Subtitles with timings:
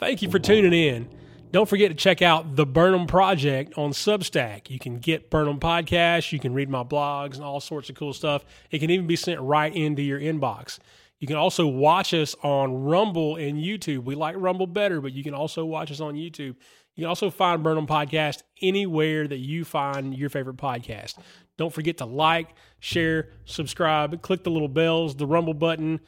[0.00, 1.10] Thank you for tuning in.
[1.52, 4.70] Don't forget to check out the Burnham Project on Substack.
[4.70, 8.14] You can get Burnham podcasts, you can read my blogs and all sorts of cool
[8.14, 8.42] stuff.
[8.70, 10.78] It can even be sent right into your inbox.
[11.18, 14.04] You can also watch us on Rumble and YouTube.
[14.04, 16.56] We like Rumble better, but you can also watch us on YouTube.
[16.94, 21.18] You can also find Burnham Podcast anywhere that you find your favorite podcast.
[21.58, 26.00] Don't forget to like, share, subscribe, click the little bells, the Rumble button,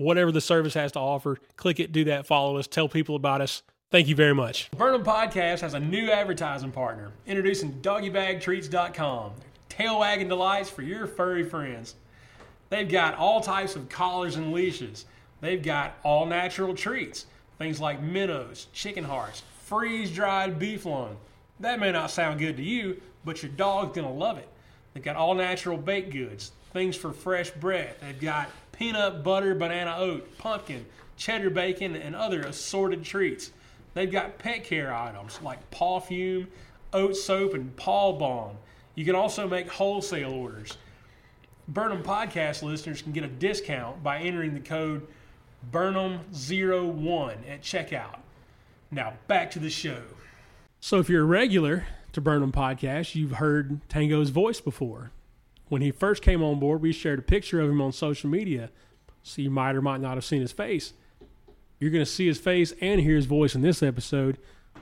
[0.00, 1.38] whatever the service has to offer.
[1.56, 3.62] Click it, do that, follow us, tell people about us.
[3.90, 4.70] Thank you very much.
[4.70, 9.32] Burnham Podcast has a new advertising partner, introducing doggybagtreats.com.
[9.68, 11.96] Tail wagging delights for your furry friends.
[12.68, 15.06] They've got all types of collars and leashes.
[15.40, 17.26] They've got all natural treats,
[17.58, 21.16] things like minnows, chicken hearts, freeze dried beef lung.
[21.58, 24.48] That may not sound good to you, but your dog's gonna love it.
[24.94, 27.96] They've got all natural baked goods, things for fresh bread.
[28.00, 28.50] They've got
[28.80, 30.86] peanut butter, banana oat, pumpkin,
[31.18, 33.52] cheddar bacon, and other assorted treats.
[33.92, 36.48] They've got pet care items like paw fume,
[36.94, 38.56] oat soap, and paw balm.
[38.94, 40.78] You can also make wholesale orders.
[41.68, 45.06] Burnham podcast listeners can get a discount by entering the code
[45.70, 48.20] Burnham01 at checkout.
[48.90, 50.00] Now back to the show.
[50.80, 55.10] So if you're a regular to Burnham podcast, you've heard Tango's voice before.
[55.70, 58.70] When he first came on board, we shared a picture of him on social media,
[59.22, 60.94] so you might or might not have seen his face.
[61.78, 64.38] You're going to see his face and hear his voice in this episode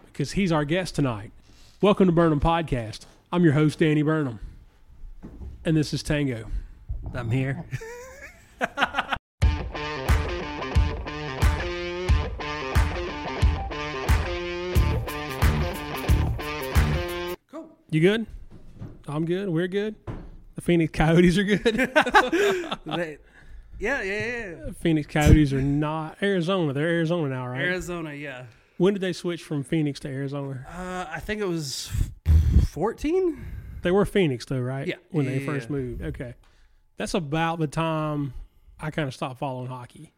[0.06, 1.30] because he's our guest tonight.
[1.82, 3.00] Welcome to Burnham Podcast.
[3.30, 4.40] I'm your host, Danny Burnham,
[5.62, 6.46] and this is Tango.
[7.12, 7.66] I'm here.
[17.50, 17.68] cool.
[17.90, 18.26] You good?
[19.06, 19.50] I'm good.
[19.50, 19.94] We're good.
[20.58, 21.62] The Phoenix Coyotes are good.
[22.84, 23.18] They-
[23.78, 24.70] yeah, yeah, yeah.
[24.80, 26.72] Phoenix Coyotes are not Arizona.
[26.72, 27.60] They're Arizona now, right?
[27.60, 28.46] Arizona, yeah.
[28.76, 30.66] When did they switch from Phoenix to Arizona?
[30.68, 31.92] Uh, I think it was
[32.70, 33.38] 14.
[33.82, 34.88] They were Phoenix though, right?
[34.88, 34.96] Yeah.
[35.12, 35.76] When Yeah, they first yeah.
[35.76, 36.02] moved.
[36.02, 36.34] Okay.
[36.96, 38.34] That's about the time
[38.80, 40.12] I kind of stopped following hockey.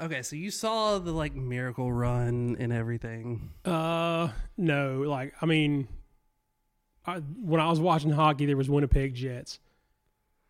[0.00, 3.50] Okay, so you saw the like miracle run and everything.
[3.64, 5.86] Uh, no, like I mean,
[7.06, 9.60] I, when I was watching hockey, there was Winnipeg Jets,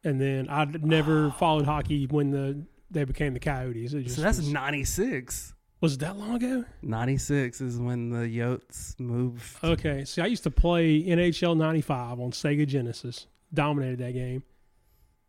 [0.05, 3.93] and then I never followed hockey when the they became the Coyotes.
[4.15, 5.55] So that's was, 96.
[5.81, 6.65] was it that long ago?
[6.83, 9.57] 96 is when the Yotes moved.
[9.65, 13.27] Okay, see, I used to play NHL '95 on Sega Genesis.
[13.53, 14.43] Dominated that game,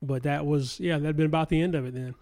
[0.02, 2.16] but that was yeah, that'd been about the end of it then.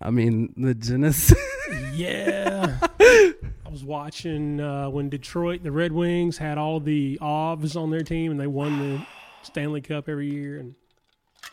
[0.00, 1.36] I mean, the Genesis.
[1.92, 2.78] Yeah.
[3.00, 8.02] I was watching uh, when Detroit, the Red Wings, had all the Avs on their
[8.02, 9.06] team and they won the
[9.42, 10.56] Stanley Cup every year.
[10.56, 10.74] And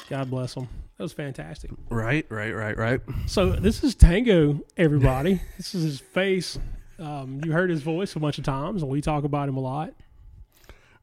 [0.09, 0.67] God bless them.
[0.97, 1.71] That was fantastic.
[1.89, 3.01] right, right, right, right.
[3.27, 5.41] So this is Tango, everybody.
[5.57, 6.57] this is his face.
[6.99, 9.61] Um, you heard his voice a bunch of times, and we talk about him a
[9.61, 9.93] lot.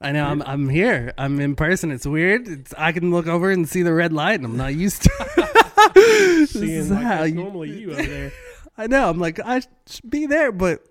[0.00, 0.24] I know.
[0.26, 1.12] I'm I'm here.
[1.18, 1.90] I'm in person.
[1.92, 2.48] It's weird.
[2.48, 6.46] It's, I can look over and see the red light, and I'm not used to.
[6.46, 8.32] Seeing like how you- normally you over there.
[8.78, 9.08] I know.
[9.10, 10.82] I'm like I should be there, but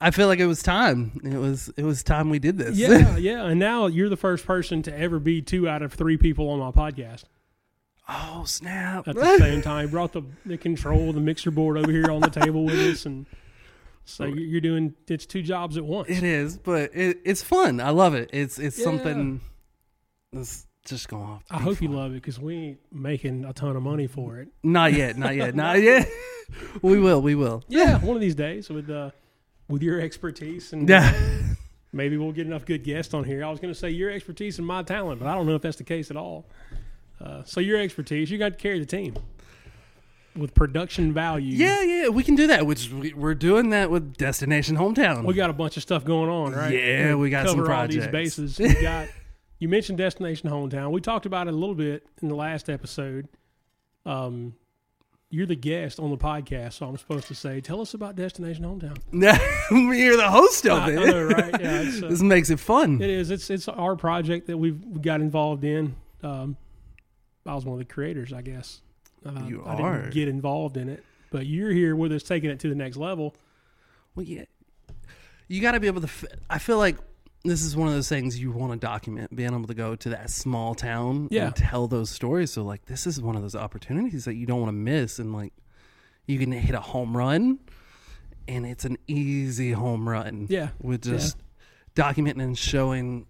[0.00, 1.20] I feel like it was time.
[1.24, 2.76] It was it was time we did this.
[2.76, 3.44] Yeah, yeah.
[3.46, 6.58] And now you're the first person to ever be two out of three people on
[6.58, 7.24] my podcast.
[8.08, 9.08] oh snap!
[9.08, 9.88] at the same time.
[9.88, 13.26] Brought the, the control, the mixer board over here on the table with us, and
[14.04, 16.08] so you- you're doing it's two jobs at once.
[16.10, 17.80] it is, but it, it's fun.
[17.80, 18.30] I love it.
[18.32, 18.84] It's it's Yeah.
[18.84, 19.40] something
[20.32, 21.42] that's just going off.
[21.50, 24.48] I hope you love it because we ain't making a ton of money for it.
[24.62, 25.16] Not yet.
[25.18, 25.54] Not yet.
[25.56, 26.06] Not yet.
[26.82, 27.20] we will.
[27.22, 27.64] We will.
[27.66, 29.10] Yeah, one of these days with uh,
[29.68, 31.12] with your expertise and Yeah.
[31.92, 33.44] maybe we'll get enough good guests on here.
[33.44, 35.62] I was going to say your expertise and my talent, but I don't know if
[35.62, 36.46] that's the case at all.
[37.20, 39.14] Uh, so your expertise, you got to carry the team
[40.36, 41.56] with production value.
[41.56, 42.66] Yeah, yeah, we can do that.
[42.66, 45.24] Which we- we're doing that with Destination Hometown.
[45.24, 46.74] we got a bunch of stuff going on, right?
[46.74, 48.36] Yeah, we got some cover all these projects.
[48.36, 48.58] bases.
[48.76, 49.08] We got
[49.58, 50.90] you mentioned Destination Hometown.
[50.90, 53.26] We talked about it a little bit in the last episode.
[54.04, 54.54] Um,
[55.30, 58.64] you're the guest on the podcast, so I'm supposed to say, tell us about Destination
[58.64, 58.96] Hometown.
[59.12, 59.32] No
[59.92, 60.94] you're the host of I, I it.
[61.06, 61.60] know, right?
[61.60, 63.00] Yeah, it's, uh, This makes it fun.
[63.02, 63.30] it is.
[63.30, 65.96] It's it's our project that we've got involved in.
[66.22, 66.56] Um,
[67.44, 68.80] I was one of the creators, I guess.
[69.24, 69.98] Uh, You I are.
[70.02, 72.96] didn't get involved in it, but you're here with us, taking it to the next
[72.96, 73.34] level.
[74.14, 74.44] Well, yeah,
[75.48, 76.06] you got to be able to.
[76.06, 76.96] F- I feel like
[77.48, 80.08] this is one of those things you want to document, being able to go to
[80.10, 81.46] that small town Yeah.
[81.46, 82.50] and tell those stories.
[82.52, 85.32] So, like, this is one of those opportunities that you don't want to miss, and
[85.32, 85.52] like,
[86.26, 87.58] you can hit a home run,
[88.48, 90.46] and it's an easy home run.
[90.48, 91.12] Yeah, with yeah.
[91.14, 91.36] just
[91.94, 93.26] documenting and showing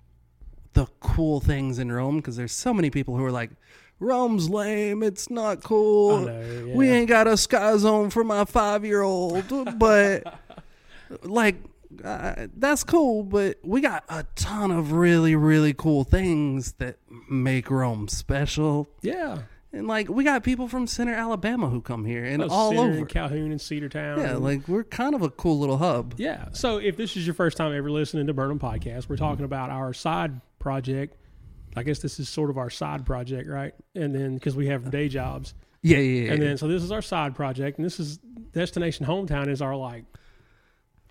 [0.73, 3.51] the cool things in Rome because there's so many people who are like,
[3.99, 5.03] Rome's lame.
[5.03, 6.19] It's not cool.
[6.27, 9.45] know, We ain't got a sky zone for my five year old,
[9.79, 10.35] but
[11.23, 11.57] like
[12.05, 16.97] uh, that's cool, but we got a ton of really really cool things that
[17.31, 18.89] make Rome special.
[19.03, 19.39] Yeah.
[19.73, 22.83] And like we got people from Centre Alabama who come here and Oh, all Centre
[22.85, 22.99] over.
[22.99, 24.19] and Calhoun and Cedartown.
[24.19, 26.15] yeah, and- like we're kind of a cool little hub.
[26.17, 26.47] Yeah.
[26.53, 29.71] So if this is your first time ever listening to Burnham Podcast, we're talking about
[29.71, 31.17] our side project.
[31.79, 33.75] I guess this is sort of our side project, right?
[33.95, 35.53] And then because we have day jobs.
[35.83, 36.33] Yeah, yeah, yeah.
[36.33, 38.17] And then so this is our side project, and this is
[38.53, 40.05] Destination Hometown is our like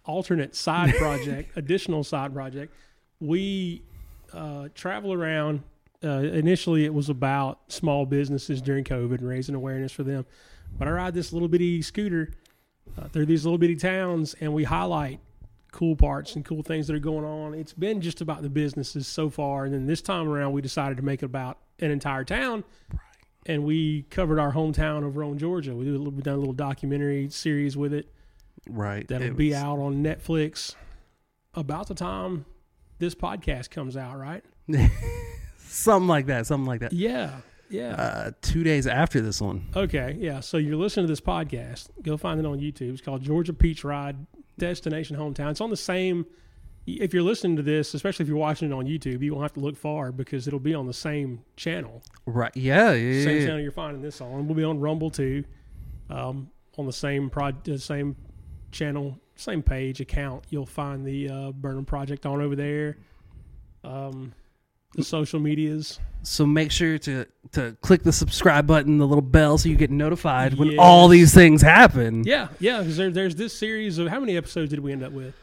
[0.05, 2.73] alternate side project, additional side project.
[3.19, 3.83] We
[4.33, 5.63] uh, travel around.
[6.03, 10.25] Uh, initially, it was about small businesses during COVID and raising awareness for them.
[10.77, 12.31] But I ride this little bitty scooter
[12.97, 15.19] uh, through these little bitty towns, and we highlight
[15.71, 17.53] cool parts and cool things that are going on.
[17.53, 20.97] It's been just about the businesses so far, and then this time around, we decided
[20.97, 22.63] to make it about an entire town
[23.45, 25.75] and we covered our hometown of Rome, Georgia.
[25.75, 28.11] We did a little, done a little documentary series with it
[28.67, 29.07] right.
[29.07, 30.75] that'll it be was- out on Netflix
[31.53, 32.45] about the time
[32.99, 34.17] this podcast comes out.
[34.17, 34.43] Right?
[35.57, 36.47] something like that.
[36.47, 36.93] Something like that.
[36.93, 37.37] Yeah,
[37.69, 37.93] yeah.
[37.93, 39.67] Uh, two days after this one.
[39.75, 40.39] okay, yeah.
[40.39, 41.89] So you're listening to this podcast.
[42.01, 42.93] Go find it on YouTube.
[42.93, 44.15] It's called Georgia Peach Ride
[44.57, 45.51] Destination Hometown.
[45.51, 46.25] It's on the same.
[46.87, 49.53] If you're listening to this, especially if you're watching it on YouTube, you won't have
[49.53, 52.03] to look far because it'll be on the same channel.
[52.27, 52.55] Right.
[52.55, 52.93] Yeah.
[52.93, 53.23] Yeah.
[53.23, 53.45] same yeah.
[53.47, 54.45] channel you're finding this on.
[54.45, 55.45] We'll be on Rumble too,
[56.11, 58.15] um, on the same prod, the same
[58.71, 60.43] channel, same page account.
[60.49, 62.97] You'll find the uh, Burnham Project on over there.
[63.83, 64.33] Um,
[64.95, 65.99] the social medias.
[66.23, 69.91] So make sure to to click the subscribe button, the little bell, so you get
[69.91, 72.23] notified when all these things happen.
[72.23, 72.79] Yeah, yeah.
[72.79, 75.35] Because there, there's this series of how many episodes did we end up with?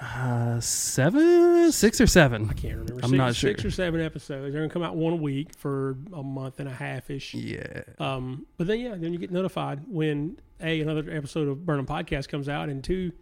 [0.00, 2.48] Uh, seven, six or seven.
[2.48, 2.94] I can't remember.
[3.04, 4.52] I'm six, not Six or seven episodes.
[4.52, 7.34] They're gonna come out one a week for a month and a half ish.
[7.34, 7.82] Yeah.
[7.98, 12.28] Um, but then yeah, then you get notified when a another episode of Burnham Podcast
[12.28, 13.12] comes out, and two,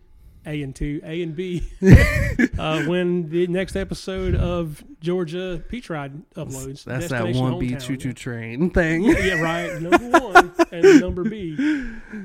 [0.46, 1.62] A and two, A and B,
[2.58, 6.84] uh, when the next episode of Georgia Peach Ride uploads.
[6.84, 9.02] That's that one B choo choo train thing.
[9.04, 9.80] Yeah, yeah, right.
[9.80, 11.56] Number one and number B.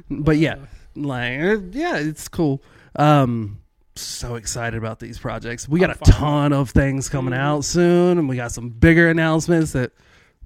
[0.09, 0.65] but yeah, Uh,
[0.95, 2.61] like uh, yeah, it's cool.
[2.95, 3.59] Um,
[3.95, 5.67] so excited about these projects.
[5.69, 7.37] We got a ton of things coming Mhm.
[7.37, 9.91] out soon, and we got some bigger announcements that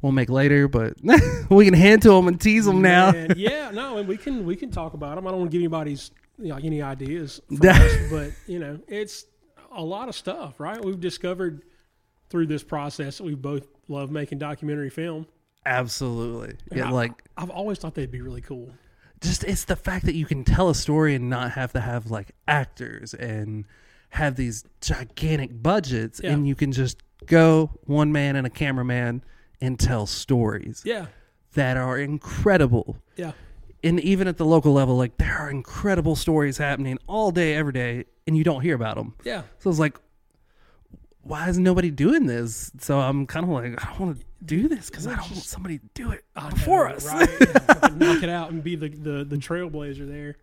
[0.02, 0.68] we'll make later.
[0.68, 0.94] But
[1.50, 3.12] we can hand to them and tease them now.
[3.12, 5.28] man, yeah, no, and we can we can talk about them.
[5.28, 9.26] I don't want to give anybody's you know, any ideas, us, but you know, it's
[9.72, 10.84] a lot of stuff, right?
[10.84, 11.64] We've discovered
[12.30, 15.26] through this process that we both love making documentary film.
[15.66, 16.56] Absolutely.
[16.74, 18.72] Yeah, I- like I've always thought they'd be really cool.
[19.22, 22.10] just it's the fact that you can tell a story and not have to have
[22.12, 23.66] like actors and
[24.10, 26.32] have these gigantic budgets Yeah.
[26.32, 29.24] and you can just go one man and a cameraman
[29.62, 31.08] and tell stories Yeah,
[31.54, 33.32] that are incredible yeah,
[33.84, 37.74] and even at the local level like there are incredible stories happening all day every
[37.74, 39.44] day and you don't hear about them yeah.
[39.60, 39.98] so it's like
[41.22, 44.68] why is nobody doing this so i'm kind of like i don't want to do
[44.68, 47.30] this because i don't want somebody to do it I before know, us right?
[47.42, 50.36] Yeah, knock it out and be the, the, the trailblazer there.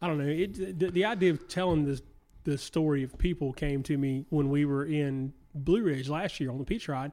[0.00, 0.26] I don't know.
[0.26, 2.02] It, the, the idea of telling this
[2.44, 6.50] the story of people came to me when we were in Blue Ridge last year
[6.50, 7.12] on the Peach Ride,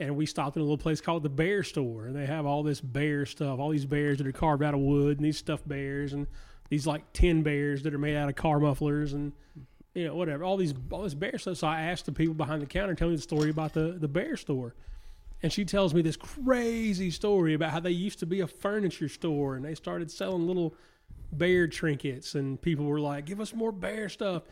[0.00, 2.62] and we stopped in a little place called the Bear Store, and they have all
[2.62, 5.68] this bear stuff, all these bears that are carved out of wood, and these stuffed
[5.68, 6.26] bears, and
[6.68, 9.32] these like tin bears that are made out of car mufflers, and
[9.94, 11.58] you know whatever, all these all this bear stuff.
[11.58, 14.08] So I asked the people behind the counter, tell me the story about the the
[14.08, 14.74] Bear Store.
[15.42, 19.10] And she tells me this crazy story about how they used to be a furniture
[19.10, 20.74] store and they started selling little
[21.32, 24.44] bear trinkets and people were like, "Give us more bear stuff."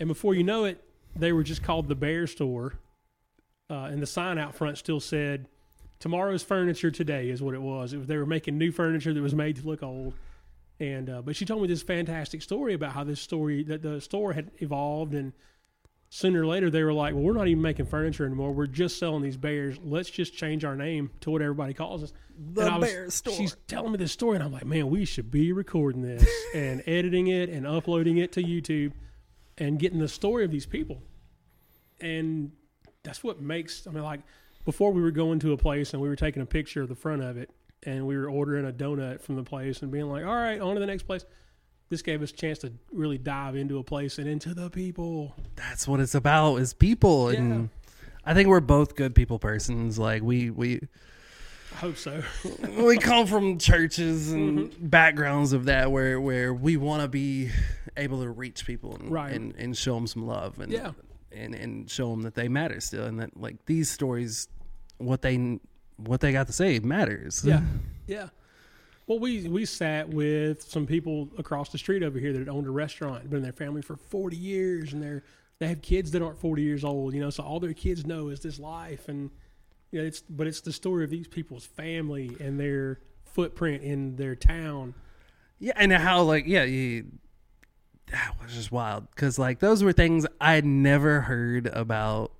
[0.00, 0.82] And before you know it,
[1.14, 2.74] they were just called the Bear Store.
[3.70, 5.46] Uh, and the sign out front still said,
[5.98, 7.92] "Tomorrow's furniture today" is what it was.
[7.92, 10.14] It was they were making new furniture that was made to look old.
[10.80, 14.00] And uh, but she told me this fantastic story about how this story that the
[14.00, 15.32] store had evolved and
[16.08, 18.52] sooner or later they were like, well, we're not even making furniture anymore.
[18.52, 19.78] We're just selling these bears.
[19.82, 22.12] Let's just change our name to what everybody calls us.
[22.52, 23.34] The And I was- bear store.
[23.34, 26.82] She's telling me this story, and I'm like, man, we should be recording this and
[26.86, 28.92] editing it and uploading it to YouTube
[29.56, 31.02] and getting the story of these people.
[32.00, 32.52] And
[33.02, 34.20] that's what makes, I mean, like,
[34.64, 36.94] before we were going to a place and we were taking a picture of the
[36.94, 37.50] front of it
[37.82, 40.74] and we were ordering a donut from the place and being like, all right, on
[40.74, 41.24] to the next place.
[41.88, 45.34] This gave us a chance to really dive into a place and into the people.
[45.56, 47.68] that's what it's about is people and
[48.24, 50.80] i think we're both good people persons like we we
[51.72, 52.22] I hope so.
[52.78, 54.86] we come from churches and Mm-hmm.
[54.86, 57.50] backgrounds of that where where we want to be
[57.96, 59.32] able to reach people and, Right.
[59.34, 60.92] and and show them some love and Yeah.
[61.34, 64.48] And and show them that they matter still and that like these stories
[64.98, 65.58] what they
[65.96, 67.62] what they got to say matters Yeah,
[68.06, 68.28] yeah.
[69.06, 72.70] Well, we we sat with some people across the street over here that owned a
[72.70, 75.24] restaurant, been in their family for forty years, and they're
[75.58, 77.14] they have kids that aren't forty years old.
[77.14, 79.30] You know, so all their kids know is this life, and
[79.90, 84.16] you know, it's but it's the story of these people's family and their footprint in
[84.16, 84.94] their town.
[85.58, 87.06] Yeah, and how like yeah, you,
[88.12, 92.30] that was just wild because like those were things I had never heard about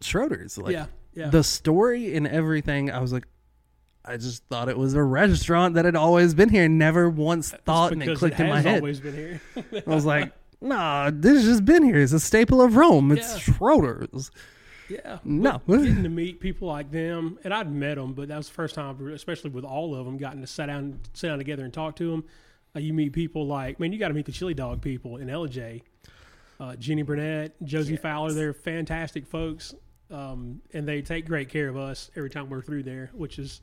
[0.00, 0.56] Schroeder's.
[0.58, 3.26] Like yeah, yeah, the story and everything, I was like,
[4.04, 6.68] I just thought it was a restaurant that had always been here.
[6.68, 8.80] Never once thought, and it clicked in my head.
[8.80, 9.40] Always been here.
[9.56, 12.00] I was like, Nah, this has just been here.
[12.00, 13.12] It's a staple of Rome.
[13.12, 13.54] It's Yeah.
[13.54, 14.30] Schroeder's.
[14.88, 15.18] Yeah.
[15.24, 15.60] No.
[15.66, 18.74] Getting to meet people like them, and I'd met them, but that was the first
[18.74, 21.96] time, especially with all of them, gotten to sit down, sit down together and talk
[21.96, 22.24] to them.
[22.74, 25.28] Uh, you meet people like, man, you got to meet the chili dog people in
[25.28, 25.82] LJ.
[26.60, 29.74] Uh, Jenny Burnett, Josie Fowler, they're fantastic folks,
[30.10, 33.60] um, and they take great care of us every time we're through there, which is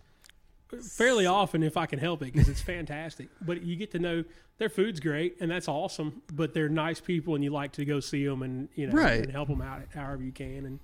[0.82, 3.28] fairly often if I can help it because it's fantastic.
[3.42, 4.24] But you get to know
[4.58, 6.22] their food's great and that's awesome.
[6.34, 9.22] But they're nice people and you like to go see them and you know Right.
[9.24, 10.66] and help them out however you can.
[10.66, 10.80] And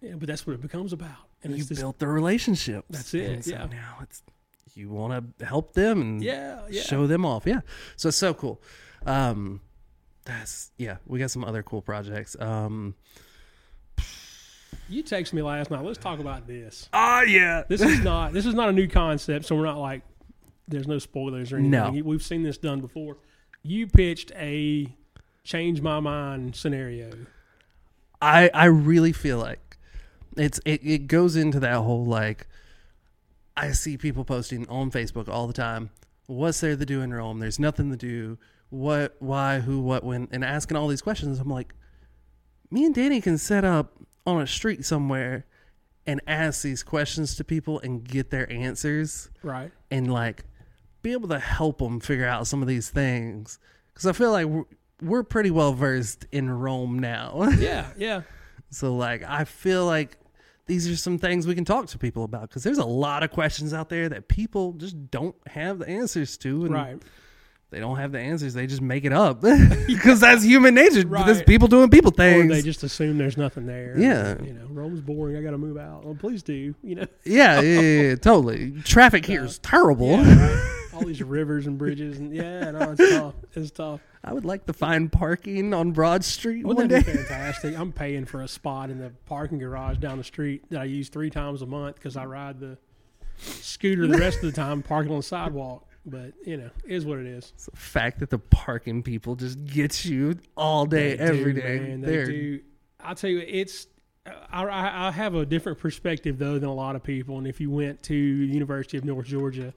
[0.00, 1.10] yeah, but that's what it becomes about.
[1.44, 2.84] And You built the relationship.
[2.90, 3.66] That's it, And so yeah.
[3.66, 4.22] now it's
[4.76, 6.82] you want to help them and yeah, yeah.
[6.82, 7.46] show them off.
[7.46, 7.60] Yeah.
[7.96, 8.60] So it's so cool.
[9.06, 9.60] Um,
[10.24, 10.96] that's yeah.
[11.06, 12.36] We got some other cool projects.
[12.38, 12.94] Um,
[14.88, 15.82] You texted me last night.
[15.82, 16.88] Let's talk about this.
[16.92, 17.64] oh yeah.
[17.68, 20.02] This is not this is not a new concept, so we're not like
[20.68, 21.70] there's no spoilers or anything.
[21.70, 21.90] No.
[22.04, 23.16] We've seen this done before.
[23.62, 24.94] You pitched a
[25.42, 27.10] change my mind scenario.
[28.20, 29.78] I I really feel like
[30.36, 32.46] it's it, it goes into that whole like
[33.56, 35.90] I see people posting on Facebook all the time.
[36.26, 37.38] What's there to do in Rome?
[37.38, 38.38] There's nothing to do.
[38.68, 41.38] What, why, who, what, when, and asking all these questions.
[41.38, 41.72] I'm like,
[42.70, 43.92] me and Danny can set up
[44.26, 45.46] on a street somewhere
[46.06, 49.70] and ask these questions to people and get their answers Right.
[49.90, 50.44] and like
[51.02, 53.58] be able to help them figure out some of these things.
[53.94, 54.64] Because I feel like we're,
[55.00, 57.48] we're pretty well versed in Rome now.
[57.58, 58.22] Yeah, yeah.
[58.70, 60.16] So like I feel like
[60.66, 63.30] these are some things we can talk to people about because there's a lot of
[63.30, 67.02] questions out there that people just don't have the answers to, and Right.
[67.70, 68.54] they don't have the answers.
[68.54, 69.40] They just make it up
[69.86, 71.04] because that's human nature.
[71.04, 72.48] There's people doing people Or things.
[72.50, 73.94] they just assume there's nothing there.
[73.98, 74.40] Yeah.
[74.42, 75.36] You know, Rome's boring.
[75.36, 76.04] I got to move out.
[76.04, 76.74] Well, please do.
[76.82, 78.72] You know, yeah, yeah, yeah, yeah, totally.
[78.82, 80.08] Traffic here uh, is terrible.
[80.10, 80.72] Yeah, right.
[80.94, 83.34] all these rivers and bridges and yeah, no, it's tough.
[83.54, 84.00] It's tough.
[84.26, 87.12] I would like to find parking on Broad Street one Wouldn't that day.
[87.12, 87.78] be fantastic?
[87.78, 91.08] I'm paying for a spot in the parking garage down the street that I use
[91.08, 92.76] three times a month because I ride the
[93.38, 95.86] scooter the rest of the time parking on the sidewalk.
[96.04, 97.52] But you know, it is what it is.
[97.70, 101.78] the fact that the parking people just get you all day, They every do, day.
[101.80, 102.00] man.
[102.00, 102.60] They do.
[103.00, 103.86] I'll tell you, it's.
[104.50, 107.38] I, I, I have a different perspective though than a lot of people.
[107.38, 109.72] And if you went to the University of North Georgia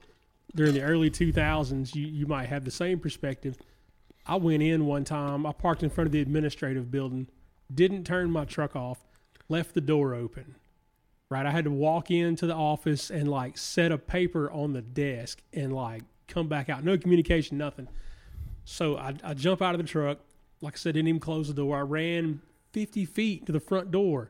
[0.55, 3.57] during the early 2000s, you, you might have the same perspective.
[4.29, 5.47] I went in one time.
[5.47, 7.27] I parked in front of the administrative building,
[7.73, 8.99] didn't turn my truck off,
[9.49, 10.53] left the door open.
[11.31, 14.81] Right, I had to walk into the office and like set a paper on the
[14.83, 16.83] desk and like come back out.
[16.83, 17.87] No communication, nothing.
[18.65, 20.19] So I, I jump out of the truck.
[20.61, 21.77] Like I said, didn't even close the door.
[21.77, 24.29] I ran 50 feet to the front door,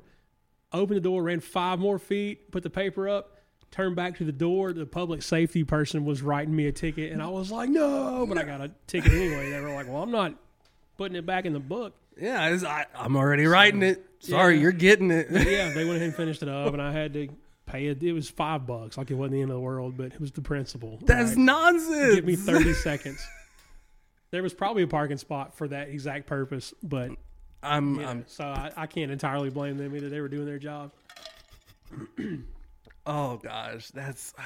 [0.71, 3.38] opened the door, ran five more feet, put the paper up,
[3.71, 4.73] turned back to the door.
[4.73, 8.37] The public safety person was writing me a ticket, and I was like, no, but
[8.37, 9.49] I got a ticket anyway.
[9.51, 10.33] They were like, well, I'm not
[10.97, 11.93] putting it back in the book.
[12.19, 14.05] yeah, I, I'm already writing it.
[14.19, 14.61] Sorry, Yeah.
[14.63, 15.27] you're getting it.
[15.31, 17.29] yeah, they went ahead and finished it up, and I had to
[17.65, 18.01] pay it.
[18.03, 18.97] It was five bucks.
[18.97, 20.99] Like it wasn't the end of the world, but it was the principle.
[21.03, 21.37] That's right?
[21.37, 22.15] nonsense.
[22.15, 23.25] Give me 30 seconds.
[24.31, 27.11] There was probably a parking spot for that exact purpose, but
[27.63, 30.09] I'm, I'm so I, I can't entirely blame them either.
[30.09, 30.91] They were doing their job.
[33.05, 34.33] Oh gosh, that's.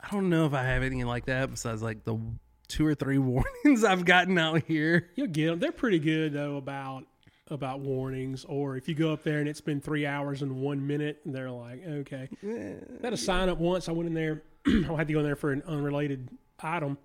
[0.00, 2.18] I don't know if I have anything like that besides like the
[2.66, 3.18] two or three
[3.64, 5.10] warnings I've gotten out here.
[5.14, 5.58] You'll get them.
[5.60, 7.04] They're pretty good though about
[7.48, 8.44] about warnings.
[8.44, 11.34] Or if you go up there and it's been three hours and one minute, and
[11.34, 12.28] they're like, okay.
[12.42, 13.88] Eh, I had a sign up once.
[13.88, 14.42] I went in there.
[14.66, 16.28] I had to go in there for an unrelated
[16.60, 16.98] item,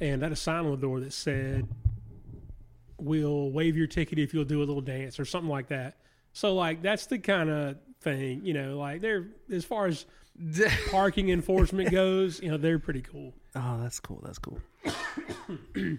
[0.00, 1.66] and I had a sign on the door that said,
[2.98, 5.96] "We'll waive your ticket if you'll do a little dance" or something like that.
[6.32, 7.76] So like that's the kind of
[8.16, 8.78] thing, you know.
[8.78, 10.06] Like they're as far as
[10.90, 13.34] parking enforcement goes, you know, they're pretty cool.
[13.54, 14.20] Oh, that's cool.
[14.24, 14.60] That's cool.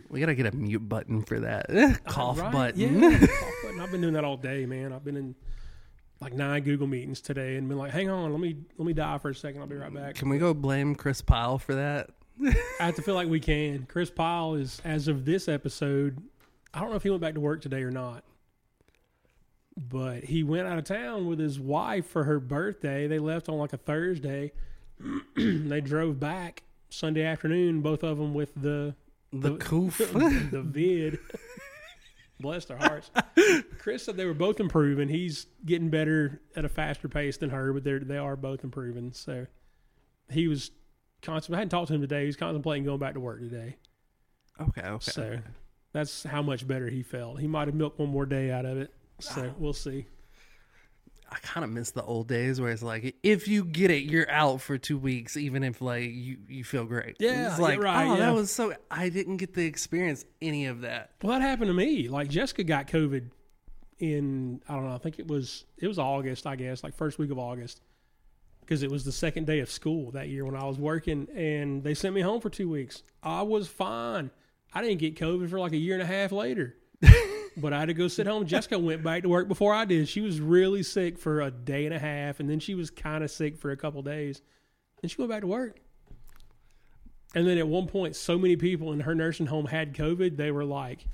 [0.10, 2.52] we gotta get a mute button for that uh, cough Right?
[2.52, 3.02] button.
[3.02, 3.80] Yeah, cough button.
[3.82, 4.94] I've been doing that all day, man.
[4.94, 5.36] I've been in
[6.22, 9.18] like nine Google meetings today and been like, hang on, let me let me die
[9.18, 9.62] for a second.
[9.62, 10.16] I'll be right back.
[10.16, 12.10] Can we go blame Chris Pyle for that?
[12.80, 13.86] I have to feel like we can.
[13.90, 16.24] Chris Pyle is, as of this episode,
[16.74, 18.24] I don't know if he went back to work today or not,
[19.88, 23.08] but he went out of town with his wife for her birthday.
[23.08, 24.52] They left on like a Thursday.
[25.36, 28.96] they drove back Sunday afternoon, both of them with the
[29.32, 29.98] The coof.
[30.52, 31.20] the vid.
[32.42, 33.12] Bless their hearts.
[33.80, 35.10] Chris said they were both improving.
[35.10, 39.12] He's getting better at a faster pace than her, but they're they are both improving.
[39.14, 39.46] So
[40.32, 40.72] he was
[41.22, 41.58] constantly.
[41.58, 42.22] I hadn't talked to him today.
[42.22, 43.76] He was contemplating going back to work today.
[44.60, 45.12] okay, okay.
[45.12, 45.40] So
[45.92, 47.40] that's how much better he felt.
[47.42, 48.94] He might have milked one more day out of it.
[49.20, 50.06] So we'll see.
[51.32, 54.30] I kind of miss the old days where it's like if you get it, you're
[54.32, 57.18] out for two weeks, even if like you, you feel great.
[57.20, 58.20] Yeah, it's like right, oh, yeah.
[58.20, 58.74] that was so.
[58.90, 61.12] I didn't get to experience any of that.
[61.22, 62.08] Well, that happened to me.
[62.08, 63.30] Like Jessica got COVID
[64.00, 64.96] in I don't know.
[64.96, 67.82] I think it was it was August, I guess, like first week of August,
[68.62, 71.84] because it was the second day of school that year when I was working, and
[71.84, 73.04] they sent me home for two weeks.
[73.22, 74.32] I was fine.
[74.74, 76.76] I didn't get COVID for like a year and a half later.
[77.62, 78.46] but I had to go sit home.
[78.46, 80.08] Jessica went back to work before I did.
[80.08, 83.24] She was really sick for a day and a half, and then she was kind
[83.24, 84.42] of sick for a couple days.
[85.02, 85.80] And she went back to work.
[87.36, 90.52] And then at one point, so many people in her nursing home had COVID, they
[90.52, 91.06] were like,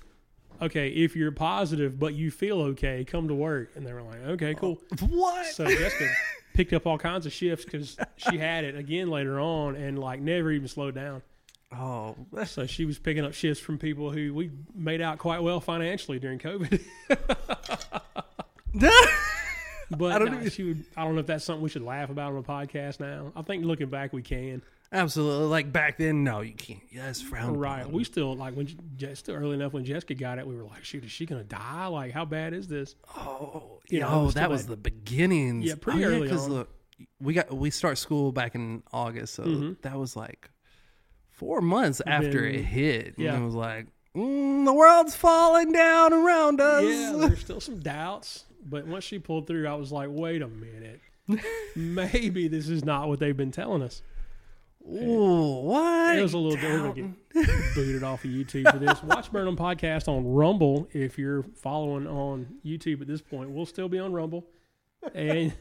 [0.61, 3.71] okay, if you're positive but you feel okay, come to work.
[3.75, 4.81] And they were like, okay, cool.
[5.09, 5.45] What?
[5.47, 6.09] So Jessica
[6.53, 10.21] picked up all kinds of shifts because she had it again later on and like
[10.21, 11.21] never even slowed down.
[11.79, 12.15] Oh,
[12.45, 16.19] So she was picking up shifts from people who we made out quite well financially
[16.19, 16.81] during COVID.
[19.91, 21.83] But I don't nah, even- she would, I don't know if that's something we should
[21.83, 23.31] laugh about on a podcast now.
[23.35, 24.63] I think looking back, we can.
[24.91, 25.45] absolutely.
[25.47, 26.81] Like back then, no, you can't.
[26.91, 27.81] Yes, frowned Right.
[27.81, 27.93] upon.
[27.93, 28.67] We still like when
[29.13, 31.85] still early enough when Jessica got it, we were like, shoot, is she gonna die?
[31.85, 32.95] Like, how bad is this?
[33.15, 34.71] Oh, You yeah, know, oh, was that was bad.
[34.71, 35.65] the beginnings.
[35.65, 36.51] Yeah, pretty oh, early Because on.
[36.53, 36.69] look,
[37.21, 39.81] we got we start school back in August, so Mhm.
[39.83, 40.49] that was like
[41.35, 43.15] four months after it hit.
[43.17, 43.33] yeah.
[43.33, 46.83] and it was like mm, the world's falling down around us.
[46.83, 50.47] Yeah, there's still some doubts, but once she pulled through, I was like, wait a
[50.47, 51.01] minute,
[51.75, 54.01] maybe this is not what they've been telling us.
[54.87, 56.15] Ooh, what?
[56.15, 56.81] It was a little bit.
[56.81, 59.01] We're get booted off of YouTube for this.
[59.01, 63.49] Watch Burnham podcast on Rumble if you're following on YouTube at this point.
[63.49, 64.45] We'll still be on Rumble,
[65.15, 65.53] and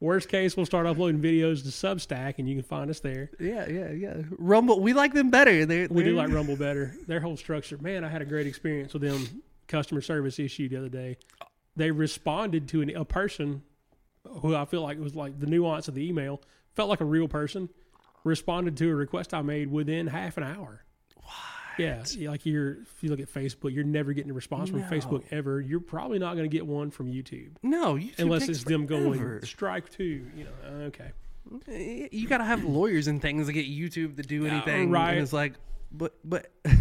[0.00, 3.30] worst case, we'll start uploading videos to Substack, and you can find us there.
[3.40, 4.14] Yeah, yeah, yeah.
[4.38, 5.66] Rumble, we like them better.
[5.66, 6.94] They're, We do they're- like Rumble better.
[7.06, 8.04] Their whole structure, man.
[8.04, 9.42] I had a great experience with them.
[9.66, 11.18] Customer service issue the other day.
[11.76, 13.62] They responded to an, a person
[14.26, 16.40] who I feel like was like the nuance of the email
[16.74, 17.68] felt like a real person.
[18.24, 20.82] Responded to a request I made within half an hour.
[21.78, 24.86] Yeah, like you're if you look at Facebook, you're never getting a response from No.
[24.86, 25.60] Facebook ever.
[25.60, 29.40] You're probably not going to get one from YouTube No, YouTube unless it's them going
[29.44, 30.26] strike two.
[30.36, 31.12] You know, okay.
[32.10, 34.90] You got to have lawyers and things to get YouTube to do anything.
[34.90, 35.12] right.
[35.12, 35.54] And it's like,
[35.90, 36.76] but but I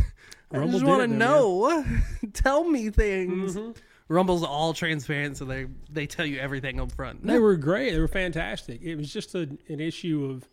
[0.52, 1.86] Rumble just want to know.
[2.34, 3.56] Tell me things.
[3.56, 3.76] Mhm.
[4.10, 7.26] Rumble's all transparent, so they they tell you everything up front.
[7.28, 7.92] They were great.
[7.92, 8.82] They were fantastic.
[8.82, 10.48] It was just a, an issue of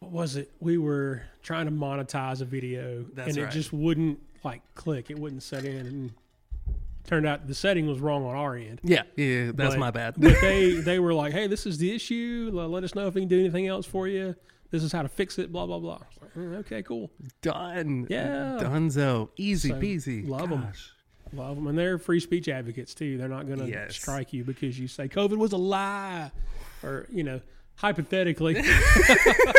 [0.00, 0.50] what was it?
[0.60, 3.52] We were trying to monetize a video, That's and it right.
[3.52, 5.10] just wouldn't like click.
[5.10, 6.12] It wouldn't set in, and
[7.04, 8.80] turned out the setting was wrong on our end.
[8.82, 10.14] Yeah, yeah, that's But- my bad.
[10.18, 12.50] But they they were like, "Hey, this is the issue.
[12.52, 14.34] Let us know if we can do anything else for you.
[14.70, 16.00] This is how to fix it." Blah blah blah.
[16.20, 17.10] Like, "Mm, okay, cool.
[17.42, 18.06] Done.
[18.10, 18.58] Yeah.
[18.60, 19.30] Dunzo.
[19.36, 20.28] Easy So, peasy.
[20.28, 20.90] Love Gosh.
[21.32, 23.16] Love them, and they're free speech advocates too.
[23.18, 23.96] They're not going to Yes.
[23.96, 26.30] strike you because you say COVID was a lie,
[26.82, 27.40] or you know,
[27.76, 28.62] hypothetically.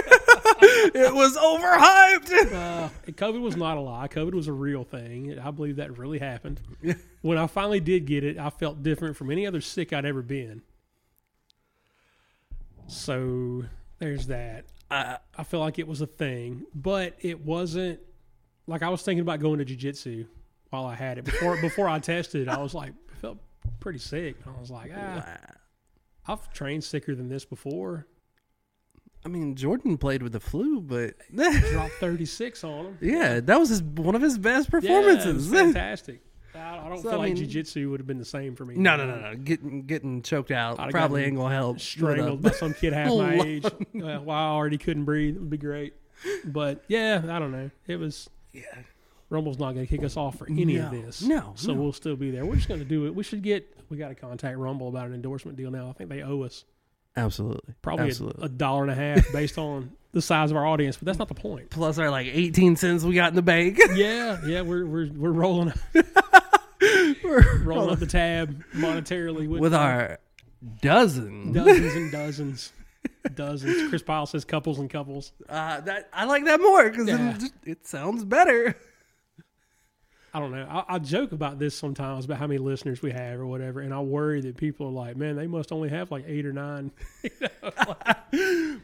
[0.94, 2.52] it was overhyped.
[2.66, 4.08] Uh, COVID was not a lie.
[4.08, 5.38] COVID was a real thing.
[5.40, 6.62] I believe that really happened.
[7.22, 10.22] when I finally did get it, I felt different from any other sick I'd ever
[10.22, 10.62] been.
[12.88, 13.66] So
[14.00, 14.66] there's that.
[14.92, 18.00] Uh, I feel like it was a thing, but it wasn't
[18.68, 20.28] like I was thinking about going to jujitsu
[20.70, 21.58] while I had it before.
[21.62, 23.38] before I tested, I was like, I felt
[23.80, 24.36] pretty sick.
[24.46, 25.38] I was like, ah,
[26.28, 28.08] I've trained sicker than this before.
[29.26, 32.98] I mean, Jordan played with the flu, but Dropped 36 on him.
[33.02, 35.26] yeah, that was his one of his best performances.
[35.26, 36.22] Yeah, it was fantastic.
[36.54, 38.66] I, I don't So, feel I like mean- jujitsu would have been the same for
[38.66, 38.76] me.
[38.76, 39.36] no, no, no, no.
[39.36, 41.80] Getting getting choked out I'd probably ain't gonna help.
[41.80, 43.66] Strangled uh, by some kid half my age.
[43.94, 45.96] Well, while I already couldn't breathe, it would be great.
[46.46, 47.72] But yeah, I don't know.
[47.88, 48.62] It was yeah.
[49.32, 51.24] Rumble's not going to kick us off for any of this.
[51.24, 51.82] no, So no.
[51.82, 52.46] we'll still be there.
[52.46, 53.16] We're just going to do it.
[53.16, 53.68] We should get.
[53.90, 55.90] We got to contact Rumble about an endorsement deal now.
[55.90, 56.64] I think they owe us
[57.18, 57.74] Absolutely.
[57.82, 58.46] probably a, Absolutely.
[58.46, 60.98] a dollar and a half based on the size of our audience.
[60.98, 61.70] But that's not the point.
[61.70, 63.80] Plus our like 18 cents we got in the bank.
[63.96, 65.74] Yeah, yeah, we're we're we're rolling
[67.24, 70.20] we're rolling up the tab monetarily with, with our
[70.82, 71.52] dozen.
[71.54, 72.74] dozens and dozens,
[73.34, 73.90] dozens.
[73.90, 75.32] Chris Pyle says couples and couples.
[75.48, 77.36] Uh, that I like that more because Yeah.
[77.38, 78.76] it, it sounds better.
[80.36, 80.68] I don't know.
[80.70, 83.94] I, I joke about this sometimes about how many listeners we have or whatever, and
[83.94, 86.92] I worry that people are like, "Man, they must only have like eight or nine.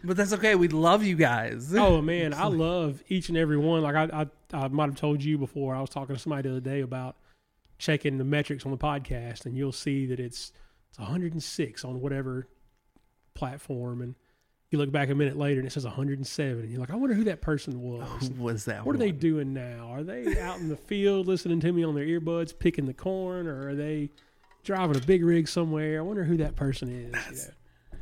[0.04, 0.56] But that's okay.
[0.56, 1.74] We love you guys.
[1.76, 3.82] oh man, I love each and every one.
[3.82, 4.22] Like I,
[4.54, 5.76] I, I might have told you before.
[5.76, 7.18] I was talking to somebody the other day about
[7.78, 10.54] checking the metrics on the podcast, and you'll see that it's
[10.90, 12.48] it's 106 on whatever
[13.34, 14.16] platform, and
[14.72, 17.14] you look back a minute later and it says 107, and you're like, I wonder
[17.14, 18.28] who that person was.
[18.28, 18.86] Who was that?
[18.86, 19.90] What are they doing now?
[19.92, 23.48] Are they out in the field listening to me on their earbuds, picking the corn,
[23.48, 24.10] or are they
[24.64, 26.00] driving a big rig somewhere?
[26.00, 27.06] I wonder who that person is.
[27.30, 28.00] you know?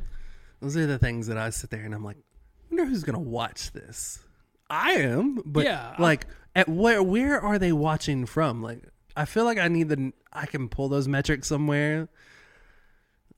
[0.60, 3.18] Those are the things that I sit there and I'm like, I wonder who's gonna
[3.18, 4.20] watch this.
[4.68, 8.62] I am, but Yeah, I- like, at where where are they watching from?
[8.62, 8.82] Like,
[9.16, 12.08] I feel like I need the I can pull those metrics somewhere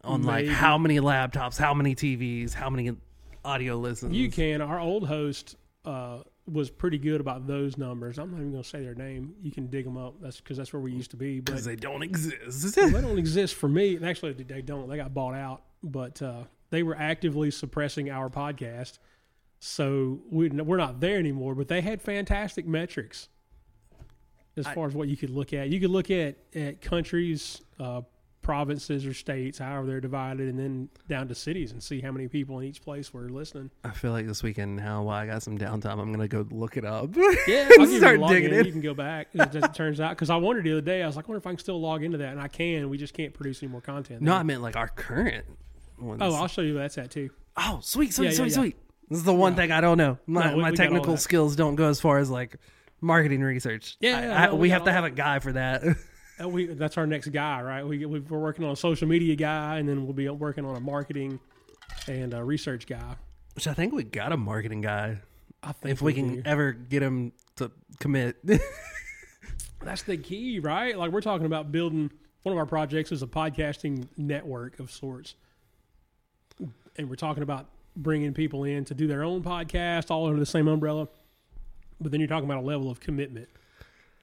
[0.04, 2.92] on like how many laptops, how many TVs, how many
[3.44, 4.14] audio listens.
[4.14, 4.60] You can.
[4.60, 6.18] Our old host uh,
[6.50, 8.18] was pretty good about those numbers.
[8.18, 9.34] I'm not even going to say their name.
[9.42, 10.14] You can dig them up.
[10.20, 11.40] That's because that's where we used to be.
[11.40, 12.74] But because they don't exist.
[12.74, 13.96] they don't exist for me.
[13.96, 14.88] And actually, they don't.
[14.88, 15.62] They got bought out.
[15.82, 18.98] But uh, they were actively suppressing our podcast,
[19.58, 21.54] so we, we're not there anymore.
[21.54, 23.28] But they had fantastic metrics
[24.56, 25.68] as I- far as what you could look at.
[25.68, 27.60] You could look at at countries.
[27.80, 28.02] Uh,
[28.42, 32.26] provinces or states however they're divided and then down to cities and see how many
[32.26, 35.42] people in each place were listening I feel like this weekend now, while I got
[35.42, 37.10] some downtime, I'm gonna go look it up.
[37.46, 38.64] Yeah, I'll start digging in.
[38.66, 39.28] You can go back.
[39.38, 41.38] As it turns out, because I wondered the other day, I was like, I wonder
[41.38, 42.88] if I can still log into that, and I can.
[42.90, 44.20] We just can't produce any more content.
[44.22, 44.40] no, there.
[44.40, 45.44] I meant like our current
[45.98, 46.20] ones.
[46.22, 47.30] oh, I'll show you where that's at too.
[47.56, 48.54] Oh, sweet, sweet, Yeah, yeah, sweet, yeah.
[48.56, 48.76] sweet.
[49.08, 50.18] This is the one thing I don't know.
[50.26, 52.56] My, No, we- my we technical skills don't go as far as like
[53.00, 53.96] marketing research.
[54.00, 55.82] Yeah, I- I- no, we, we have to have a guy for that.
[56.40, 57.86] Uh, we that's our next guy, right?
[57.86, 60.76] We, we we're working on a social media guy, and then we'll be working on
[60.76, 61.38] a marketing
[62.08, 63.16] and a research guy.
[63.54, 65.18] Which I think we got a marketing guy.
[65.62, 66.42] I think If we can do.
[66.44, 68.36] ever get him to commit.
[69.82, 70.96] that's the key, right?
[70.96, 72.10] Like we're talking about building.
[72.42, 75.36] One of our projects is a podcasting network of sorts,
[76.96, 80.46] and we're talking about bringing people in to do their own podcast all under the
[80.46, 81.06] same umbrella.
[82.00, 83.48] But then you're talking about a level of commitment,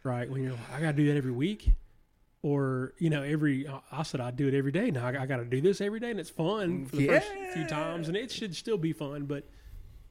[0.04, 0.30] right?
[0.30, 1.70] When you're like, I got to do that every week,
[2.42, 4.92] or you know, every I said I'd do it every day.
[4.92, 7.28] Now I, I got to do this every day, and it's fun for the first
[7.54, 9.26] few times, and it should still be fun.
[9.26, 9.48] But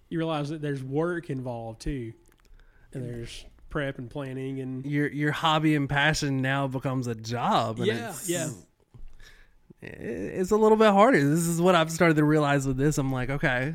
[0.09, 2.12] you realize that there's work involved too,
[2.93, 7.79] and there's prep and planning and your your hobby and passion now becomes a job.
[7.79, 8.49] And yeah, it's, yeah.
[9.81, 11.19] It's a little bit harder.
[11.21, 12.99] This is what I've started to realize with this.
[12.99, 13.75] I'm like, okay,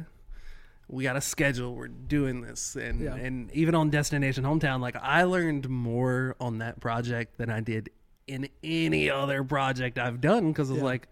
[0.89, 1.73] we got a schedule.
[1.75, 3.15] We're doing this, and Yeah.
[3.15, 7.89] and even on Destination Hometown, like I learned more on that project than I did
[8.27, 10.85] in any other project I've done because it's Yeah.
[10.85, 11.07] like,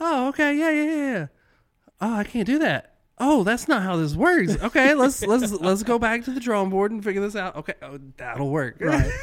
[0.00, 1.26] oh, okay, yeah, yeah, yeah, yeah.
[2.00, 2.94] Oh, I can't do that.
[3.18, 4.56] Oh, that's not how this works.
[4.62, 7.56] Okay, let's let's let's go back to the drawing board and figure this out.
[7.56, 8.76] Okay, oh, that'll work.
[8.80, 9.10] Right.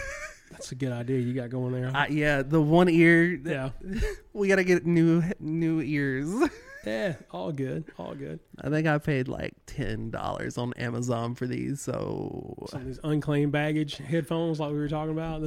[0.51, 1.91] That's a good idea you got going there.
[1.93, 3.25] I, yeah, the one ear.
[3.43, 3.71] yeah.
[4.33, 6.29] We gotta get new new ears.
[6.85, 7.15] Yeah.
[7.31, 7.83] All good.
[7.97, 8.39] All good.
[8.61, 11.81] I think I paid like ten dollars on Amazon for these.
[11.81, 15.41] So Some of these unclaimed baggage headphones, like we were talking about.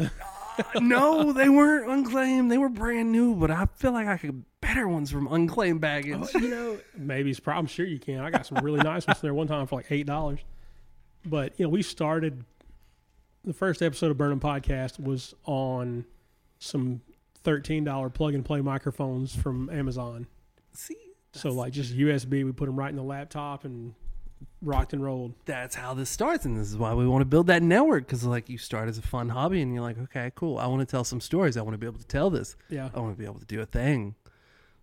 [0.80, 2.50] No, they weren't unclaimed.
[2.50, 3.34] They were brand new.
[3.34, 6.28] But I feel like I could better ones from unclaimed baggage.
[6.34, 7.40] Oh, you know, maybe it's.
[7.40, 8.20] Pro- I'm sure you can.
[8.20, 10.40] I got some really nice ones there one time for like eight dollars.
[11.24, 12.44] But you know, we started
[13.44, 16.04] the first episode of Burnham Podcast was on
[16.58, 17.00] some
[17.42, 20.26] thirteen dollar plug and play microphones from Amazon.
[20.72, 20.96] See,
[21.32, 23.94] So like just USB, we put them right in the laptop and
[24.62, 25.34] rocked and rolled.
[25.44, 28.06] that's how this starts, and this is why we want to build that network.
[28.06, 30.58] Because like you start as a fun hobby, and you're like, okay, cool.
[30.58, 31.56] I want to tell some stories.
[31.56, 32.56] I want to be able to tell this.
[32.68, 32.90] Yeah.
[32.94, 34.14] I want to be able to do a thing,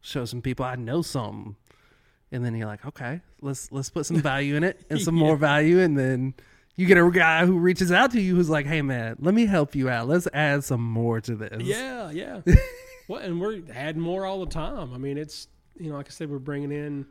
[0.01, 1.55] show some people I know something,
[2.31, 5.37] and then you're like, okay, let's let's put some value in it and some more
[5.37, 6.33] value, and then
[6.75, 9.45] you get a guy who reaches out to you who's like, hey man, let me
[9.45, 10.07] help you out.
[10.07, 11.63] Let's add some more to this.
[11.63, 12.41] Yeah, yeah.
[13.07, 14.93] well, and we're adding more all the time.
[14.93, 15.47] I mean, it's
[15.79, 17.05] you know, like I said, we're bringing in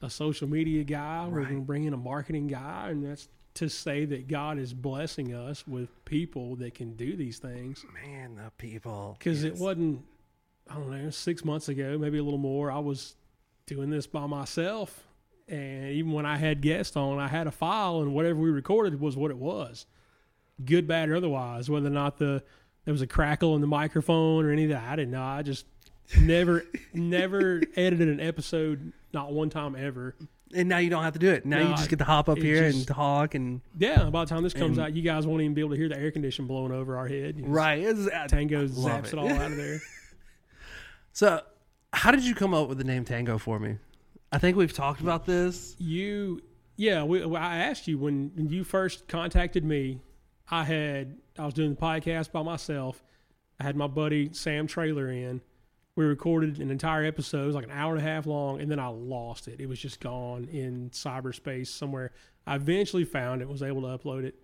[0.00, 1.26] a social media guy.
[1.28, 4.72] We're going to bring in a marketing guy, and that's to say that God is
[4.72, 7.84] blessing us with people that can do these things.
[7.92, 9.16] man, the people.
[9.18, 10.04] Because it wasn't,
[10.70, 12.70] I don't know, six months ago, maybe a little more.
[12.70, 13.16] I was
[13.66, 15.02] doing this by myself,
[15.48, 19.00] and even when I had guests on, I had a file, and whatever we recorded
[19.00, 19.86] was what it was,
[20.64, 21.68] good, bad, or otherwise.
[21.68, 22.42] Whether or not the
[22.84, 25.22] there was a crackle in the microphone or any of that, I didn't know.
[25.22, 25.66] I just
[26.16, 30.14] never, never edited an episode, not one time ever.
[30.54, 31.44] and now you don't have to do it.
[31.44, 34.24] Now No, you just get to hop up here just- and talk and Yeah, by
[34.24, 36.10] the time this comes out, you guys won't even be able to hear the air
[36.10, 37.36] condition blowing over our head.
[37.38, 37.78] You right.
[37.80, 39.12] It's, I Tango love zaps it.
[39.12, 39.18] it.
[39.18, 39.80] all out of there.
[41.12, 41.42] So,
[41.92, 43.76] how did you come up with the name Tango for me?
[44.30, 45.74] I think we've talked about this.
[45.78, 46.42] You,
[46.76, 50.00] yeah, we, I asked you when, when you first contacted me.
[50.50, 53.02] I had I was doing the podcast by myself.
[53.60, 55.40] I had my buddy Sam Trailer in.
[55.98, 58.70] We recorded an entire episode, it was like an hour and a half long, and
[58.70, 59.58] then I lost it.
[59.58, 62.12] It was just gone in cyberspace somewhere.
[62.46, 64.36] I eventually found it, was able to upload it.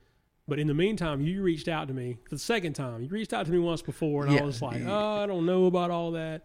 [0.48, 3.04] But in the meantime, you reached out to me for the second time.
[3.04, 4.40] You reached out to me once before, and Yeah.
[4.40, 6.44] I was like, "Oh, I don't know about all that,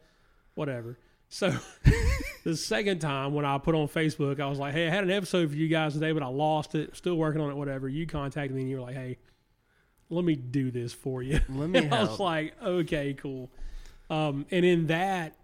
[0.53, 1.55] whatever." So
[2.43, 5.09] the second time when I put on Facebook, I was like, "Hey, I had an
[5.09, 6.95] episode for you guys today, but I lost it.
[6.95, 7.55] Still working on it.
[7.55, 9.17] Whatever." You contacted me, and you were like, "Hey,
[10.11, 13.49] let me do this for you." Let me And I was like, "Okay, cool."
[14.09, 15.35] Um, and in that,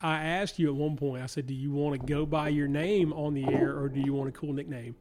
[0.00, 1.22] I asked you at one point.
[1.22, 4.00] I said, "Do you want to go by your name on the air, or do
[4.00, 4.94] you want a cool nickname?"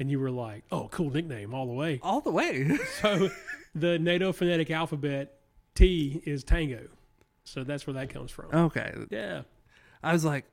[0.00, 2.78] And you were like, "Oh, cool nickname all the way." All the way.
[3.00, 3.30] So
[3.74, 5.38] the NATO phonetic alphabet
[5.74, 6.88] T is Tango.
[7.44, 8.46] So that's where that comes from.
[8.52, 8.92] okay.
[9.10, 9.42] Yeah.
[10.02, 10.44] I was like,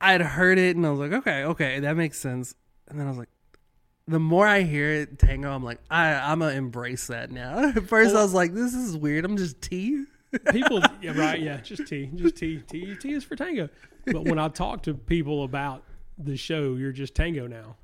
[0.00, 2.54] I'd heard it and I was like, okay, okay, that makes sense.
[2.88, 3.28] And then I was like,
[4.06, 7.58] the more I hear it, tango, I'm like, I, I'm gonna embrace that now.
[7.76, 9.24] At first, I was like, this is weird.
[9.24, 10.04] I'm just T.
[10.52, 13.68] People, yeah, right, yeah, just T, just T, T, T is for Tango.
[14.06, 15.82] But when I talk to people about
[16.18, 17.76] the show, you're just Tango now,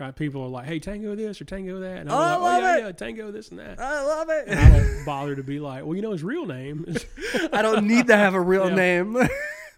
[0.00, 0.14] right?
[0.14, 2.42] People are like, "Hey, Tango this or Tango that," and I'm Oh, I like, oh,
[2.42, 2.80] love "Oh yeah, it.
[2.86, 4.44] yeah, Tango this and that." I love it.
[4.48, 7.04] And I don't bother to be like, "Well, you know, his real name." is
[7.52, 8.74] I don't need to have a real Yeah.
[8.74, 9.16] name.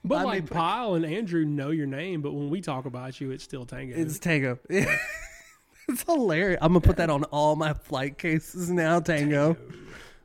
[0.05, 3.21] But I like mean, Pyle and Andrew know your name, but when we talk about
[3.21, 3.97] you, it's still Tango.
[3.97, 4.59] it's tango.
[4.69, 6.59] it's hilarious.
[6.63, 9.01] I'm gonna put that on all my flight cases now.
[9.01, 9.57] Tango,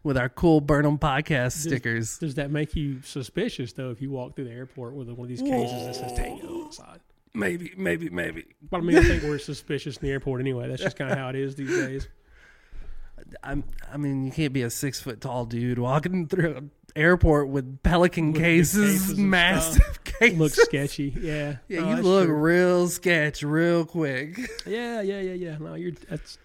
[0.03, 2.17] with our cool Burnham podcast stickers.
[2.19, 5.27] Does that make you suspicious though if you walk through the airport with one of
[5.29, 6.99] these cases that says Tango on the side?
[7.33, 8.45] Maybe, maybe, maybe.
[8.69, 10.67] But I mean, I think we're suspicious in the airport anyway.
[10.67, 12.07] That's just kind of how it is these days.
[13.43, 13.63] I'm.
[13.91, 17.81] I mean, you can't be a six foot tall dude walking through an airport with
[17.81, 20.37] pelican With cases, cases massive cases.
[20.37, 21.15] Looks sketchy.
[21.19, 21.55] Yeah.
[21.67, 22.35] Yeah, No, you look true.
[22.35, 24.37] real sketch real quick.
[24.67, 25.57] Yeah, yeah, yeah, yeah.
[25.59, 26.37] No, you're that's.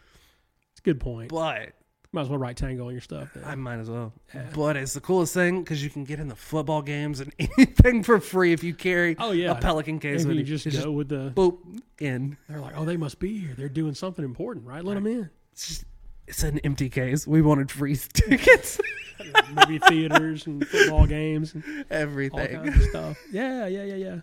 [0.73, 1.31] It's a good point.
[1.31, 1.73] But
[2.11, 3.29] Might as well write Tango on your stuff.
[3.35, 3.45] Then.
[3.45, 4.15] I might as well.
[4.35, 4.47] Yeah.
[4.55, 8.03] But it's the coolest thing because you can get in the football games and anything
[8.03, 9.51] for free if you carry Oh yeah.
[9.51, 11.33] a pelican case and with you just It's go with the.
[11.37, 11.59] boop
[11.99, 12.39] in.
[12.49, 13.55] They're like, oh, they must be here.
[13.57, 14.83] They're doing something important, right?
[14.83, 15.29] Let them in.
[15.53, 15.85] It's just
[16.27, 17.27] it's an empty case.
[17.27, 18.81] We wanted free tickets,
[19.53, 22.73] Movie theaters and football games and all everything.
[22.89, 23.19] stuff.
[23.33, 24.17] Yeah, yeah, yeah, yeah.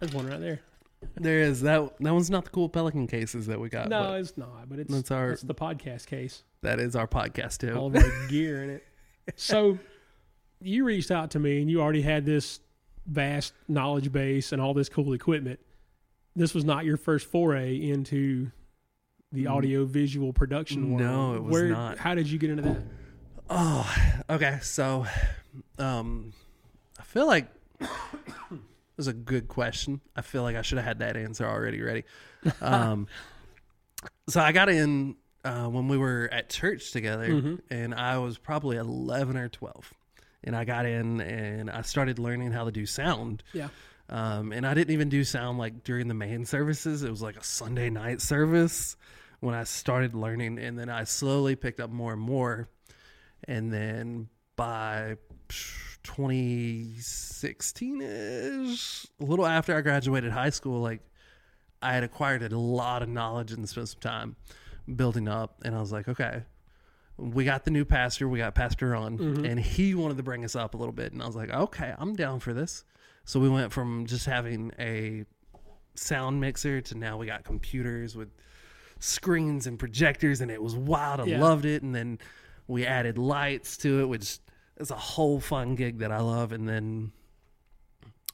[0.00, 0.60] There's one right there.
[1.16, 1.96] There is that.
[2.00, 3.88] That one's not the cool pelican cases that we got.
[3.88, 4.68] No, but it's not.
[4.68, 6.42] But it's That's our- it's the podcast case.
[6.62, 7.74] that is our podcast too.
[7.76, 8.84] all our gear in it.
[9.36, 9.78] So
[10.60, 12.60] you reached out to me and you already had this
[13.06, 15.60] vast knowledge base and all this cool equipment.
[16.36, 18.50] This was not your first foray into
[19.32, 19.50] the Mm.
[19.50, 21.00] audio visual production world.
[21.02, 21.98] No, it was Where, not.
[21.98, 22.82] How did you get into that?
[23.50, 23.94] Oh,
[24.30, 24.58] okay.
[24.62, 25.06] So,
[25.78, 26.32] um,
[26.98, 27.46] I feel like
[28.96, 30.00] was a good question.
[30.16, 32.04] I feel like I should have had that answer already ready.
[32.60, 33.06] Um,
[34.28, 37.60] so I got in uh, when we were at church together, Mhm.
[37.70, 39.92] and I was probably eleven or twelve,
[40.42, 43.42] and I got in and I started learning how to do sound.
[43.52, 43.68] Yeah.
[44.10, 47.02] Um, and I didn't even do sound like during the main services.
[47.02, 48.96] It was like a Sunday night service
[49.40, 52.68] when I started learning, and then I slowly picked up more and more.
[53.48, 55.16] And then by
[56.04, 61.00] 2016 ish, a little after I graduated high school, like
[61.82, 64.36] I had acquired a lot of knowledge and spent some time
[64.96, 65.60] building up.
[65.64, 66.42] And I was like, okay,
[67.16, 69.48] we got the new pastor, we got Pastor Ron, Mhm.
[69.48, 71.12] and he wanted to bring us up a little bit.
[71.12, 72.84] And I was like, okay, I'm down for this.
[73.24, 75.24] So we went from just having a
[75.94, 78.30] sound mixer to now we got computers with
[78.98, 81.20] screens and projectors, and it was wild.
[81.20, 81.40] I Yeah.
[81.40, 81.82] loved it.
[81.82, 82.18] And then
[82.66, 84.38] we added lights to it, which
[84.78, 86.52] is a whole fun gig that I love.
[86.52, 87.12] And then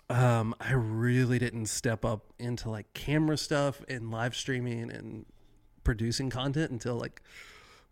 [0.09, 5.25] um, I really didn't step up into like camera stuff and live streaming and
[5.85, 7.23] producing content until like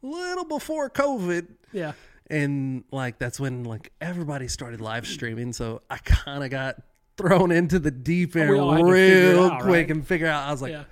[0.03, 1.93] a little before COVID Yeah.
[2.29, 6.77] and like that's when like everybody started live streaming so i kind of got
[7.17, 9.91] thrown into the deep end We all had to figure it real out, quick right?
[9.91, 10.85] and figure out i was like yeah.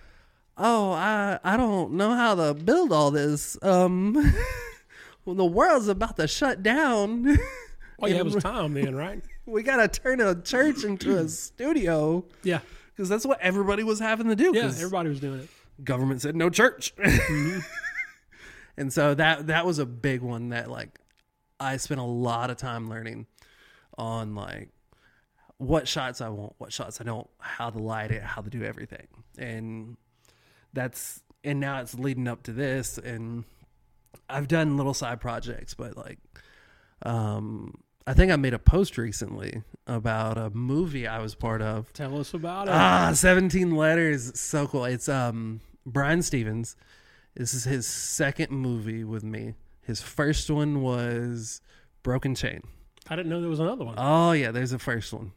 [0.57, 4.15] oh i i don't know how to build all this um
[5.27, 7.37] well the world's about to shut down
[7.99, 9.23] All yeah, it was time then, right?
[9.47, 12.61] we gotta turn a church into a studio Yeah.
[12.95, 14.63] because that's what everybody was having to do Yeah.
[14.63, 15.49] 'cause Everybody was doing it.
[15.85, 16.95] government said no church.
[17.05, 17.59] Mm-hmm.
[18.77, 20.99] and so that that was a big one that like
[21.59, 23.27] I spent a lot of time learning
[23.97, 24.69] on like
[25.59, 28.63] what shots I want, what shots I don't, how to light it, how to do
[28.63, 29.07] everything.
[29.39, 29.97] And
[30.75, 33.45] that's and now it's leading up to this and
[34.29, 36.19] I've done little side projects, but like
[37.03, 37.75] um
[38.07, 42.19] I think I made a post recently about a movie I was part of Tell
[42.19, 42.75] us about it.
[42.75, 44.39] Ah, 17 letters.
[44.39, 44.85] So cool.
[44.85, 46.77] It's um Brian Stevens
[47.35, 49.55] This is his second movie with me.
[49.83, 51.61] His first one was
[52.03, 52.63] Broken Chain.
[53.09, 53.95] I didn't know there was another one.
[53.99, 55.33] Oh yeah, there's a first one.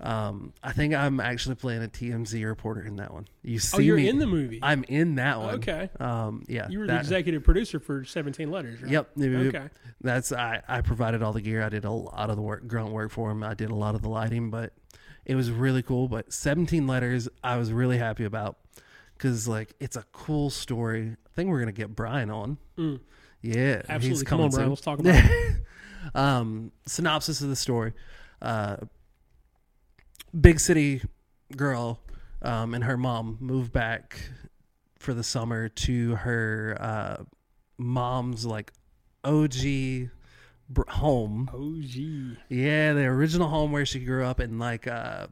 [0.00, 3.26] Um, I think I'm actually playing a TMZ reporter in that one.
[3.42, 4.08] You see oh, you're me?
[4.08, 4.60] in the movie.
[4.62, 5.56] I'm in that one.
[5.56, 5.90] Okay.
[5.98, 6.68] Um, yeah.
[6.68, 8.92] you were the executive producer for 17 Letters, right?
[8.92, 9.10] Yep.
[9.20, 9.68] Okay.
[10.00, 10.62] That's I.
[10.68, 11.62] I provided all the gear.
[11.62, 13.42] I did a lot of the work, grunt work for him.
[13.42, 14.72] I did a lot of the lighting, but
[15.24, 16.06] it was really cool.
[16.06, 18.58] But 17 letters, I was really happy about
[19.16, 21.16] because like it's a cool story.
[21.26, 22.58] I think we're gonna get Brian on.
[22.78, 23.00] Mm.
[23.42, 24.08] Yeah, Absolutely.
[24.08, 24.64] he's Come on, Brian.
[24.64, 24.70] soon.
[24.70, 25.56] Let's talk about it.
[26.14, 27.92] um, synopsis of the story:
[28.40, 28.76] uh,
[30.38, 31.02] big city
[31.56, 32.00] girl
[32.42, 34.30] um, and her mom move back
[34.98, 37.22] for the summer to her uh,
[37.78, 38.72] mom's like
[39.24, 40.10] OG
[40.68, 41.48] br- home.
[41.52, 42.38] OG.
[42.48, 45.28] Yeah, the original home where she grew up in like uh,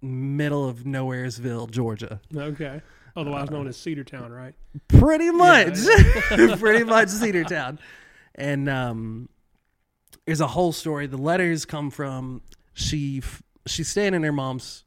[0.00, 2.20] middle of Nowheresville, Georgia.
[2.34, 2.80] Okay.
[3.14, 4.54] Otherwise known as Cedartown, right?
[4.88, 6.56] Pretty much, yeah.
[6.58, 7.78] pretty much Cedar Town.
[8.34, 9.28] And um,
[10.24, 11.06] there's a whole story.
[11.06, 12.40] The letters come from
[12.72, 13.18] she.
[13.18, 14.84] f- She's staying in her mom's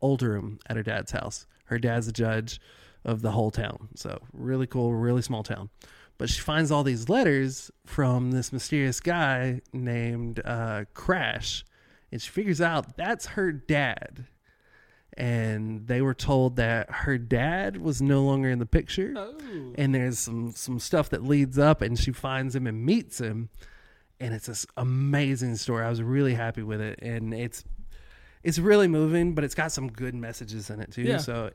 [0.00, 1.46] old room at her dad's house.
[1.66, 2.60] Her dad's a judge
[3.04, 5.70] of the whole town, so really cool, really small town.
[6.18, 11.64] But she finds all these letters from this mysterious guy named uh, Crash,
[12.10, 14.26] and she figures out that's her dad.
[15.16, 19.36] And they were told that her dad was no longer in the picture Oh.
[19.76, 23.48] and there's some some stuff that leads up and she finds him and meets him
[24.20, 27.64] and it's this amazing story i was really happy with it and it's
[28.42, 31.18] it's really moving but it's got some good messages in it too Yeah.
[31.18, 31.50] so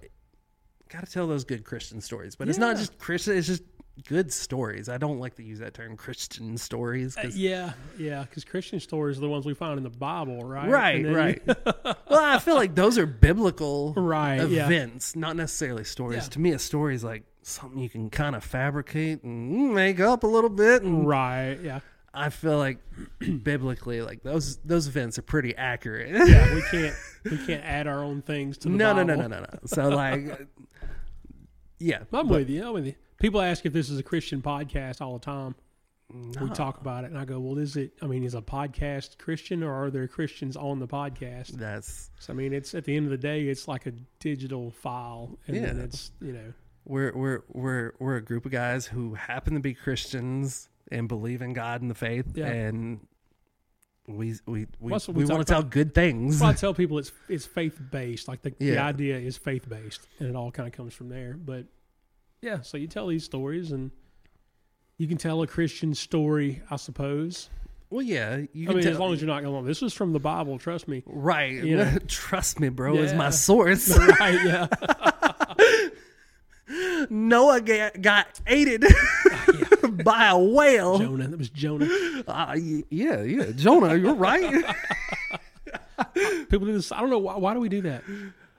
[0.90, 3.64] gotta tell those good christian stories but it's not just christian it's just
[4.08, 8.44] good stories i don't like to use that term christian stories Uh, yeah, yeah, because
[8.44, 10.68] Christian stories are the ones we find in the Bible, right?
[10.68, 11.42] right then- right
[11.86, 14.66] well i feel like those are biblical Right, yeah.
[14.66, 16.30] events not necessarily stories Yeah.
[16.30, 20.24] to me a story is like something you can kind of fabricate and make up
[20.24, 21.82] a little bit and Right, yeah.
[22.14, 22.78] I feel like
[23.44, 26.10] biblically, like those those events are pretty accurate.
[26.12, 26.96] Yeah, we can't
[27.26, 29.24] we can't add our own things to the no, no, Bible.
[29.24, 29.60] no, no, no, no.
[29.66, 30.48] So like,
[31.80, 32.66] yeah, I'm but with you.
[32.68, 32.96] I'm with you.
[33.20, 35.56] People ask if this is a Christian podcast all the time.
[36.40, 37.94] We talk about it, and I go, "Well, is it?
[38.00, 42.34] I mean, is a podcast Christian, or are there Christians on the podcast?" that's So,
[42.34, 45.58] I mean, it's at the end of the day, it's like a digital file, and
[45.58, 45.84] then Yeah.
[45.86, 46.54] it's you know,
[46.86, 51.42] we're we're we're we're a group of guys who happen to be Christians and believe
[51.42, 52.48] in God and the faith, Yeah.
[52.48, 53.00] and
[54.08, 56.42] we we we, we, we want to tell good things.
[56.42, 58.28] I tell people it's it's faith based.
[58.28, 61.36] Like the, the idea is faith based, and it all kind of comes from there.
[61.38, 61.66] But
[62.42, 63.92] yeah, so you tell these stories, and
[64.98, 67.50] you can tell a Christian story, I suppose.
[67.90, 68.94] Well, yeah, you I can mean, tell.
[68.94, 70.58] as long as you're not going, this is from the Bible.
[70.58, 71.04] Trust me.
[71.06, 71.98] right, you know.
[72.08, 73.96] trust me, bro, is my source.
[74.20, 74.44] right?
[74.44, 74.68] Yeah.
[77.10, 78.84] Noah got, got aided
[80.04, 81.00] by a whale.
[81.00, 81.28] Jonah.
[81.28, 81.88] That was Jonah.
[82.28, 82.56] Uh,
[82.90, 84.64] yeah, yeah, Jonah, you're right.
[86.50, 86.92] People do this.
[86.92, 87.38] I don't know why.
[87.38, 88.04] Why do we do that?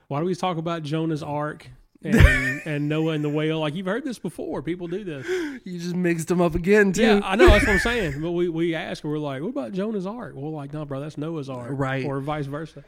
[0.08, 1.68] Why do we talk about Jonah's ark
[2.02, 2.16] and,
[2.66, 3.60] and Noah and the whale?
[3.60, 4.62] Like you've heard this before.
[4.62, 5.26] People do this.
[5.64, 7.02] you just mixed them up again, too.
[7.02, 7.46] Yeah, I know.
[7.46, 8.20] That's what I'm saying.
[8.20, 10.34] But we, we ask, we're like, what about Jonah's ark?
[10.34, 11.68] We're like, no, bro, that's Noah's ark.
[11.72, 12.04] Right.
[12.04, 12.84] Or vice versa.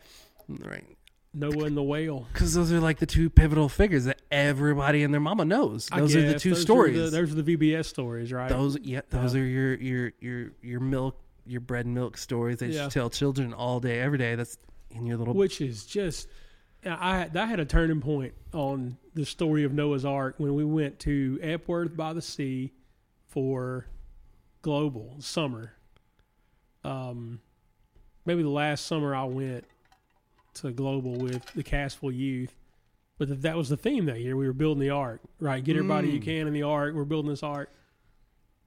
[0.49, 0.85] Right.
[1.37, 2.27] Noah and the whale.
[2.33, 5.89] Because those are like the two pivotal figures that everybody and their mama knows.
[5.93, 6.43] I Those are the guess.
[6.43, 6.97] two Those stories.
[6.97, 8.49] the, those are the VBS stories, right?
[8.49, 12.71] those, yeah, those are your your your your milk, your bread and milk stories that
[12.71, 12.85] Yeah.
[12.85, 14.35] you tell children all day, every day.
[14.35, 14.57] That's
[14.91, 15.35] in your little.
[15.35, 16.29] Which is just,
[16.85, 20.99] I I had a turning point on the story of Noah's Ark when we went
[21.01, 22.73] to Epworth by the Sea
[23.27, 23.87] for
[24.63, 25.73] Global summer.
[26.85, 27.41] Um,
[28.25, 29.65] maybe the last summer I went
[30.57, 32.55] to Global with the Cassville youth,
[33.19, 34.37] but th- that was the theme that year.
[34.37, 35.63] We were building the ark, right?
[35.63, 36.25] Get everybody you Mm.
[36.25, 36.95] can in the ark.
[36.95, 37.71] We're building this ark,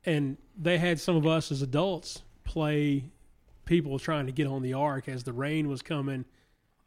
[0.05, 3.05] and they had some of us as adults play
[3.65, 6.25] people trying to get on the ark as the rain was coming,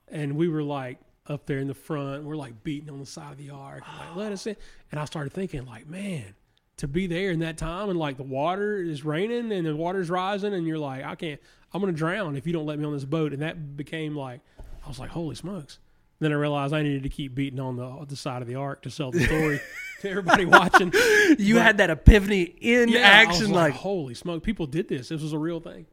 [0.08, 2.24] and we were like up there in the front.
[2.24, 4.56] We're like beating on the side of the ark, like let us in.
[4.90, 6.34] And I started thinking, like, man,
[6.78, 10.10] to be there in that time and like the water is raining and the water's
[10.10, 11.40] rising, and you're like, I can't,
[11.72, 13.32] I'm gonna drown if you don't let me on this boat.
[13.32, 14.40] And that became like,
[14.84, 15.78] I was like, holy smokes.
[16.18, 18.82] Then I realized I needed to keep beating on the the side of the ark
[18.82, 19.60] to sell the story
[20.02, 20.92] to everybody watching.
[21.38, 25.08] you but- had that epiphany in Yeah, action, was like, holy smoke, people did this.
[25.08, 25.86] This was a real thing.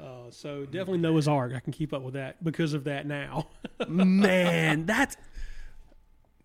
[0.00, 1.52] Uh, so definitely Noah's Ark.
[1.56, 3.48] I can keep up with that because of that now.
[3.88, 5.16] man, that's.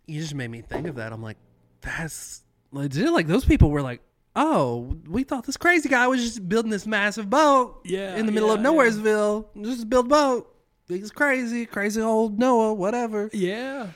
[0.07, 1.13] You just made me think of that.
[1.13, 1.37] I'm like,
[1.81, 2.41] that's
[2.71, 3.11] legit.
[3.11, 4.01] Like those people were like,
[4.35, 7.81] oh, we thought this crazy guy was just building this massive boat.
[7.85, 8.75] Yeah, in the middle of yeah, yeah.
[8.75, 10.52] Nowheresville, just build a boat.
[10.87, 13.29] He's crazy, crazy old Noah, whatever.
[13.33, 13.87] yeah,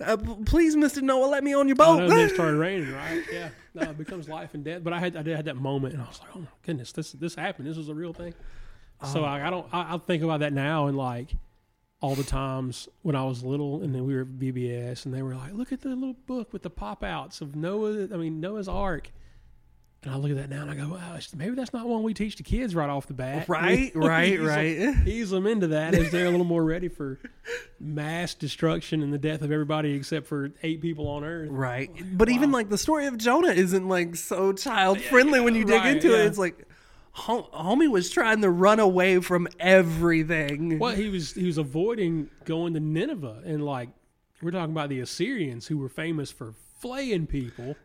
[0.00, 0.16] Uh,
[0.46, 1.98] please, Mister Noah, let me on your I boat.
[1.98, 3.22] know, then it started raining, right?
[3.32, 4.82] Yeah, no, it becomes life and death.
[4.82, 6.92] But I had I did had that moment, and I was like, oh my goodness,
[6.92, 7.68] this this happened.
[7.68, 8.34] This was a real thing.
[9.12, 11.34] So I, I don't I, I think about that now and like
[12.00, 15.22] all the times when I was little, and then we were at VBS, and they
[15.22, 18.04] were like, look at the little book with the pop outs of Noah.
[18.12, 19.10] I mean Noah's Ark.
[20.04, 22.12] And I look at that now and I go, wow, maybe that's not one we
[22.12, 23.48] teach the kids right off the bat.
[23.48, 25.06] Right, right, ease them- right.
[25.06, 27.20] Ease them into that as they're a little more ready for
[27.78, 31.50] mass destruction and the death of everybody except for eight people on Earth.
[31.50, 31.90] Right.
[32.16, 35.80] But even like the story of Jonah isn't like so child friendly when you dig
[35.80, 36.18] right, into yeah.
[36.18, 36.26] it.
[36.26, 36.66] It's like
[37.14, 40.78] homie was trying to run away from everything.
[40.78, 43.90] Well, he was he was avoiding going to Nineveh, and like
[44.40, 47.76] we're talking about the Assyrians who were famous for flaying people.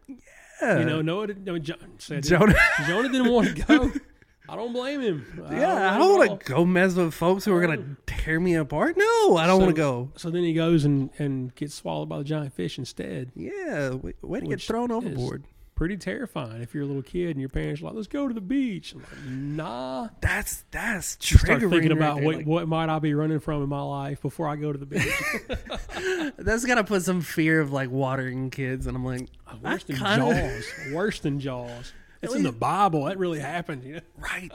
[0.62, 0.80] Yeah.
[0.80, 1.43] You know, Noah didn't.
[1.45, 2.55] No, John said Jonah.
[2.88, 3.91] Jonah didn't want to go.
[4.49, 5.45] I don't blame him.
[5.51, 8.55] yeah, I don't want to go mess with folks who are going to tear me
[8.55, 8.95] apart.
[8.97, 10.12] No, I don't So- want to go.
[10.16, 13.32] So then he goes and and gets swallowed by the giant fish instead.
[13.36, 15.43] Yeah, way, way to get thrown overboard.
[15.78, 18.34] Pretty terrifying if you're a little kid and your parents are like, "Let's go to
[18.34, 20.07] the beach." I'm like, nah.
[20.21, 21.69] That's that's Start triggering.
[21.69, 24.19] thinking right about there, what, like, what might I be running from in my life
[24.23, 25.21] before I go to the beach.
[26.38, 29.84] that's got to put some fear of like watering kids, and I'm like, uh, Worse
[29.84, 30.65] I than kinda- Jaws.
[30.93, 31.93] Worse than Jaws.
[32.23, 33.03] It's in the Bible.
[33.05, 33.84] That really happened.
[33.84, 34.01] You know?
[34.17, 34.51] right.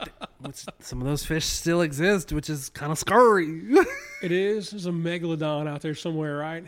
[0.81, 3.61] Some of those fish still exist, which is kind of scary.
[4.21, 4.71] It is.
[4.71, 6.65] There's a megalodon out there somewhere, right?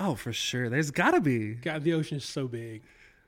[0.00, 0.68] oh, for sure.
[0.68, 1.54] There's got to be.
[1.54, 2.82] God, the ocean is so big.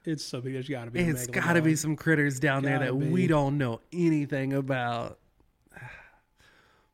[0.09, 0.54] It's so big.
[0.54, 1.00] There's got to be.
[1.00, 3.09] It's got to be some critters down there Gotta that be.
[3.11, 5.18] we don't know anything about.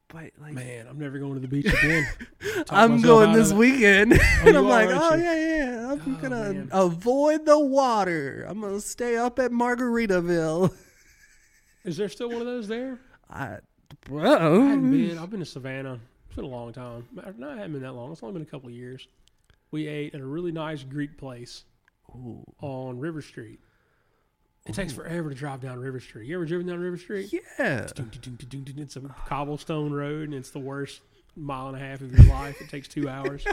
[0.08, 2.06] But like, Man, I'm never going to the beach again.
[2.70, 5.22] I'm going this weekend, oh, and I'm like, oh you?
[5.24, 6.68] yeah, yeah, I'm Oh, gonna man.
[6.70, 8.46] avoid the water.
[8.48, 10.72] I'm gonna stay up at Margaritaville.
[11.84, 13.00] Is there still one of those there?
[13.28, 13.58] I,
[14.06, 15.18] bro, I hadn't bro, been.
[15.18, 15.98] I've been to Savannah.
[16.26, 17.08] It's been a long time.
[17.36, 18.12] No, I haven't been that long.
[18.12, 19.08] It's only been a couple of years.
[19.72, 21.64] We ate at a really nice Greek place
[22.16, 22.44] Ooh.
[22.60, 23.60] on River Street.
[24.66, 26.26] It takes forever to drive down River Street.
[26.26, 27.30] You ever driven down River Street?
[27.58, 31.02] yeah, It's a cobblestone road, and it's the worst
[31.36, 32.60] mile and a half of your life.
[32.62, 33.44] It takes two hours.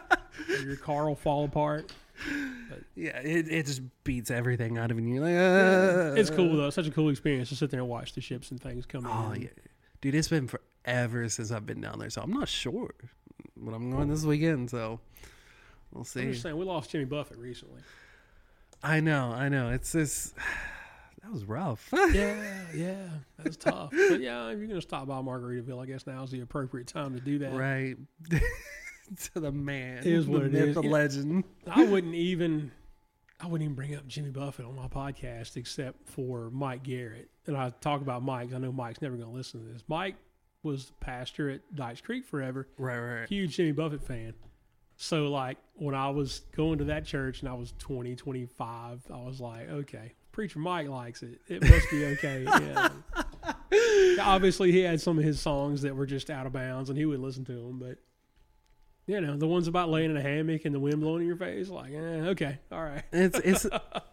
[0.64, 1.92] your car will fall apart.
[2.94, 3.18] yeah.
[3.18, 5.20] It, it just beats everything out of you.
[5.20, 6.66] Like, uh, It's cool though.
[6.68, 9.06] It's such a cool experience to sit there and watch the ships and things come
[9.06, 9.42] Oh in.
[9.42, 9.48] yeah,
[10.00, 10.14] dude.
[10.14, 12.94] It's been forever since I've been down there, so I'm not sure.
[13.56, 14.98] But I'm going this weekend, so
[15.92, 16.22] we'll see.
[16.22, 17.80] I'm just saying, we lost Jimmy Buffett recently.
[18.84, 19.70] I know, I know.
[19.70, 20.34] It's this.
[21.22, 21.88] That was rough.
[22.12, 22.36] Yeah,
[22.74, 23.06] yeah,
[23.38, 23.92] that's tough.
[23.92, 27.20] But yeah, if you're gonna stop by Margaritaville, I guess now's the appropriate time to
[27.20, 27.54] do that.
[27.54, 27.96] right
[29.32, 30.74] to the man, Is what the it myth, is.
[30.74, 31.44] the legend.
[31.66, 32.70] I wouldn't even,
[33.40, 37.30] I wouldn't even bring up Jimmy Buffett on my podcast except for Mike Garrett.
[37.46, 38.52] And I talk about Mike.
[38.52, 39.82] I know Mike's never gonna listen to this.
[39.88, 40.16] Mike
[40.62, 42.68] was the pastor at Dykes Creek forever.
[42.76, 43.28] Right, right.
[43.30, 44.34] huge Jimmy Buffett fan.
[44.96, 49.16] So like when I was going to that church and I was 20, 25, I
[49.22, 51.40] was like, okay, preacher Mike likes it.
[51.48, 52.44] It must be okay.
[52.44, 52.88] yeah.
[54.24, 57.06] Obviously he had some of his songs that were just out of bounds and he
[57.06, 57.98] would listen to them, but
[59.06, 61.36] you know, the ones about laying in a hammock and the wind blowing in your
[61.36, 63.02] face, like, eh, okay, all right.
[63.12, 63.66] It's it's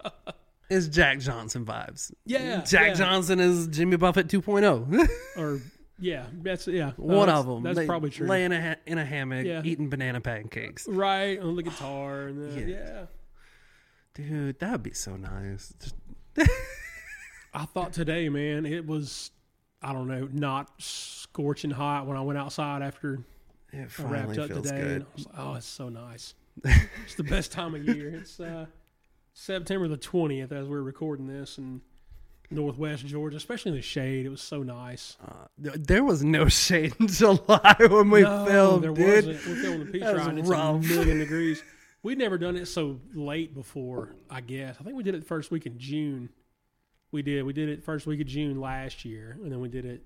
[0.70, 2.12] it's Jack Johnson vibes.
[2.26, 2.62] Yeah.
[2.64, 2.94] Jack yeah.
[2.96, 5.08] Johnson is Jimmy Buffett 2.0.
[5.38, 5.62] Or
[6.02, 6.92] yeah, that's yeah.
[6.98, 7.64] One that's- of them.
[7.64, 8.28] That's Lay- probably true.
[8.28, 9.62] Laying a ha- in a hammock, Yeah.
[9.64, 10.88] eating banana pancakes.
[10.88, 12.68] right on the guitar and the, Yeah.
[12.68, 13.06] yeah.
[14.14, 15.74] Dude, that would be so nice.
[17.54, 19.32] I thought today, man, it was
[19.82, 23.24] I don't know, not scorching hot when I went outside after
[23.74, 24.96] it I wrapped up today.
[24.96, 26.36] And like, oh, it's so nice.
[26.64, 28.14] it's the best time of year.
[28.16, 28.66] It's uh,
[29.34, 31.82] September the twentieth as we're recording this in
[32.52, 34.26] Northwest Georgia, especially in the shade.
[34.26, 35.18] It was so nice.
[35.26, 39.26] Uh, there was no shade in July when we no, filmed, there dude.
[39.28, 39.48] wasn't.
[39.48, 40.28] We're filming the peach ride.
[40.28, 40.76] and It's rough.
[40.84, 41.64] a million degrees.
[42.04, 44.16] We'd never done it so late before.
[44.30, 46.30] I guess I think we did it the first week in June.
[47.12, 47.44] We did.
[47.44, 50.02] We did it first week of June last year, and then we did it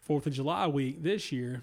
[0.00, 1.62] Fourth of July week this year.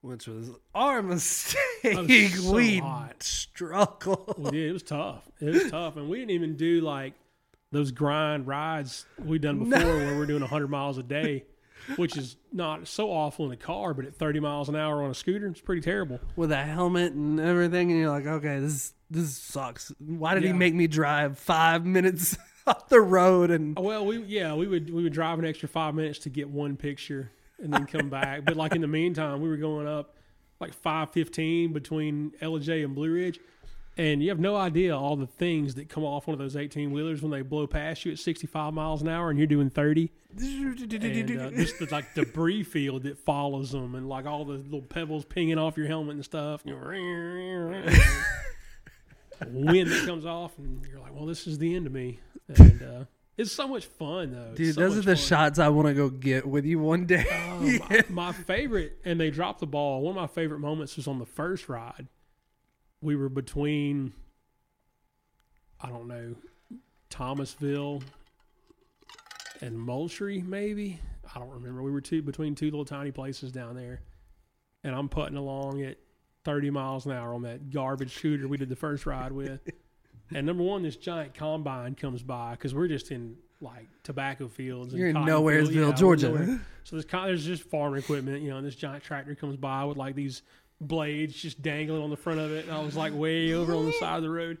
[0.00, 1.58] Which was our mistake.
[1.82, 3.20] was so we hot.
[3.20, 4.34] struggled.
[4.38, 4.70] We did.
[4.70, 5.28] It was tough.
[5.40, 7.14] It was tough, and we didn't even do like
[7.70, 11.44] those grind rides we've done before, where we're doing 100 miles a day,
[11.96, 15.10] which is not so awful in a car, but at 30 miles an hour on
[15.10, 16.20] a scooter, it's pretty terrible.
[16.36, 19.92] With a helmet and everything, and you're like, okay, this this sucks.
[19.98, 23.50] Why did he make me drive five minutes off the road?
[23.50, 26.48] And Well, we yeah we would we would drive an extra five minutes to get
[26.48, 27.30] one picture
[27.62, 30.14] and then come back, but like in the meantime, we were going up
[30.60, 33.40] like 5:15 between Ellijay and Blue Ridge.
[33.98, 36.90] And you have no idea all the things that come off one of those 18
[36.92, 40.10] wheelers when they blow past you at 65 miles an hour and you're doing 30
[41.10, 44.82] and uh, just the like debris field that follows them and like all the little
[44.82, 46.62] pebbles pinging off your helmet and stuff
[49.46, 52.18] wind that comes off and you're like well this is the end of me
[52.48, 53.04] and uh,
[53.36, 55.24] it's so much fun though Dude, so those are the fun.
[55.24, 57.24] shots I want to go get with you one day.
[57.30, 60.00] Oh, my, my favorite, and they dropped the ball.
[60.02, 62.08] One of my favorite moments was on the first ride.
[63.00, 64.12] We were between,
[65.80, 66.34] I don't know,
[67.10, 68.02] Thomasville
[69.60, 71.00] and Moultrie, maybe.
[71.34, 71.82] I don't remember.
[71.82, 74.00] We were two between two little tiny places down there,
[74.82, 75.98] and I'm putting along at
[76.44, 79.60] 30 miles an hour on that garbage shooter we did the first ride with.
[80.34, 84.92] and number one, this giant combine comes by because we're just in like tobacco fields.
[84.92, 85.90] and You're in Nowheresville.
[85.90, 86.28] Yeah, Georgia.
[86.28, 86.60] nowhere.
[86.84, 89.96] So there's there's just farm equipment, you know, and this giant tractor comes by with
[89.96, 90.42] like these
[90.80, 92.66] blades just dangling on the front of it.
[92.66, 94.58] And I was like way over on the side of the road.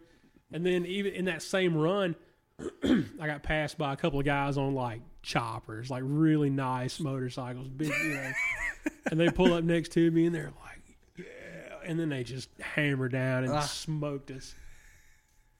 [0.52, 2.16] And then even in that same run,
[2.84, 7.68] I got passed by a couple of guys on like choppers, like really nice motorcycles,
[7.68, 8.32] big, you know.
[9.10, 10.82] and they pull up next to me and they're like,
[11.16, 11.24] yeah.
[11.84, 13.60] And then they just hammer down and Ah.
[13.60, 14.54] smoked us.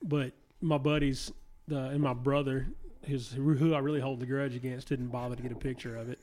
[0.02, 1.30] But my buddies
[1.68, 2.66] the, and my brother,
[3.02, 6.08] his who I really hold the grudge against, didn't bother to get a picture of
[6.08, 6.18] it.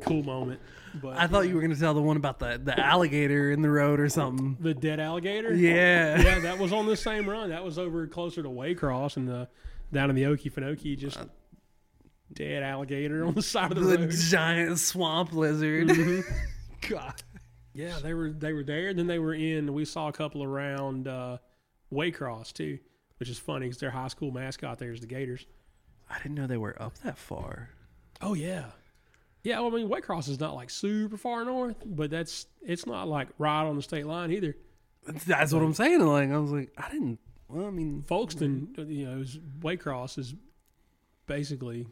[0.00, 0.60] Cool moment.
[0.94, 3.62] But I thought you were going to tell the one about the, the alligator in
[3.62, 4.56] the road or something.
[4.60, 5.54] the dead alligator.
[5.54, 6.20] Yeah.
[6.20, 7.50] yeah, that was on the same run.
[7.50, 9.48] That was over closer to Waycross and the
[9.92, 11.18] down in the Okefenokee, just
[12.32, 14.10] dead alligator on the side of the, The road.
[14.10, 15.90] giant swamp lizard.
[16.88, 17.22] God.
[17.74, 18.92] Yeah, they were they were there.
[18.92, 19.72] Then they were in.
[19.72, 21.38] We saw a couple around uh,
[21.92, 22.78] Waycross too,
[23.18, 25.46] which is funny because their high school mascot there is the Gators.
[26.10, 27.70] I didn't know they were up that far.
[28.20, 28.66] Oh yeah,
[29.42, 29.60] yeah.
[29.60, 33.28] Well, I mean, Waycross is not like super far north, but that's it's not like
[33.38, 34.56] right on the state line either.
[35.26, 36.00] That's what I'm saying.
[36.00, 37.18] Like I was like, I didn't.
[37.48, 40.34] Well, I mean, Folkston, you know, is, Waycross is
[41.26, 41.86] basically,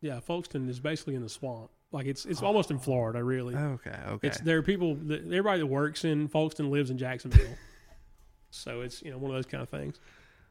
[0.00, 1.70] yeah, Folkston is basically in the swamp.
[1.90, 3.54] Like it's it's almost in Florida, really.
[3.54, 4.28] okay, okay.
[4.28, 7.54] It's there are people that everybody that works in Folkston lives in Jacksonville,
[8.50, 10.00] so it's you know one of those kind of things.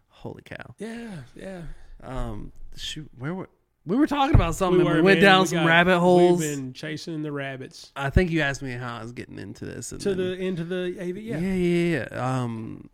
[0.10, 0.76] Holy cow.
[0.78, 1.62] Yeah, yeah.
[2.04, 3.50] Um, shoot, where were
[3.86, 4.80] we were talking about something?
[4.80, 5.22] We, were, went man.
[5.22, 6.40] down We some got- rabbit holes.
[6.40, 9.66] We've been chasing the rabbits I think you asked me how I was getting into
[9.66, 9.92] this.
[9.92, 11.18] And to then- the into the AV.
[11.18, 11.54] yeah, Yeah.
[11.54, 12.42] yeah, yeah.
[12.44, 12.90] Um,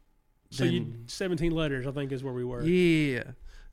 [0.50, 2.64] So then- you seventeen letters, I think, is where we were.
[2.64, 3.24] Yeah.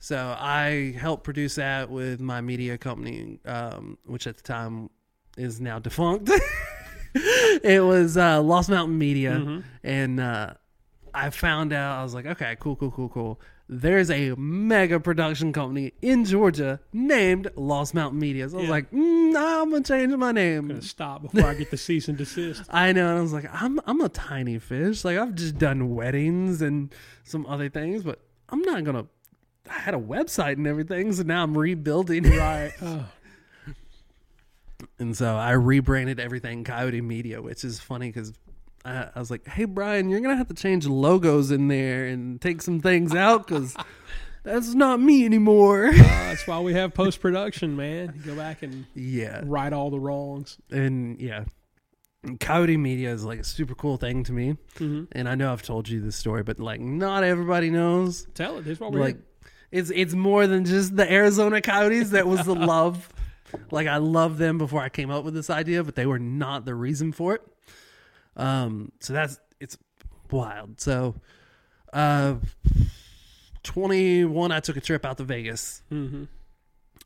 [0.01, 4.91] So I helped produce that with my media company, um, which at the time
[5.39, 6.31] is now defunct.
[7.15, 9.62] it was uh, Lost Mountain Media, Mhm.
[9.83, 10.55] and uh,
[11.15, 13.41] I found out I was like, okay, cool, cool, cool, cool.
[13.67, 18.47] There's a mega production company in Georgia named Lost Mountain Media.
[18.49, 18.71] So I was Yeah.
[18.71, 20.69] like, mm, nah, I'm gonna change my name.
[20.69, 22.65] Gonna stop before I get the cease and desist.
[22.71, 25.03] I know, and I was like, I'm I'm a tiny fish.
[25.05, 26.95] Like I've just done weddings and
[27.25, 29.07] some other things, but I'm not gonna.
[29.71, 32.25] I had a website and everything, so now I'm rebuilding.
[32.37, 32.73] Right.
[32.83, 33.07] Oh,
[34.99, 38.35] And so I rebranded everything Coyote Media, which is funny because
[38.85, 42.41] I, I was like, "Hey Brian, you're gonna have to change logos in there and
[42.41, 43.74] take some things out because
[44.45, 48.20] that's not me anymore." uh, that's why we have post production, man.
[48.24, 50.59] Go back and yeah, right all the wrongs.
[50.70, 51.45] and yeah,
[52.41, 55.62] Coyote Media is like a super cool thing to me, hmm and I know I've
[55.62, 58.26] told you this story, but like not everybody knows.
[58.35, 58.64] Tell it.
[58.64, 59.51] That's what we're like here.
[59.72, 63.09] it's it's more than just the Arizona Coyotes that was the love.
[63.70, 66.64] Like I loved them before I came up with this idea, but they were not
[66.64, 67.43] the reason for it.
[68.37, 69.76] Um, so that's it's
[70.30, 70.80] wild.
[70.80, 71.14] So,
[71.93, 72.37] uh,
[73.62, 75.82] twenty one, I took a trip out to Vegas.
[75.89, 76.24] hmm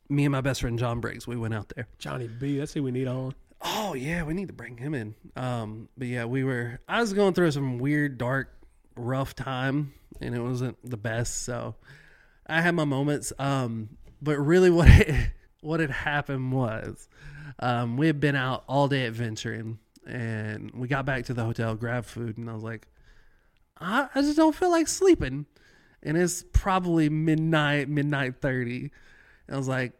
[0.09, 1.87] Me and my best friend John Briggs, we went out there.
[1.97, 2.57] Johnny B.
[2.57, 3.33] That's who we need on.
[3.61, 5.15] Oh yeah, we need to bring him in.
[5.35, 6.79] Um, but yeah, we were.
[6.87, 8.53] I was going through some weird, dark,
[8.95, 11.43] rough time, and it wasn't the best.
[11.43, 11.75] So
[12.47, 13.33] I had my moments.
[13.37, 13.89] Um,
[14.21, 17.07] but really, what it, what had happened was,
[17.59, 19.79] um, we had been out all day adventuring,
[20.09, 22.87] and we got back to the hotel, grabbed food, and I was like,
[23.79, 25.45] I, I just don't feel like sleeping.
[26.01, 28.91] And it's probably midnight, midnight thirty.
[29.47, 29.93] And I was like,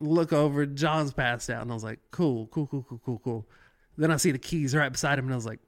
[0.00, 3.48] look over, John's passed out, and I was like, cool, cool, cool, cool, cool, cool.
[3.96, 5.60] Then I see the keys right beside him, and I was like,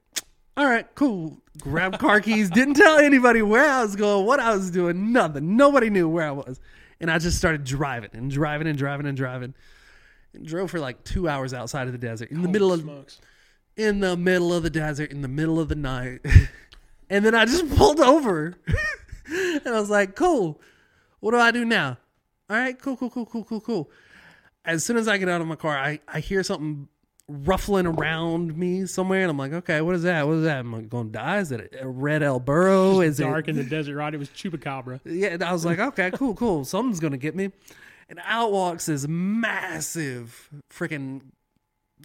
[0.56, 1.42] all right, cool.
[1.58, 2.48] Grab car keys.
[2.48, 5.56] Didn't tell anybody where I was going, what I was doing, nothing.
[5.56, 6.60] Nobody knew where I was.
[7.00, 9.54] And I just started driving and driving and driving and driving.
[10.32, 12.84] And drove for like two hours outside of the desert, in the middle Holy of
[12.84, 13.20] smokes.
[13.76, 16.20] In the middle of the desert, in the middle of the night.
[17.10, 18.56] and then I just pulled over.
[19.26, 20.60] and I was like, cool.
[21.20, 21.98] What do I do now?
[22.50, 23.90] All right, cool, cool, cool, cool, cool, cool.
[24.64, 26.88] As soon as I get out of my car, I, I hear something
[27.26, 30.26] ruffling around me somewhere, and I'm like, okay, what is that?
[30.26, 30.58] What is that?
[30.58, 31.38] Am I going to die?
[31.38, 33.00] Is it a red El Burro?
[33.00, 33.52] Is it Dark it?
[33.52, 34.12] in the desert, right?
[34.12, 35.00] It was chupacabra.
[35.04, 36.64] Yeah, and I was like, okay, cool, cool.
[36.64, 37.50] Something's gonna get me.
[38.08, 41.22] And out walks this massive freaking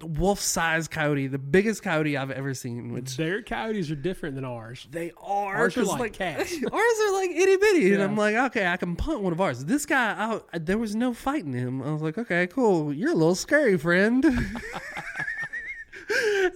[0.03, 2.91] wolf-sized coyote, the biggest coyote I've ever seen.
[2.93, 4.87] Which Their coyotes are different than ours.
[4.91, 5.55] they are.
[5.55, 6.53] Ours are 'cause, like cats.
[6.71, 9.65] ours are like itty bitty, and I'm like, okay, I can punt one of ours.
[9.65, 11.81] This guy, I, there was no fighting him.
[11.81, 12.93] I was like, okay, cool.
[12.93, 14.23] You're a little scary, friend.
[14.25, 14.43] and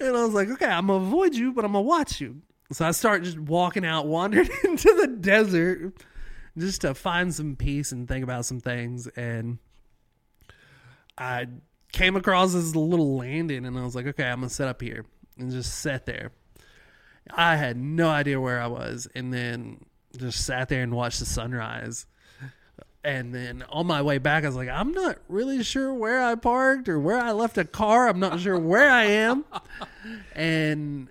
[0.01, 2.41] I was like, okay, I'm gonna avoid you, but I'm gonna watch you.
[2.71, 5.93] So I start just walking out, wandering into the desert,
[6.57, 9.07] just to find some peace and think about some things.
[9.15, 9.59] And
[11.17, 11.47] I
[11.93, 15.05] came across this little landing, and I was like, okay, I'm gonna set up here
[15.37, 16.31] and just sat there.
[17.33, 19.85] I had no idea where I was, and then
[20.17, 22.05] just sat there and watched the sunrise.
[23.05, 26.35] And then on my way back, I was like, I'm not really sure where I
[26.35, 28.07] parked or where I left a car.
[28.07, 29.45] I'm not sure where I am.
[30.33, 31.09] And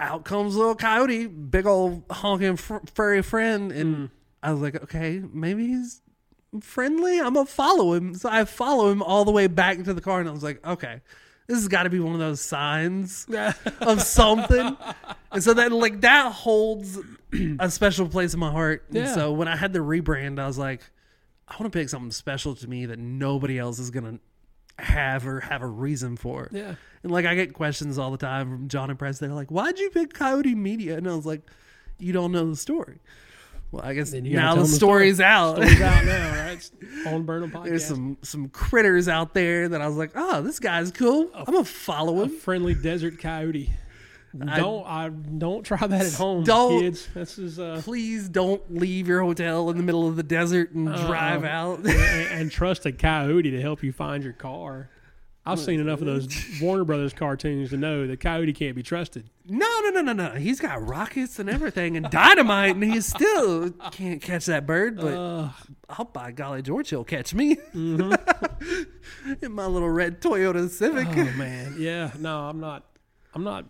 [0.00, 3.72] out comes little coyote, big old honking fur- furry friend.
[3.72, 4.04] And hmm.
[4.42, 6.01] I was like, okay, maybe he's
[6.60, 7.18] friendly.
[7.20, 8.14] I'm to follow him.
[8.14, 10.20] So I follow him all the way back to the car.
[10.20, 11.00] And I was like, okay,
[11.46, 13.26] this has got to be one of those signs
[13.80, 14.76] of something.
[15.32, 16.98] and so that, like, that holds
[17.58, 18.84] a special place in my heart.
[18.88, 19.14] And Yeah.
[19.14, 20.82] so when I had the rebrand, I was like,
[21.48, 25.40] I want to pick something special to me that nobody else is to have or
[25.40, 26.48] have a reason for.
[26.52, 26.76] Yeah.
[27.02, 29.18] And like I get questions all the time from John and Press.
[29.18, 31.42] They're like, "Why'd you pick Coyote Media?" And I was like,
[31.98, 33.00] "You don't know the story."
[33.72, 35.56] Well, I guess Then you gotta now the story's out.
[35.56, 36.70] Story's out now, right?
[37.06, 37.64] On Burnham Podcast.
[37.64, 41.30] There's some some critters out there that I was like, "Oh, this guy's cool.
[41.34, 43.70] I'm gonna follow a him." friendly desert coyote.
[44.46, 46.80] I- Don't I don't try that at home, Don't.
[46.80, 47.08] kids.
[47.14, 50.86] This is uh Please don't leave your hotel in the middle of the desert and
[50.86, 51.78] drive out.
[51.86, 54.88] and, and trust a coyote to help you find your car.
[55.44, 56.28] I've seen enough of those
[56.62, 59.28] Warner Brothers cartoons to know that coyote can't be trusted.
[59.44, 60.30] no, no, no, no, no.
[60.38, 64.96] He's got rockets and everything and dynamite, and he still can't catch that bird.
[64.98, 65.48] But Uh,
[65.88, 69.34] I'll by golly, George, he'll catch me Mm-hmm.
[69.42, 71.08] in my little red Toyota Civic.
[71.08, 72.12] oh man, yeah.
[72.18, 72.84] No, I'm not.
[73.34, 73.64] I'm not.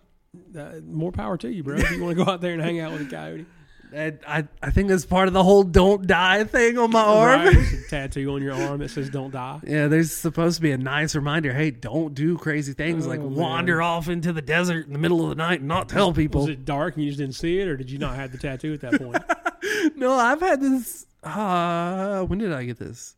[0.59, 1.77] Uh, more power to you, bro.
[1.77, 3.47] If you want to go out there and hang out with a coyote,
[3.95, 7.41] I, I I think that's part of the whole "don't die" thing on my arm.
[7.47, 7.57] Right?
[7.73, 10.79] A tattoo on your arm that says "Don't die." Yeah, there's supposed to be a
[10.79, 11.53] nice reminder.
[11.53, 13.35] Hey, don't do crazy things like Oh, man.
[13.35, 16.43] wander off into the desert in the middle of the night and not tell people.
[16.43, 18.39] Was it dark and you just didn't see it, or did you not have the
[18.39, 19.23] tattoo at that point?
[19.97, 21.07] no, I've had this.
[21.23, 23.15] Uh, when did I get this?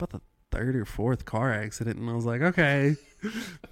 [0.00, 0.20] About the
[0.58, 2.96] third or fourth car accident, and I was like, okay,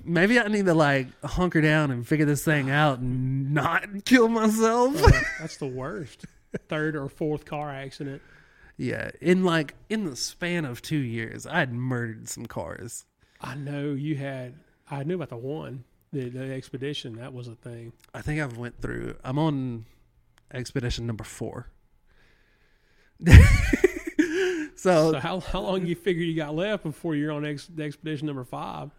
[0.05, 4.28] maybe I need to like hunker down and figure this thing out and not kill
[4.28, 5.03] myself.
[5.03, 5.11] Uh,
[5.41, 6.26] that's the worst.
[6.68, 8.22] Third or fourth car accident.
[8.76, 13.05] yeah, in like in the span of two years, I had murdered some cars.
[13.41, 14.55] I know you had.
[14.89, 17.16] I knew about the one, the, the expedition.
[17.16, 17.93] That was a thing.
[18.14, 19.16] I think I've went through.
[19.24, 19.87] I'm on
[20.55, 21.68] expedition number four.
[24.87, 28.26] so, So how how long you figure you got left before you're on ex, expedition
[28.26, 28.91] number five?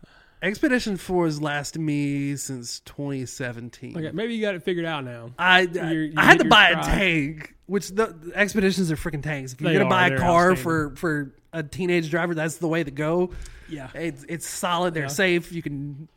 [0.43, 3.97] expedition four has lasted me since 2017.
[3.97, 5.31] Okay, maybe you got it figured out now.
[5.39, 8.95] I, I, You're- you I had to buy a tank, which the, the expeditions are
[8.95, 9.53] freaking tanks.
[9.53, 10.09] If you're They gonna are.
[10.09, 13.31] buy a car for for a teenage driver, that's the way to go.
[13.69, 14.93] Yeah, It's it's solid.
[14.93, 15.07] They're Yeah.
[15.09, 15.51] safe.
[15.51, 16.07] You can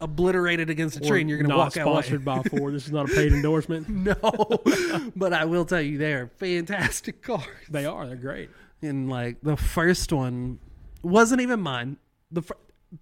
[0.00, 1.82] obliterate it against a tree, and you're gonna walk out.
[1.86, 2.74] sponsored by Ford.
[2.74, 3.86] This is not a paid endorsement.
[4.06, 4.14] No,
[5.16, 7.44] but I will tell you, they are fantastic cars.
[7.70, 8.06] They are.
[8.06, 8.50] They're great.
[8.82, 10.58] And like the first one
[11.02, 11.96] wasn't even mine.
[12.30, 12.54] The fir-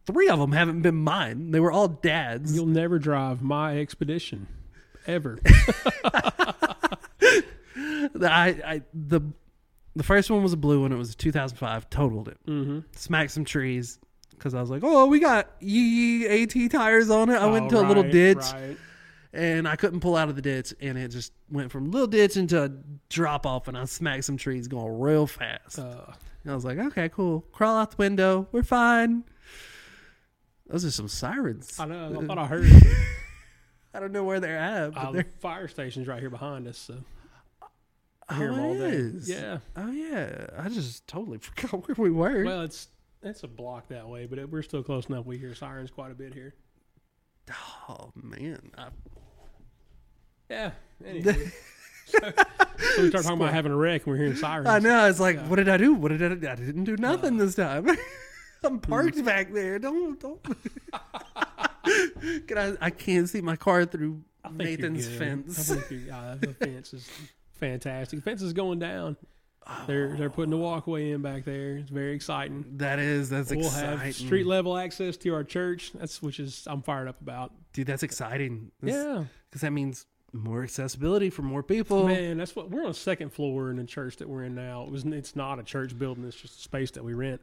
[0.06, 1.50] three of them haven't been mine.
[1.50, 2.54] They were all dads.
[2.54, 4.46] You'll never drive my expedition,
[5.06, 5.38] ever.
[8.22, 9.20] I, I the
[9.96, 10.92] the first one was a blue one.
[10.92, 11.90] It was a 2005.
[11.90, 12.38] Totaled it.
[12.46, 12.80] mm-hmm.
[12.92, 13.98] Smacked some trees
[14.30, 17.36] because I was like, oh, we got yee AT tires on it.
[17.36, 18.76] I went into a little ditch Right.
[19.34, 22.36] And I couldn't pull out of the ditch, and it just went from little ditch
[22.36, 22.70] into a
[23.08, 25.78] drop off, and I smacked some trees going real fast.
[25.78, 26.12] Uh,
[26.44, 27.40] And I was like, okay, cool.
[27.52, 28.46] Crawl out the window.
[28.52, 29.24] We're fine.
[30.66, 31.78] Those are some sirens.
[31.80, 32.20] I know.
[32.20, 32.66] I thought I heard.
[33.92, 36.78] I don't know where they're at, but Uh, they're fire station's right here behind us.
[36.78, 36.96] So
[38.28, 38.96] I oh, hear 'em all it day.
[38.96, 39.28] is.
[39.28, 39.58] Yeah.
[39.76, 40.46] Oh yeah.
[40.58, 42.44] I just totally forgot where we were.
[42.44, 42.88] Well, it's
[43.22, 45.24] it's a block that way, but it, we're still close enough.
[45.26, 46.54] We hear sirens quite a bit here.
[47.88, 48.70] oh man.
[48.76, 48.88] I,
[50.50, 50.70] Yeah.
[51.04, 51.50] Anyway.
[52.06, 54.68] so, so we start talking about having a wreck and we're hearing sirens.
[54.68, 55.06] I know.
[55.06, 55.48] It's like, Yeah.
[55.48, 55.92] what did I do?
[55.92, 56.48] What did I do?
[56.48, 57.88] I didn't do nothing this time.
[58.64, 59.78] I'm parked back there.
[59.78, 60.40] Don't don't.
[62.46, 62.76] Can I?
[62.80, 65.18] I can't see my car through I think you're Nathan's good.
[65.18, 65.70] fence.
[65.70, 67.08] I think you're, uh, the fence is
[67.52, 68.20] fantastic.
[68.20, 69.16] The fence is going down.
[69.86, 71.76] They're they're putting the walkway in back there.
[71.78, 72.64] It's very exciting.
[72.76, 73.98] That is that's We'll exciting.
[73.98, 75.92] have street level access to our church.
[75.94, 77.52] That's which is I'm fired up about.
[77.72, 78.70] Dude, that's exciting.
[78.82, 82.06] Yeah, Because that means more accessibility for more people.
[82.06, 84.82] man, that's what we're on second floor in the church that we're in now.
[84.82, 86.24] It was it's not a church building.
[86.24, 87.40] It's just a space that we rent,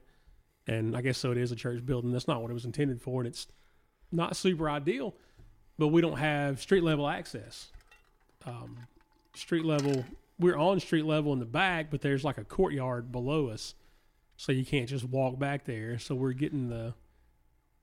[0.67, 2.11] and I guess so it is a church building.
[2.11, 3.47] That's not what it was intended for, and it's
[4.11, 5.15] not super ideal.
[5.77, 7.69] But we don't have street level access.
[8.45, 8.77] Um,
[9.33, 10.03] street level,
[10.37, 13.73] we're on street level in the back, but there's like a courtyard below us,
[14.35, 15.97] so you can't just walk back there.
[15.97, 16.93] So we're getting the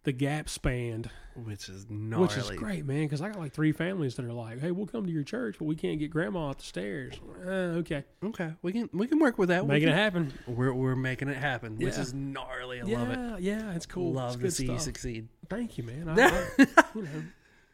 [0.05, 2.23] the gap spanned Which is gnarly.
[2.27, 3.03] which is great, man.
[3.05, 5.57] Because I got like three families that are like, "Hey, we'll come to your church,
[5.59, 9.19] but we can't get grandma up the stairs." Uh, okay, Okay, we can we can
[9.19, 9.65] work with that.
[9.65, 10.33] We making it can- happen.
[10.47, 12.01] We're we're making it happen, which Yeah.
[12.01, 12.81] is gnarly.
[12.81, 13.43] I yeah, love it.
[13.43, 14.13] yeah, it's cool.
[14.15, 14.81] Love it's to good see you stuff.
[14.83, 15.29] succeed.
[15.51, 16.09] Thank you, man.
[16.19, 17.09] I, I, you know,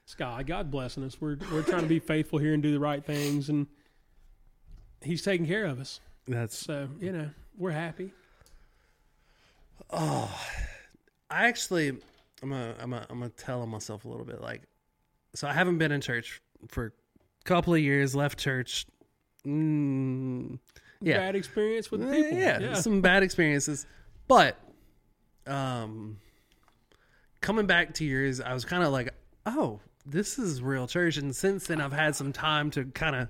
[0.07, 1.21] Sky, God blessing us.
[1.21, 3.67] We're we're trying to be faithful here and do the right things, and
[5.03, 6.01] He's taking care of us.
[6.27, 8.13] That's So you know, we're happy.
[9.91, 10.31] Oh
[11.31, 11.99] I actually
[12.45, 14.41] I'm gonna I'm gonna I'm gonna tell on myself a little bit.
[14.41, 14.63] Like,
[15.35, 18.15] so I haven't been in church for a couple of years.
[18.15, 18.87] Left church.
[19.47, 20.59] Mm,
[21.01, 22.39] yeah, Bad experience with Uh, people.
[22.39, 23.87] yeah, some bad experiences,
[24.29, 24.59] but
[25.47, 26.19] um,
[27.41, 29.13] coming back to yours, I was kind of like,
[29.47, 33.29] oh, this is real church, and since then, I've had some time to kind of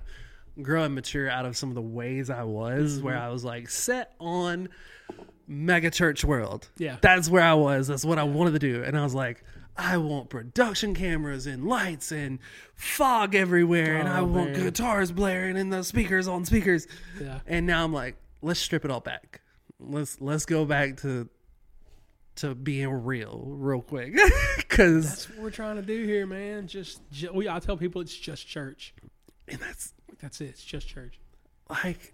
[0.61, 3.67] grow and mature out of some of the ways I was, where I was like
[3.69, 4.69] set on
[5.47, 6.69] mega church world.
[6.77, 6.97] Yeah.
[7.01, 7.87] that's where I was.
[7.87, 9.43] That's what I wanted to do, and I was like.
[9.77, 12.39] I want production cameras and lights and
[12.75, 16.87] fog everywhere, and I Oh, want guitars blaring and the speakers on speakers.
[17.19, 17.39] Yeah.
[17.45, 19.41] And now I'm like, let's strip it all back.
[19.77, 21.27] Let's let's go back to
[22.37, 24.15] to being real, real quick,
[24.55, 26.67] because That's what we're trying to do here, man.
[26.67, 27.49] Just, ju- we.
[27.49, 28.93] I tell people it's just church.
[29.49, 30.45] and that's That's it.
[30.51, 31.19] It's just church.
[31.69, 32.13] like,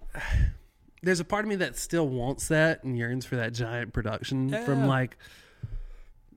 [1.03, 4.49] there's a part of me that still wants that and yearns for that giant production
[4.65, 5.17] from like,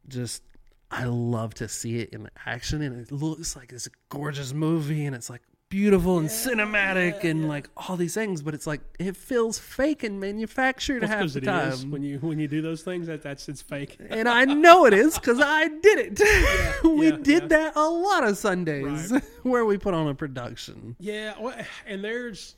[0.08, 0.42] just
[0.90, 5.14] I love to see it in action, and it looks like this gorgeous movie, and
[5.14, 9.58] it's like beautiful and cinematic and like all these things, but it's like it feels
[9.58, 11.68] fake and manufactured half the it time.
[11.72, 13.08] is when you when you do those things.
[13.08, 13.96] That that's it's fake.
[14.08, 16.84] and I know it is because I did it.
[16.84, 17.48] we yeah, did yeah.
[17.48, 19.22] that a lot of Sundays Right.
[19.42, 20.94] where we put on a production.
[21.00, 21.56] Yeah, well,
[21.86, 22.54] and there's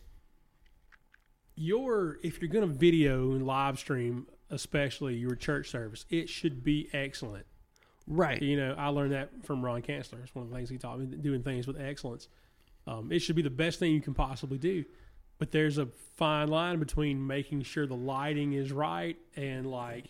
[1.56, 6.62] your if you're going to video and live stream, especially your church service, it should
[6.62, 7.46] be excellent.
[8.06, 8.40] Right.
[8.40, 10.22] You know, I learned that from Ron Kanzler.
[10.22, 12.28] It's one of the things he taught me, doing things with excellence.
[12.86, 14.84] Um, it should be the best thing you can possibly do.
[15.38, 15.86] But there's a
[16.16, 20.06] fine line between making sure the lighting is right and like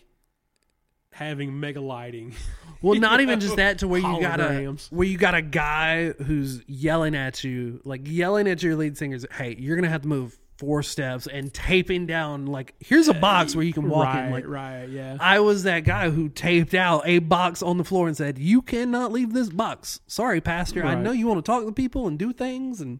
[1.17, 2.35] having mega lighting.
[2.79, 5.41] Well, not even know, just that to where you got a where you got a
[5.41, 10.03] guy who's yelling at you, like yelling at your lead singers, "Hey, you're gonna have
[10.03, 13.89] to move four steps," and taping down like, "Here's a uh, box where you can
[13.89, 15.17] walk right, in." Like, right, yeah.
[15.19, 18.61] I was that guy who taped out a box on the floor and said, "You
[18.61, 20.85] cannot leave this box." Sorry, pastor.
[20.85, 22.99] I know you want to talk to people and do things, and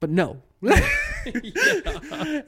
[0.00, 0.42] but no.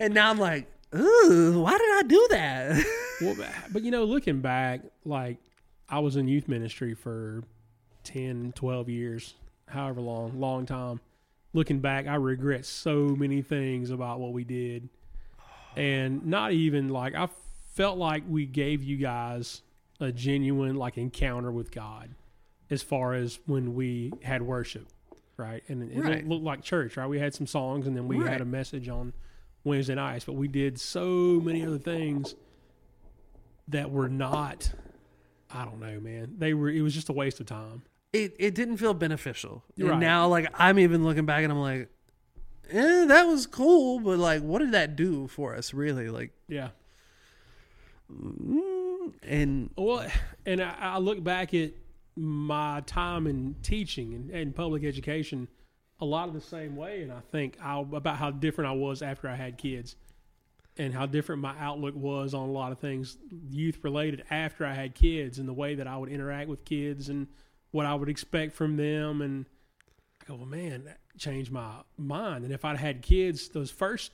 [0.01, 2.84] And now I'm like, Ooh, why did I do that?
[3.22, 3.36] Well,
[3.70, 5.36] but- you know, looking back, like
[5.91, 7.43] I was in youth ministry for
[8.05, 9.34] 10, 12 years,
[9.68, 11.01] however long, long time.
[11.53, 14.88] Looking back, I regret so many things about what we did.
[15.76, 17.28] And not even like I
[17.74, 19.61] felt like we gave you guys
[20.01, 22.14] a genuine like encounter with God
[22.70, 24.86] as far as when we had worship,
[25.36, 25.62] right?
[25.68, 26.26] And it Right.
[26.26, 27.07] looked like church, right?
[27.07, 28.28] We had some songs and then we Right.
[28.32, 29.12] had a message on
[29.64, 32.34] Wednesday nights, but we did so many other things
[33.68, 34.72] that were not
[35.52, 36.34] I don't know, man.
[36.38, 37.82] They were it was just a waste of time.
[38.12, 39.64] it it didn't feel beneficial.
[39.78, 41.88] And now like I'm even looking back and I'm like,
[42.70, 46.08] eh, that was cool, but like what did that do for us really?
[46.08, 46.68] Like Yeah.
[48.12, 50.06] mm, and Well,
[50.46, 51.72] and I, I look back at
[52.16, 55.48] my time in teaching and, and public education
[56.01, 59.03] a lot of the same way, and I think how, about how different I was
[59.03, 59.96] after I had kids,
[60.76, 63.18] and how different my outlook was on a lot of things
[63.51, 67.09] youth related after I had kids, and the way that I would interact with kids
[67.09, 67.26] and
[67.70, 69.46] what I would expect from them, and
[70.22, 72.44] I go, well, man, that changed my mind.
[72.44, 74.12] And if I'd had kids those first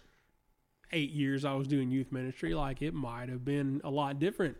[0.92, 4.56] eight years I was doing youth ministry, like it might have been a lot different.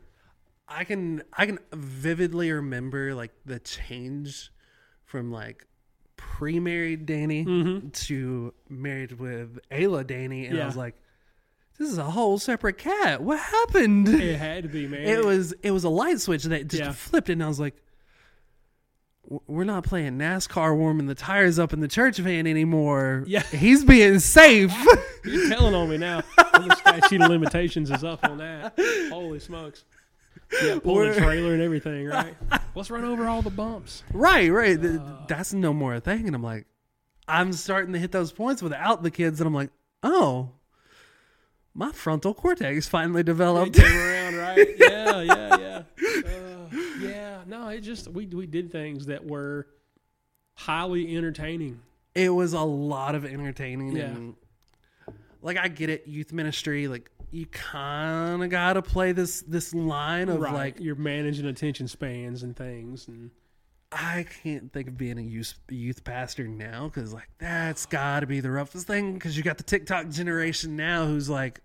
[0.68, 4.50] I can I can vividly remember like the change
[5.04, 5.66] from like
[6.16, 7.88] pre-married Danny mm-hmm.
[7.88, 10.94] to married with Ayla Danny, and I was like,
[11.78, 13.22] this is a whole separate cat.
[13.22, 14.08] What happened?
[14.08, 15.02] It had to be, man.
[15.02, 16.92] it was it was a light switch that just Yeah.
[16.92, 17.76] flipped, and I was like,
[19.46, 23.24] we're not playing NASCAR warming the tires up in the church van anymore.
[23.26, 23.42] Yeah.
[23.50, 24.72] he's being safe.
[25.24, 26.22] You're telling on me now.
[26.36, 28.74] the statute of limitations is up on that.
[29.10, 29.84] Holy smokes.
[30.62, 32.34] Yeah, pulling a We're- trailer and everything, right?
[32.74, 34.02] Let's run over all the bumps.
[34.12, 34.80] right, right.
[34.80, 36.26] Th- That's no more a thing.
[36.26, 36.66] And I'm like,
[37.28, 39.70] I'm starting to hit those points without the kids, and I'm like,
[40.02, 40.50] oh,
[41.74, 43.78] my frontal cortex finally developed.
[43.80, 44.68] around, right?
[44.78, 45.82] Yeah, yeah, yeah.
[46.26, 49.66] Uh, yeah, no, it just we we did things that were
[50.54, 51.80] highly entertaining.
[52.14, 54.04] it was a lot of entertaining Yeah.
[54.06, 54.34] and
[55.42, 59.74] like I get it, youth ministry, like you kind of got to play this this
[59.74, 63.30] line of right, like you're managing attention spans and things, and
[63.92, 68.26] I can't think of being a youth youth pastor now because like that's got to
[68.26, 71.60] be the roughest thing because you got the TikTok generation now who's like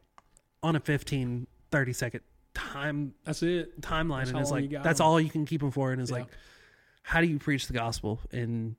[0.63, 2.21] on a 15, 30 second
[2.53, 3.79] time that's it.
[3.81, 6.17] timeline That's and it's like got all you can keep them for and it's Yeah.
[6.17, 6.27] like
[7.03, 8.75] how do you preach the gospel and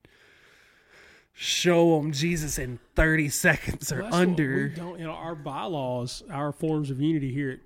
[1.33, 6.23] show them Jesus in 30 seconds or Well, under we don't, you know, our bylaws,
[6.31, 7.59] our forms of unity here at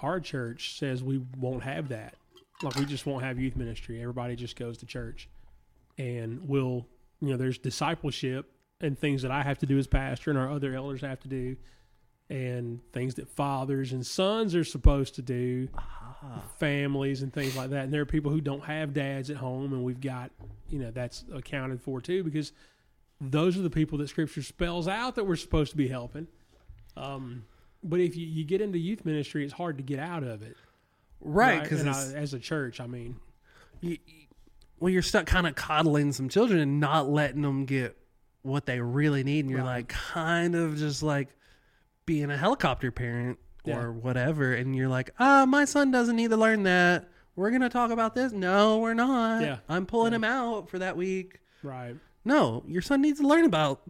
[0.00, 2.14] our church says we won't have that.
[2.62, 4.00] Like we just won't have youth ministry.
[4.00, 5.28] Everybody just goes to church,
[5.98, 6.86] and we'll,
[7.20, 8.50] you know, there's discipleship
[8.80, 11.28] and things that I have to do as pastor, and our other elders have to
[11.28, 11.56] do,
[12.28, 15.68] and things that fathers and sons are supposed to do,
[16.58, 17.84] families and things like that.
[17.84, 20.30] And there are people who don't have dads at home, and we've got,
[20.68, 22.52] you know, that's accounted for too because
[23.30, 26.26] those are the people that Scripture spells out that we're supposed to be helping.
[26.96, 27.44] Um,
[27.84, 30.56] but if you, you get into youth ministry, it's hard to get out of it,
[31.20, 33.16] right because I- as a church, I mean,
[33.80, 33.98] you,
[34.80, 37.96] well you're stuck kind of coddling some children and not letting them get
[38.42, 39.76] what they really need and you're Right.
[39.76, 41.28] like kind of just like
[42.06, 43.78] being a helicopter parent Yeah.
[43.78, 47.68] or whatever and you're like ah my son doesn't need to learn that we're gonna
[47.68, 49.58] talk about this no we're not Yeah.
[49.68, 50.16] i'm pulling Yeah.
[50.16, 51.94] him out for that week right?
[52.24, 53.82] No your son needs to learn about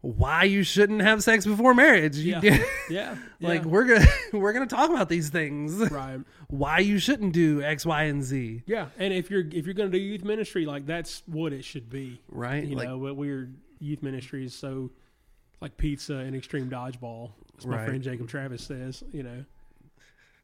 [0.00, 2.58] why you shouldn't have sex before marriage You- Yeah,
[2.90, 3.16] yeah.
[3.40, 6.18] like we're gonna we're gonna talk about these things right.
[6.48, 9.90] why you shouldn't do x y and z Yeah, and if you're if you're going
[9.92, 12.20] to do youth ministry, like that's what it should be.
[12.28, 14.90] right You like know, but we're youth ministry is so
[15.60, 17.30] like pizza and extreme dodgeball.
[17.58, 17.86] As my Right.
[17.86, 19.44] friend Jacob Travis says, you know.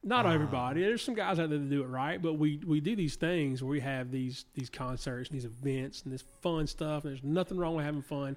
[0.04, 0.80] Not everybody.
[0.82, 3.62] There's some guys out there that do it right, but we we do these things
[3.62, 7.04] where we have these these concerts, and these events, and this fun stuff.
[7.04, 8.36] And there's nothing wrong with having fun,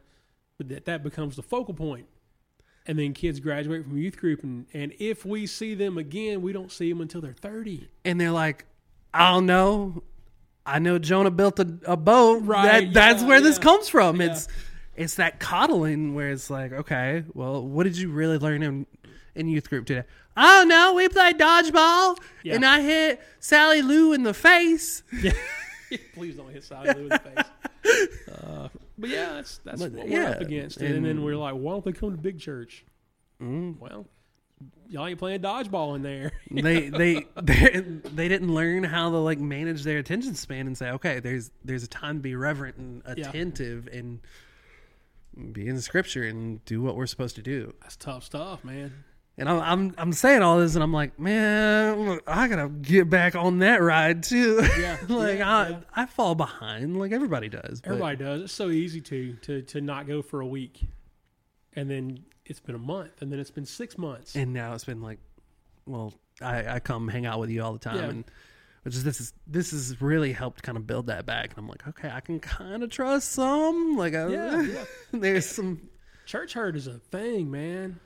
[0.57, 2.07] but that that becomes the focal point.
[2.87, 6.51] And then kids graduate from youth group, and, and if we see them again, we
[6.51, 7.87] don't see them until they're 30.
[8.05, 8.65] and they're like,
[9.13, 10.01] I don't know.
[10.65, 12.41] I know Jonah built a, a boat.
[12.43, 14.19] Right, That, that's yeah, where this comes from.
[14.19, 14.31] Yeah.
[14.31, 14.47] It's
[14.95, 18.85] it's that coddling where it's like, okay, well, what did you really learn in
[19.35, 20.03] in youth group today?
[20.37, 22.55] Oh no, we played dodgeball Yeah.
[22.55, 25.03] and I hit Sally Lou in the face.
[25.21, 25.33] Yeah.
[26.13, 27.45] Please don't hit Sally Lou in the face.
[28.31, 30.77] Uh, but yeah, that's that's But, what yeah, we're up against.
[30.77, 32.85] And, then we're like, why don't they come to big church?
[33.41, 33.77] Mm.
[33.77, 34.05] Well,
[34.87, 36.31] y'all ain't playing dodgeball in there.
[36.51, 40.91] they they they they didn't learn how to like manage their attention span and say,
[40.91, 43.27] okay, there's there's a time to be reverent and Yeah.
[43.27, 44.21] attentive and
[45.53, 47.73] be in the scripture and do what we're supposed to do.
[47.81, 49.03] That's tough stuff, man.
[49.37, 53.09] And I'm, I'm I'm saying all this, and I'm like, man, look, I gotta get
[53.09, 54.61] back on that ride too.
[54.79, 55.79] Yeah, like yeah, I yeah.
[55.95, 57.81] I fall behind, like everybody does.
[57.81, 58.41] but- Everybody does.
[58.43, 60.81] It's so easy to to to not go for a week,
[61.73, 64.35] and then it's been a month, and then it's been six months.
[64.35, 65.19] and now it's been like,
[65.87, 68.09] well, I I come hang out with you all the time, Yeah.
[68.09, 68.25] and
[68.83, 71.51] which is this is this has really helped kind of build that back.
[71.51, 73.95] And I'm like, okay, I can kind of trust some.
[73.95, 74.75] Like, I,
[75.13, 75.89] there's some.
[76.25, 77.99] church hurt is a thing, man.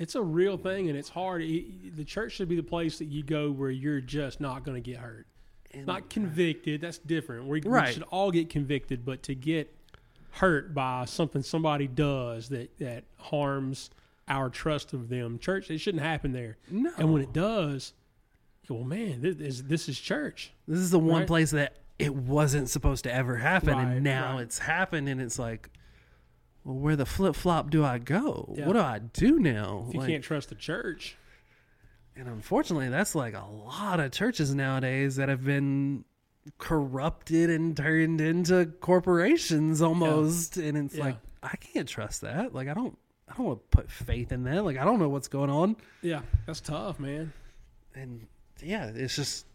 [0.00, 1.42] It's a real thing, and it's hard.
[1.42, 4.82] It- the church should be the place that you go where you're just not going
[4.82, 5.26] to get hurt.
[5.86, 6.80] not convicted.
[6.80, 7.46] That's different.
[7.46, 9.72] We, we should all get convicted, but to get
[10.32, 13.90] hurt by something somebody does that that harms
[14.26, 16.56] our trust of them, church, it shouldn't happen there.
[16.70, 16.90] No.
[16.98, 17.92] And when it does,
[18.62, 20.50] you go, well, man, this is this is church.
[20.66, 21.26] This is the one Right.
[21.28, 24.42] place that it wasn't supposed to ever happen, Right, and now right.
[24.42, 25.68] it's happened, and it's like,
[26.64, 28.54] well, where the flip flop do I go?
[28.56, 28.66] Yeah.
[28.66, 29.84] What do I do now?
[29.88, 31.16] If you Like- can't trust the church,
[32.16, 36.04] And unfortunately, that's like a lot of churches nowadays that have been
[36.58, 40.56] corrupted and turned into corporations almost.
[40.58, 41.04] And it's Yeah.
[41.04, 42.52] like I can't trust that.
[42.54, 42.98] Like I don't
[43.28, 44.64] I don't want to put faith in that.
[44.64, 45.76] Like I don't know what's going on.
[46.02, 47.32] yeah, that's tough, man.
[47.94, 48.26] And
[48.60, 49.46] yeah, it's just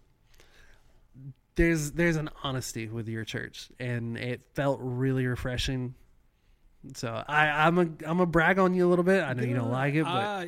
[1.56, 5.94] there's there's an honesty with your church and it felt really refreshing.
[6.94, 9.24] So I, I'm a I'm a brag on you a little bit.
[9.24, 10.48] I know you don't like it, but ah, well,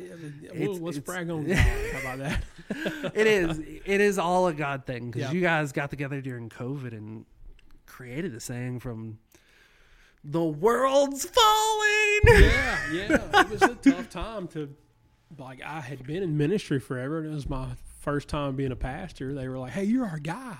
[0.54, 1.56] it's- let's it's- brag on God.
[1.56, 2.44] How about that?
[3.14, 5.32] it is it is all a God thing because Yeah.
[5.32, 7.24] you guys got together during COVID and
[7.86, 9.18] created a saying from
[10.24, 12.20] the world's falling.
[12.26, 13.40] yeah, yeah.
[13.40, 14.74] It was a tough time to
[15.38, 17.68] like I had been in ministry forever and it was my
[17.98, 19.34] first time being a pastor.
[19.34, 20.56] They were like, Hey, you're our guy.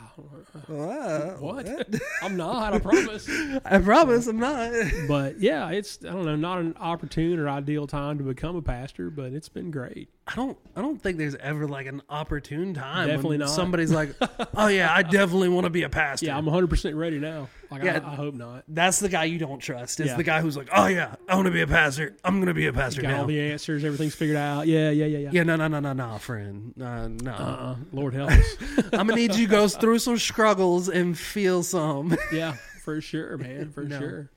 [0.66, 1.89] What?
[2.22, 3.28] I'm not, I promise.
[3.64, 4.72] I promise I'm not.
[5.09, 8.62] But yeah, it's I don't know, not an opportune or ideal time to become a
[8.62, 10.09] pastor, but it's been great.
[10.26, 13.49] I don't I don't think there's ever like an opportune time Definitely when not.
[13.51, 14.14] somebody's like,
[14.55, 17.49] "Oh yeah, I definitely want to be a pastor." Yeah, I'm 100 percent ready now.
[17.70, 18.00] Like Yeah.
[18.02, 18.64] I, I hope not.
[18.68, 20.00] That's the guy you don't trust.
[20.00, 20.16] Is Yeah.
[20.16, 22.16] the guy who's like, "Oh yeah, I want to be a pastor.
[22.24, 24.66] I'm going to be a pastor Got now." all the answers, everything's figured out.
[24.66, 25.30] Yeah, yeah, yeah, yeah.
[25.32, 26.72] yeah, no, no, no, no, no, friend.
[26.80, 27.32] Uh, no.
[27.32, 27.76] Uh-uh.
[27.92, 28.56] Lord help us.
[28.92, 32.16] I'm gonna need you to go through some struggles and feel some.
[32.32, 32.52] yeah,
[32.82, 33.98] for sure, man, for No.
[33.98, 34.30] sure.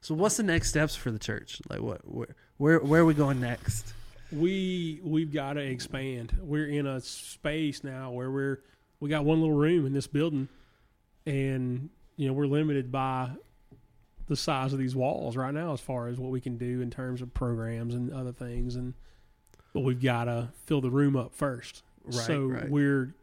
[0.00, 1.60] So, what's the next steps for the church?
[1.68, 3.94] Like, what, where, where, where are we going next?
[4.30, 6.36] we we've got to expand.
[6.40, 8.60] We're in a space now where we're
[9.00, 10.48] we got one little room in this building,
[11.26, 11.88] and
[12.18, 13.30] you know we're limited by
[14.26, 16.90] the size of these walls right now as far as what we can do in
[16.90, 18.76] terms of programs and other things.
[18.76, 18.92] And
[19.72, 21.82] but we've got to fill the room up first.
[22.04, 22.68] Right, so right.
[22.68, 23.14] we're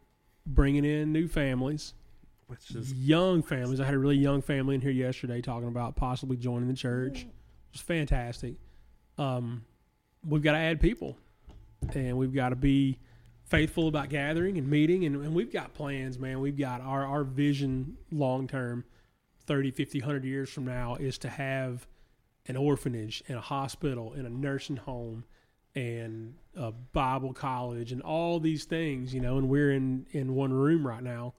[0.48, 1.94] bringing in new families,
[2.48, 3.80] Which is young families.
[3.80, 7.22] I had a really young family in here yesterday talking about possibly joining the church.
[7.22, 7.28] It
[7.74, 8.56] was fantastic.
[9.18, 9.66] Um,
[10.28, 11.18] we've got to add people,
[11.94, 12.98] and we've got to be
[13.46, 15.06] faithful about gathering and meeting.
[15.06, 16.40] And, and we've got plans, man.
[16.40, 18.84] We've got our, our vision long term,
[19.46, 21.88] 30, 50, 100 years from now, is to have
[22.48, 25.24] an orphanage and a hospital and a nursing home
[25.76, 30.54] and a Bible college and all these things, you know, and we're in, in one
[30.54, 31.34] room right now.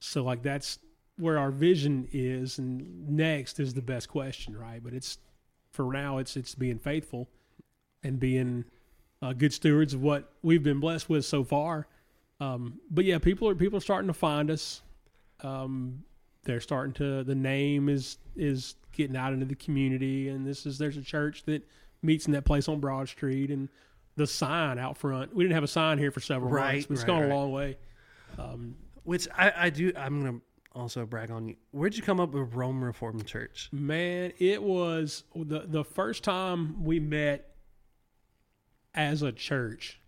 [0.00, 0.78] So like that's
[1.16, 4.82] where our vision is, and next is the best question, right?
[4.82, 5.18] But it's
[5.70, 7.28] for now, it's it's being faithful
[8.02, 8.64] and being
[9.24, 11.86] uh, good stewards of what we've been blessed with so far.
[12.40, 14.82] Um, but yeah, people are people are starting to find us.
[15.42, 16.04] Um,
[16.44, 20.76] they're starting to the name is is getting out into the community, and this is
[20.76, 21.66] there's a church that
[22.02, 23.70] meets in that place on Broad Street, and
[24.16, 25.34] the sign out front.
[25.34, 27.30] We didn't have a sign here for several Right, months, but it's right, gone right.
[27.30, 27.78] a long way.
[28.38, 29.90] Um, which I, I do.
[29.96, 30.40] I'm gonna
[30.74, 31.56] also brag on you.
[31.70, 33.70] Where'd you come up with Rome Reformed Church?
[33.72, 37.53] Man, it was the the first time we met
[38.94, 40.00] as a church.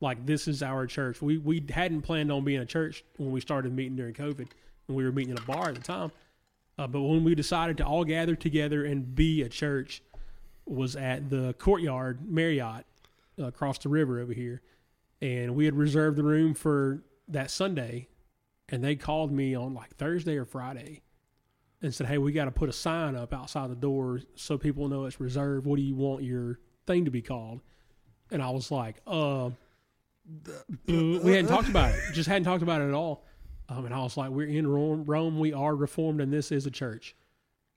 [0.00, 1.22] Like this is our church.
[1.22, 4.48] We we hadn't planned on being a church when we started meeting during COVID,
[4.88, 6.10] and we were meeting in a bar at the time.
[6.78, 10.02] Uh, but when we decided to all gather together and be a church,
[10.66, 12.84] was at the Courtyard Marriott
[13.38, 14.62] uh, across the river over here,
[15.20, 18.08] and we had reserved the room for that Sunday,
[18.68, 21.02] and they called me on like Thursday or Friday
[21.80, 24.88] and said, "Hey, we got to put a sign up outside the door so people
[24.88, 25.64] know it's reserved.
[25.64, 27.60] What do you want your thing to be called?"
[28.32, 29.50] And I was like, "Uh,
[30.86, 32.00] boo." we hadn't talked about it.
[32.12, 33.24] Just hadn't talked about it at all."
[33.68, 35.04] Um, and I was like, "We're in Rome.
[35.04, 35.38] Rome.
[35.38, 37.14] We are Reformed, and this is a church.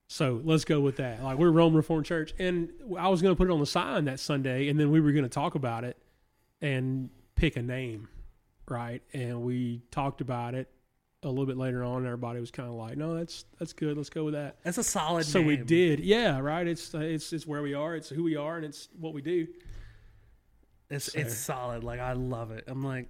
[0.08, 1.24] So let's go with that.
[1.24, 4.06] Like we're Rome Reformed Church." And I was going to put it on the sign
[4.06, 5.98] that Sunday, and then we were going to talk about it
[6.62, 8.08] and pick a name,
[8.70, 9.02] right?
[9.14, 10.70] And we talked about it
[11.24, 11.98] a little bit later on.
[11.98, 13.98] And everybody was kind of like, "No, that's that's good.
[13.98, 15.26] Let's go with that." That's a solid.
[15.26, 18.58] so we did yeah right it's it's it's where we are it's who we are
[18.58, 19.48] and it's what we do
[20.90, 21.84] It's So- it's solid.
[21.84, 22.66] Like I love it.
[22.68, 23.08] I'm like,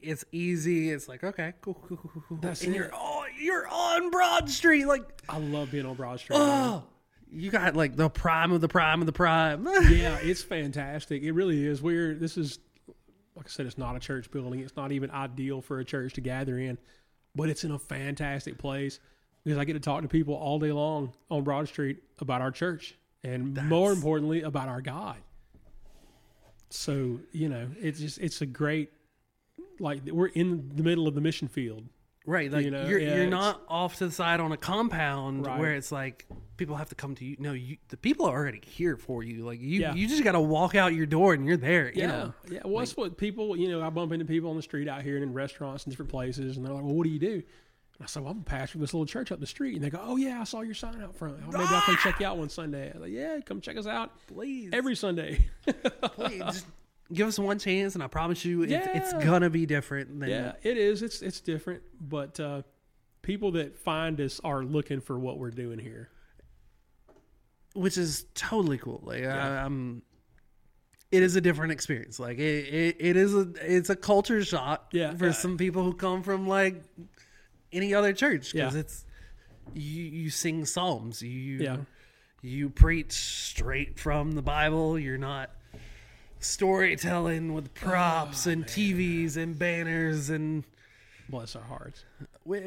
[0.00, 0.90] it's easy.
[0.90, 2.38] It's like okay, cool, cool, cool, cool.
[2.40, 2.78] That's and it.
[2.78, 4.86] you're oh, you're on Broad Street.
[4.86, 6.70] Like i love being on broad street man.
[6.70, 6.84] oh,
[7.32, 9.66] you got like the prime of the prime of the prime.
[9.90, 12.58] yeah it's fantastic it really is we're this is
[13.34, 16.12] like i said it's not a church building it's not even ideal for a church
[16.14, 16.76] to gather in
[17.34, 19.00] but it's in a fantastic place
[19.42, 22.50] because i get to talk to people all day long on broad street about our
[22.50, 25.16] church and more importantly about our god
[26.70, 28.90] so you know it's just it's a great
[29.80, 31.84] like we're in the middle of the mission field
[32.26, 35.44] Right, like You know, you're yeah, you're not off to the side on a compound
[35.46, 35.60] Right.
[35.60, 36.24] where it's like
[36.56, 37.36] people have to come to you.
[37.38, 39.44] No, you the people are already here for you.
[39.44, 39.92] Like you, Yeah.
[39.94, 41.88] you just got to walk out your door and you're there.
[41.92, 42.60] You Yeah, know, yeah.
[42.64, 45.16] Well, that's what people, you know, I bump into people on the street out here
[45.16, 47.42] and in restaurants and different places, and they're like, "Well, what do you do?"
[48.02, 49.90] I said, "Well, I'm a pastor of this little church up the street." And they
[49.90, 51.36] go, "Oh yeah, I saw your sign out front.
[51.46, 53.86] Oh, maybe I'll come check you out one Sunday." I'm like, "Yeah, come check us
[53.86, 55.46] out please, every Sunday."
[56.02, 56.64] please,
[57.12, 60.18] give us one chance, and I promise you, it's, it's gonna be different.
[60.20, 61.02] Than, yeah, it is.
[61.02, 62.62] It's it's different, but uh,
[63.22, 66.08] people that find us are looking for what we're doing here.
[67.74, 69.00] which is totally cool.
[69.04, 69.36] Like Yeah.
[69.60, 70.02] I, I'm,
[71.10, 72.18] it is a different experience.
[72.20, 72.42] Like it,
[72.74, 75.14] it, it is a it's a culture shock Yeah.
[75.14, 76.82] for Uh, some people who come from like
[77.74, 78.80] any other church because Yeah.
[78.80, 79.04] it's
[79.74, 81.76] you you sing psalms you Yeah.
[82.42, 84.98] you preach straight from the Bible.
[84.98, 85.50] You're not
[86.40, 90.64] storytelling with props and TVs and banners and
[91.30, 92.04] Bless our hearts.
[92.44, 92.60] we,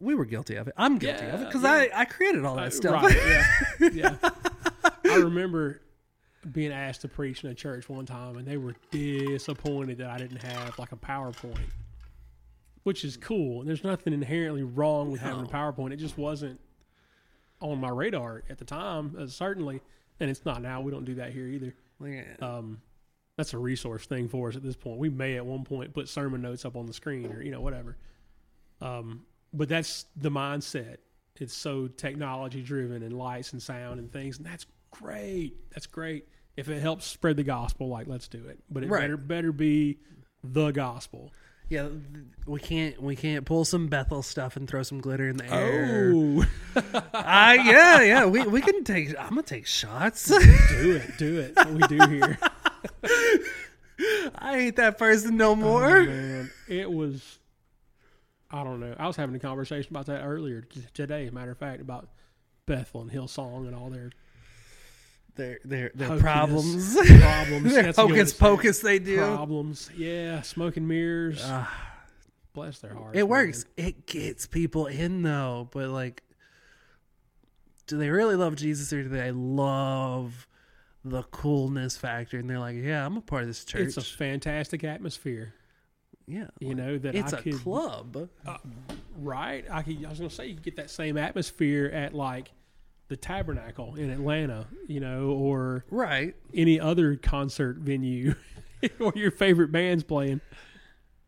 [0.00, 0.74] we were guilty of it.
[0.78, 1.70] I'm guilty of it because yeah.
[1.72, 3.02] I, I created all that Uh, stuff.
[3.02, 3.44] Right,
[3.78, 3.88] yeah,
[4.24, 4.30] yeah.
[5.04, 5.82] I remember
[6.50, 10.16] being asked to preach in a church one time, and they were disappointed that I
[10.16, 11.58] didn't have like a PowerPoint,
[12.84, 13.60] which is cool.
[13.60, 15.92] And there's nothing inherently wrong with having a PowerPoint.
[15.92, 16.60] It just wasn't
[17.60, 19.80] on my radar at the time, uh, certainly,
[20.18, 20.80] and it's not now.
[20.80, 21.74] We don't do that here either.
[21.98, 22.80] Like, Um,
[23.36, 24.98] that's a resource thing for us at this point.
[24.98, 27.60] We may at one point put sermon notes up on the screen or you know
[27.60, 27.96] whatever.
[28.80, 30.98] Um, but that's the mindset.
[31.38, 35.54] It's so technology driven and lights and sound and things, and that's great.
[35.70, 36.28] That's great.
[36.56, 38.58] If it helps spread the gospel, like let's do it.
[38.70, 39.00] But it Right.
[39.02, 39.98] better better be
[40.44, 41.32] the gospel.
[41.70, 41.88] Yeah,
[42.46, 46.12] we can't we can't pull some Bethel stuff and throw some glitter in the air.
[46.14, 46.44] Oh,
[47.14, 49.10] I yeah yeah we we can take.
[49.18, 50.26] I'm gonna take shots.
[50.26, 51.56] do it, do it.
[51.56, 52.38] What we do here.
[54.38, 56.02] I ain't that person no Oh, more.
[56.04, 57.38] man, it was.
[58.50, 58.94] I don't know.
[58.98, 60.62] I was having a conversation about that earlier
[60.94, 61.24] today.
[61.26, 62.08] As a matter of fact, about
[62.66, 64.10] Bethel and Hillsong and all their
[65.40, 66.94] Their their their problems.
[67.20, 67.72] problems.
[67.72, 68.38] Their That's a good way hocus to say it.
[68.38, 69.16] pocus they do.
[69.18, 69.90] Problems.
[69.96, 71.40] Yeah, smoke and mirrors.
[71.44, 71.86] Ah.
[72.52, 73.12] Bless their hearts.
[73.16, 73.28] It man.
[73.28, 73.64] works.
[73.76, 76.22] It gets people in though, but like,
[77.86, 80.46] do they really love Jesus or do they love
[81.04, 82.38] the coolness factor?
[82.38, 83.82] And they're like, yeah, I'm a part of this church.
[83.88, 85.54] It's a fantastic atmosphere.
[86.26, 88.28] yeah, You know that it's I a could club.
[89.16, 89.64] right.
[89.70, 90.04] I could.
[90.04, 92.50] I was going to say you could get that same atmosphere at like
[93.10, 94.66] the Tabernacle in Atlanta.
[94.88, 96.34] You know, or Right.
[96.54, 98.34] any other concert venue
[99.00, 100.40] or your favorite band's playing.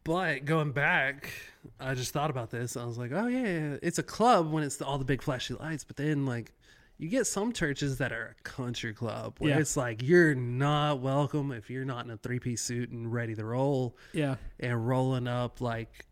[0.04, 1.30] But going back,
[1.78, 2.76] I just thought about this.
[2.76, 5.54] I was like, oh yeah, it's a club when it's the, all the big flashy
[5.54, 5.84] lights.
[5.84, 6.52] But then like,
[6.98, 9.58] you get some churches that are a country club where Yeah.
[9.58, 13.34] it's like you're not welcome if you're not in a three piece suit and ready
[13.34, 14.36] to roll Yeah.
[14.60, 16.06] and rolling up like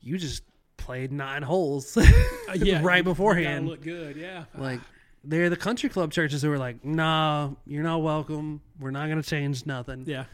[0.00, 0.42] you just
[0.78, 1.96] played nine holes
[2.48, 2.80] Uh, yeah.
[2.82, 3.68] right beforehand.
[3.68, 4.16] look good.
[4.16, 4.44] Yeah.
[4.56, 4.80] like
[5.24, 8.60] they're the country club churches who are like, nah, you're not welcome.
[8.80, 10.04] We're not gonna change nothing.
[10.06, 10.24] yeah.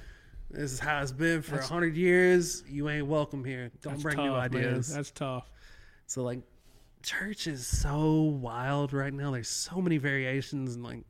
[0.50, 2.64] This is how it's been for a hundred years.
[2.66, 3.70] You ain't welcome here.
[3.82, 4.40] Don't bring tough, new man.
[4.40, 4.94] ideas.
[4.94, 5.50] That's tough.
[6.06, 6.40] So like
[7.02, 9.30] church is so wild right now.
[9.30, 11.04] There's so many variations and like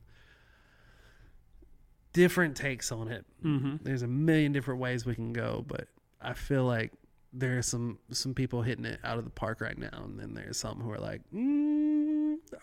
[2.13, 3.25] different takes on it.
[3.41, 5.87] hmm There's a million different ways we can go, but
[6.21, 6.91] I feel like
[7.31, 10.33] there are some some people hitting it out of the park right now, and then
[10.33, 11.68] there's some who are like, mm,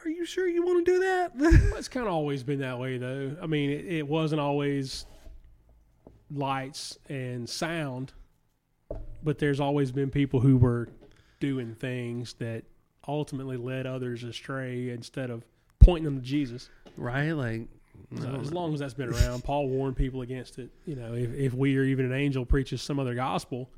[0.04, 2.78] "Are you sure you want to do that?" Well, it's kind of always been that
[2.78, 3.36] way, though.
[3.40, 5.06] I mean, it, it wasn't always
[6.30, 8.12] lights and sound,
[9.22, 10.88] but there's always been people who were
[11.40, 12.64] doing things that
[13.06, 15.44] ultimately led others astray instead of
[15.78, 16.70] pointing them to Jesus.
[16.96, 17.32] right?
[17.32, 17.68] Like,
[18.20, 20.70] So as long as that's been around, Paul warned people against it.
[20.86, 23.70] You know, if, if we or even an angel preaches some other gospel,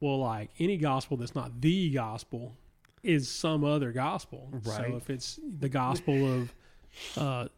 [0.00, 2.56] well, like any gospel that's not the gospel
[3.02, 4.48] is some other gospel.
[4.50, 4.62] Right.
[4.90, 6.54] So if it's the gospel of
[7.16, 7.48] uh,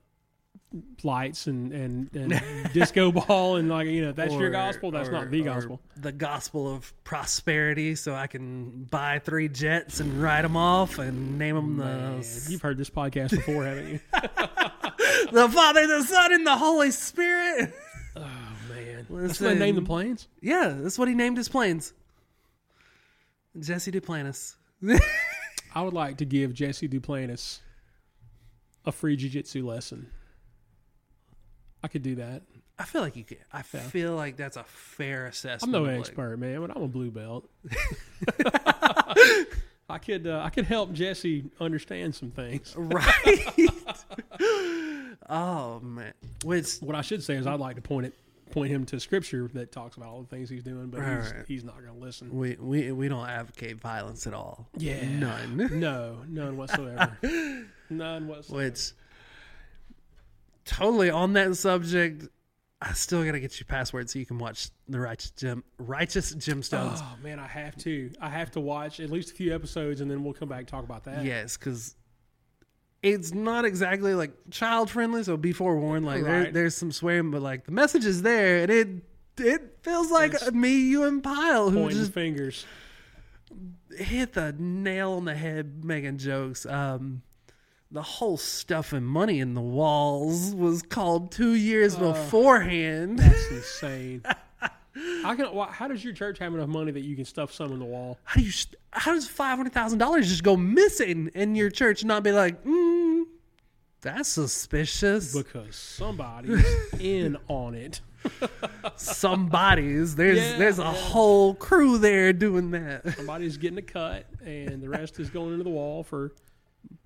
[1.02, 2.42] lights and and, and
[2.72, 5.80] disco ball and like you know that's your gospel, that's or- not the gospel.
[5.96, 11.38] The gospel of prosperity, so I can buy three jets and ride them off and
[11.38, 14.00] name them Man, the you've heard this podcast before, haven't you?
[15.32, 17.72] the Father, the Son, and the Holy Spirit.
[18.16, 18.20] oh
[18.68, 19.26] man, Listen.
[19.26, 20.28] that's what they named the planes.
[20.40, 21.92] Yeah, that's what he named his planes.
[23.58, 24.56] Jesse Duplantis.
[25.74, 27.58] I would like to give Jesse Duplantis
[28.84, 30.10] a free jiu-jitsu lesson.
[31.82, 32.42] I could do that.
[32.78, 33.38] I feel like you can.
[33.52, 35.74] I feel like that's a fair assessment.
[35.74, 37.48] I'm no of, like- expert, man, but I'm a blue belt.
[39.88, 42.74] I could uh, I could help Jesse understand some things.
[42.76, 43.48] right?
[45.28, 48.14] oh man, which What I should say is I'd like to point it
[48.54, 51.44] point him to scripture that talks about all the things he's doing, but he's, right.
[51.48, 52.30] he's not going to listen.
[52.30, 54.68] we we we don't advocate violence at all.
[54.78, 55.70] Yeah, none.
[55.84, 57.18] No, none whatsoever.
[57.90, 58.64] none whatsoever.
[58.64, 58.92] Which
[60.64, 62.28] totally on that subject.
[62.80, 67.00] I still gotta get you password so you can watch the righteous gem, righteous gemstones.
[67.00, 68.10] Oh man, I have to.
[68.20, 70.68] I have to watch at least a few episodes, and then we'll come back and
[70.68, 71.24] talk about that.
[71.24, 71.96] Yes, because
[73.04, 75.22] it's not exactly like child friendly.
[75.22, 76.06] So be forewarned.
[76.06, 78.88] Like there, there's some swearing, but like the message is there, and it
[79.38, 82.64] it feels like It's me, you, and Pyle who just fingers.
[83.96, 86.64] hit the nail on the head making jokes.
[86.66, 87.22] Um,
[87.90, 93.18] the whole stuff and money in the walls was called two years beforehand.
[93.20, 94.22] That's insane.
[95.24, 95.46] I can.
[95.70, 98.18] How does your church have enough money that you can stuff some in the wall?
[98.24, 98.52] How do you?
[98.92, 102.30] How does five hundred thousand dollars just go missing in your church and not be
[102.32, 102.93] like, mm,
[104.04, 105.34] That's suspicious.
[105.34, 106.64] because somebody's
[107.00, 108.00] in on it.
[108.96, 110.92] Somebody's there's Yeah, there's a yeah.
[110.94, 113.14] whole crew there doing that.
[113.16, 116.32] Somebody's getting a cut, and the rest is going into the wall for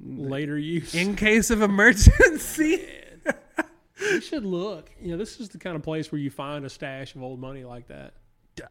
[0.01, 0.95] later use.
[0.95, 2.87] In case of emergency.
[4.01, 4.91] you should look.
[5.01, 7.41] You know, this is the kind of place where you find a stash of old
[7.41, 8.15] money like that.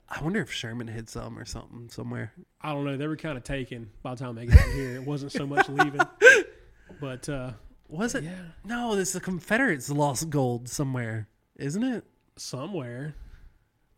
[0.10, 2.34] I wonder if Sherman hid some or something somewhere.
[2.60, 2.98] I don't know.
[2.98, 4.95] They were kind of taken by the time they got here.
[4.95, 6.02] It wasn't so much leaving,
[6.99, 7.52] but uh,
[7.89, 8.23] Was it?
[8.23, 8.35] yeah,
[8.65, 12.03] No, this the Confederates lost gold somewhere, isn't it?
[12.35, 13.15] somewhere.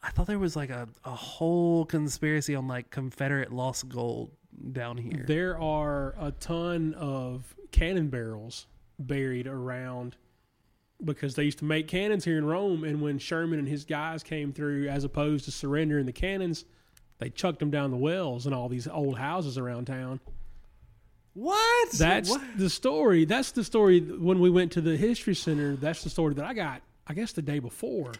[0.01, 4.31] I thought there was like a, a whole conspiracy on like Confederate lost gold
[4.71, 5.25] down here.
[5.27, 8.67] There are a ton of cannon barrels
[8.97, 10.15] buried around
[11.03, 12.85] because they used to make cannons here in Rome.
[12.85, 16.63] And when Sherman and his guys came through, as opposed to surrendering the cannons,
[17.17, 20.21] they chucked them down the wells and all these old houses around town.
[21.39, 21.91] What?
[21.91, 22.41] That's What?
[22.57, 23.25] the story.
[23.25, 25.75] That's the story when we went to the history center.
[25.75, 26.81] That's the story that I got.
[27.07, 28.11] I guess the day before,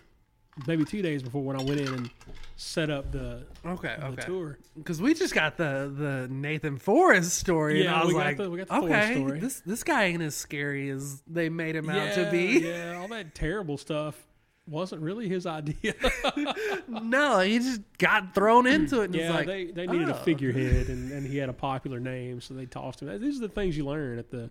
[0.67, 2.09] maybe two days before, when I went in and
[2.55, 3.95] set up the, okay.
[3.99, 4.21] the Okay.
[4.25, 4.57] tour.
[4.77, 8.25] Because we just got the the Nathan Forrest story, and Yeah, I was we got
[8.25, 9.39] like, the- we got the Forrest okay, story.
[9.39, 12.59] this this guy ain't as scary as they made him out to be.
[12.67, 14.15] yeah, all that terrible stuff
[14.69, 15.93] wasn't really his idea.
[16.87, 19.13] no, he just got thrown into it.
[19.13, 20.23] Yeah, like, they, they needed a oh.
[20.23, 23.21] figurehead, and, and he had a popular name, so they tossed him.
[23.21, 24.49] These are the things you learn at the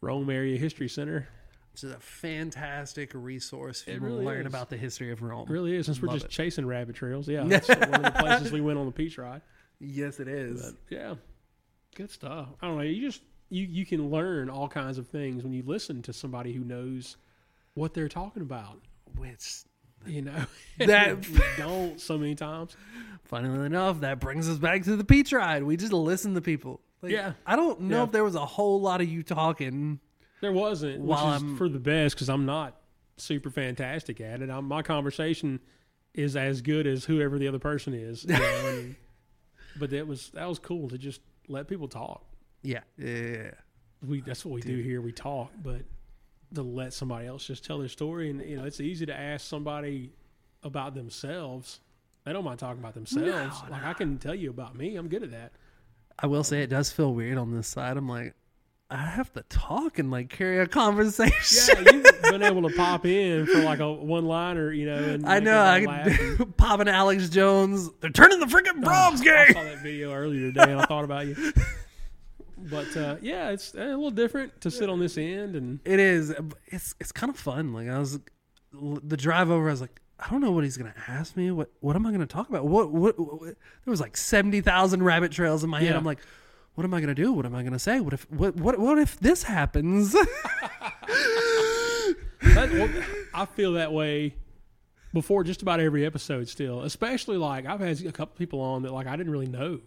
[0.00, 1.28] Rome Area History Center.
[1.72, 4.46] It's a fantastic resource if you really to learn is.
[4.46, 5.46] about the history of Rome.
[5.48, 6.30] It really is, since we're just it.
[6.30, 7.28] chasing rabbit trails.
[7.28, 9.42] Yeah, that's one of the places we went on the peach ride.
[9.78, 10.62] Yes, it is.
[10.62, 11.14] But yeah,
[11.94, 12.48] good stuff.
[12.60, 12.82] I don't know.
[12.82, 16.52] You just you you can learn all kinds of things when you listen to somebody
[16.52, 17.16] who knows
[17.74, 18.80] what they're talking about.
[19.16, 19.62] Which,
[20.06, 20.44] You know
[20.78, 21.18] That-
[21.58, 22.76] don't so many times.
[23.24, 25.62] funnily enough, that brings us back to the peach ride.
[25.62, 26.80] We just listen to people.
[27.02, 27.32] Like, Yeah.
[27.46, 28.02] I don't know Yeah.
[28.04, 30.00] if there was a whole lot of you talking.
[30.40, 32.80] There wasn't, which is I'm- for the best because I'm not
[33.16, 34.50] super fantastic at it.
[34.50, 35.60] I'm, my conversation
[36.14, 38.24] is as good as whoever the other person is.
[38.24, 38.96] you know, and-
[39.78, 42.24] but that was that was cool to just let people talk.
[42.62, 43.50] Yeah, yeah.
[44.04, 45.00] We that's what we do here.
[45.00, 45.82] We talk, but
[46.54, 49.46] to let somebody else just tell their story, and you know, it's easy to ask
[49.46, 50.12] somebody
[50.62, 51.80] about themselves.
[52.24, 53.28] They don't mind talking about themselves.
[53.64, 54.96] No, like I can tell you about me.
[54.96, 55.52] I'm good at that.
[56.18, 57.96] I will say it does feel weird on this side.
[57.96, 58.34] I'm like,
[58.90, 61.84] I have to talk and like carry a conversation.
[61.84, 64.96] Yeah, you've been able to pop in for like a one liner, you know.
[64.96, 65.60] And I know.
[65.60, 66.36] I everybody laugh.
[66.38, 67.90] can pop an Alex Jones.
[68.00, 69.34] They're turning the freaking Brahms I game.
[69.36, 71.36] I saw that video earlier today, and I thought about you.
[72.70, 76.34] But uh, yeah, it's a little different to sit on this end, and It is.
[76.66, 77.72] It's it's kind of fun.
[77.72, 78.18] Like I was,
[78.72, 79.68] the drive over.
[79.68, 81.50] I was like, I don't know what he's gonna ask me.
[81.50, 82.66] What what am I gonna talk about?
[82.66, 83.18] What what?
[83.18, 85.90] what there was like seventy thousand rabbit trails in my head.
[85.90, 85.96] Yeah.
[85.96, 86.18] I'm like,
[86.74, 87.32] what am I gonna do?
[87.32, 88.00] What am I gonna say?
[88.00, 90.12] What if what what what if this happens?
[92.40, 92.88] that, well,
[93.34, 94.34] I feel that way
[95.12, 96.48] before just about every episode.
[96.48, 99.80] Still, especially like I've had a couple people on that like I didn't really know.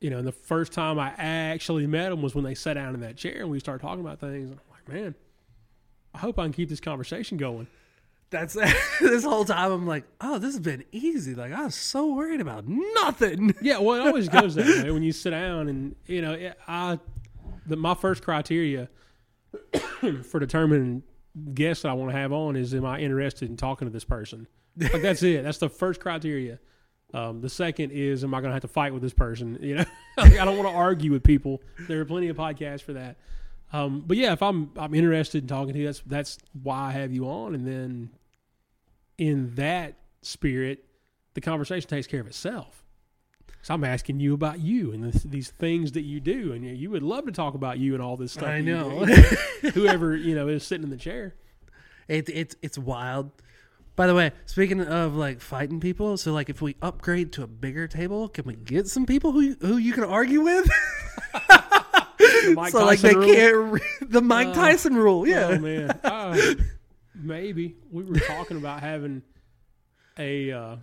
[0.00, 2.94] You know, and the first time I actually met them was when they sat down
[2.94, 4.50] in that chair and we started talking about things.
[4.50, 5.14] I'm like, man,
[6.14, 7.66] I hope I can keep this conversation going.
[8.30, 8.54] That's
[9.00, 9.72] this whole time.
[9.72, 11.34] I'm like, oh, this has been easy.
[11.34, 13.54] Like I was so worried about nothing.
[13.62, 16.58] Yeah, well, it always goes that way when you sit down, and you know, it,
[16.66, 16.98] I,
[17.66, 18.88] the, my first criteria
[20.22, 21.02] for determining
[21.52, 24.04] guests that I want to have on is, am I interested in talking to this
[24.04, 24.46] person?
[24.76, 25.42] Like that's it.
[25.42, 26.58] That's the first criteria.
[27.12, 29.58] Um, the second is, am I going to have to fight with this person?
[29.62, 29.84] You know,
[30.16, 31.60] like, I don't want to argue with people.
[31.88, 33.16] There are plenty of podcasts for that.
[33.72, 36.90] Um, but yeah, if I'm I'm interested in talking to you, that's that's why I
[36.92, 38.10] have you on, and then
[39.16, 40.84] in that spirit,
[41.34, 42.84] the conversation takes care of itself.
[43.62, 46.72] So I'm asking you about you and this, these things that you do, and you,
[46.72, 48.48] you would love to talk about you and all this stuff.
[48.48, 49.04] I that you know.
[49.74, 51.34] Whoever you know is sitting in the chair.
[52.08, 53.30] It, it's it's wild.
[54.00, 57.46] By the way, speaking of like fighting people, so like if we upgrade to a
[57.46, 60.66] bigger table, can we get some people who who you can argue with?
[62.70, 63.26] So like they rule.
[63.26, 65.26] can't re- the Mike Uh, Tyson rule.
[65.26, 66.54] Yeah, Oh man, uh,
[67.14, 69.22] maybe we were talking about having
[70.18, 70.76] a uh,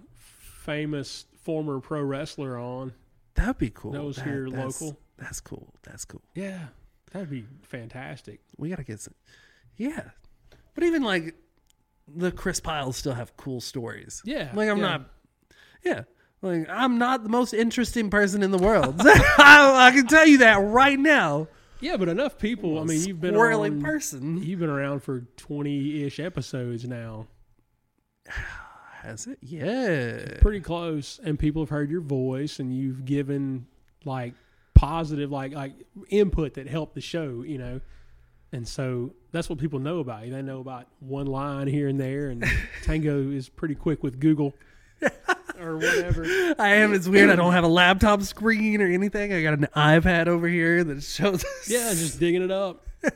[0.64, 2.94] famous former pro wrestler on.
[3.36, 3.92] that'd be cool.
[3.92, 5.00] That was That- here that's- local.
[5.18, 5.74] That's cool.
[5.84, 6.22] That's cool.
[6.36, 6.68] Yeah,
[7.12, 8.40] that'd be fantastic.
[8.58, 9.16] We gotta get some.
[9.78, 10.10] Yeah,
[10.76, 11.34] but even like
[12.08, 14.22] the Chris Piles still have cool stories.
[14.26, 14.84] Yeah, Like I'm yeah.
[14.84, 15.10] not.
[15.84, 16.04] Yeah.
[16.42, 18.96] Like I'm not the most interesting person in the world.
[19.02, 21.48] I, I can tell you that right now.
[21.80, 22.80] Yeah, but enough people.
[22.80, 24.42] I mean, you've been on, person.
[24.42, 27.28] You've been around for twenty ish episodes now.
[29.02, 29.38] Has it?
[29.42, 30.38] Yeah.
[30.42, 33.66] pretty close and people have heard your voice and you've given
[34.04, 34.34] like
[34.74, 35.74] positive like like
[36.10, 37.80] input that helped the show you know
[38.52, 40.32] And so that's what people know about you.
[40.32, 42.46] They know about one line here and there, and
[42.84, 44.54] Tango is pretty quick with Google
[45.60, 46.24] or whatever.
[46.58, 46.94] I am.
[46.94, 47.30] It's weird.
[47.30, 49.34] I don't have a laptop screen or anything.
[49.34, 51.44] I got an iPad over here that shows.
[51.44, 51.70] us.
[51.70, 52.86] Yeah, just digging it up.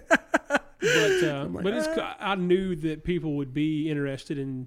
[0.84, 4.66] But uh, like, but it's "Ah." I knew that people would be interested in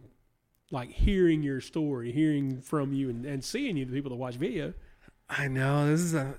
[0.71, 3.85] like hearing your story, hearing from you, and, and seeing you.
[3.85, 4.75] The people that watch video.
[5.29, 6.37] I know this is a.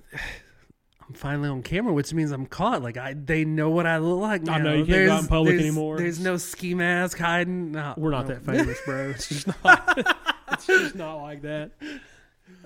[1.07, 2.81] I'm finally on camera, which means I'm caught.
[2.81, 4.49] Like I, they know what I look like.
[4.49, 4.73] I know, now.
[4.73, 5.97] you can't go out in public there's- anymore.
[5.97, 7.73] There's no ski mask hiding.
[7.73, 8.33] No, We're not no.
[8.35, 9.09] that famous, bro.
[9.15, 10.15] It's just not.
[10.51, 11.71] it's just not like that.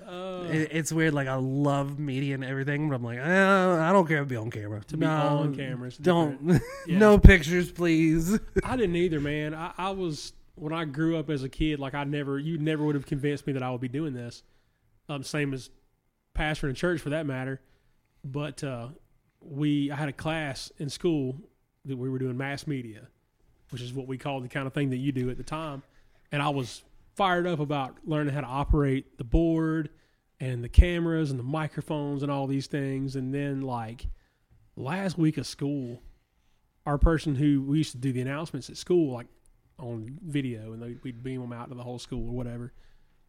[0.06, 1.12] Uh, It, it's weird.
[1.14, 3.22] Like I love media and everything, but I'm like, uh,
[3.82, 4.80] I don't care to be on camera.
[4.88, 6.60] to be on camera, Don't.
[6.86, 6.98] Yeah.
[6.98, 8.38] no pictures, please.
[8.64, 9.54] I didn't either, man.
[9.54, 12.84] I, I was when I grew up as a kid, like I never, you never
[12.84, 14.42] would have convinced me that I would be doing this.
[15.08, 15.70] Um, same as
[16.34, 17.60] pastor in church for that matter.
[18.24, 18.88] But uh,
[19.40, 21.36] we, I had a class in school
[21.84, 23.08] that we were doing mass media,
[23.70, 25.82] which is what we called the kind of thing that you do at the time.
[26.32, 26.82] And I was
[27.14, 29.90] fired up about learning how to operate the board
[30.38, 33.16] and the cameras and the microphones and all these things.
[33.16, 34.06] And then like
[34.76, 36.02] last week of school,
[36.86, 39.26] our person who we used to do the announcements at school, like
[39.78, 42.72] on video, and they, we'd beam them out to the whole school or whatever.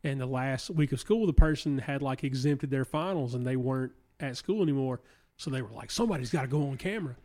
[0.03, 3.55] And the last week of school, the person had like exempted their finals and they
[3.55, 3.91] weren't
[4.21, 5.01] at school anymore.
[5.37, 7.15] So they were like, somebody's got to go on camera.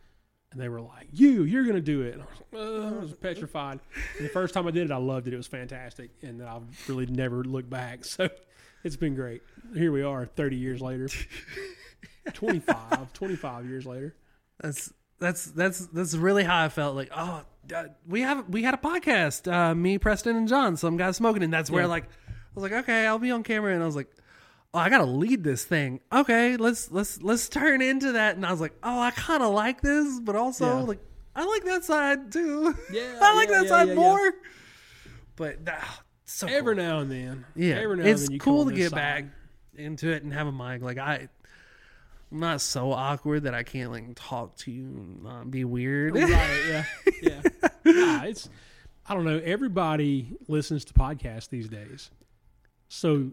[0.53, 2.15] And they were like, you, you're going to do it.
[2.15, 3.81] And I was, uh, I was petrified.
[4.17, 5.35] And the first time I did it, I loved it.
[5.35, 6.11] It was fantastic.
[6.23, 8.05] And I've really never looked back.
[8.05, 8.29] So
[8.85, 9.43] it's been great.
[9.75, 11.09] Here we are 30 years later,
[12.33, 14.15] 25, 25 years later.
[14.61, 16.95] That's that's that's that's really how I felt.
[16.97, 17.43] Like, oh,
[18.07, 20.77] we have we had a podcast, uh, me, Preston, and John.
[20.77, 21.89] Some guy smoking, and that's where Yeah.
[21.89, 24.11] like I was like, okay, I'll be on camera, and I was like,
[24.77, 26.01] oh, I gotta lead this thing.
[26.13, 28.37] Okay, let's let's let's turn into that.
[28.37, 30.83] And I was like, oh, I kind of like this, but also Yeah.
[30.83, 31.01] like
[31.35, 32.75] I like that side too.
[32.93, 34.33] Yeah, I like yeah, that yeah, side more.
[35.37, 36.85] But ah, so Every cool.
[36.85, 37.45] now and then.
[37.55, 38.97] yeah, Every now it's and then you cool to get side.
[38.97, 39.25] back
[39.77, 40.83] into it and have a mic.
[40.83, 41.29] Like I.
[42.33, 46.17] I'm not so awkward that I can't like talk to you and not be weird.
[46.17, 46.27] right
[46.69, 46.85] yeah
[47.23, 47.41] yeah
[47.85, 48.49] nah, it's
[49.09, 52.11] i don't know everybody listens to podcasts these days
[52.89, 53.31] so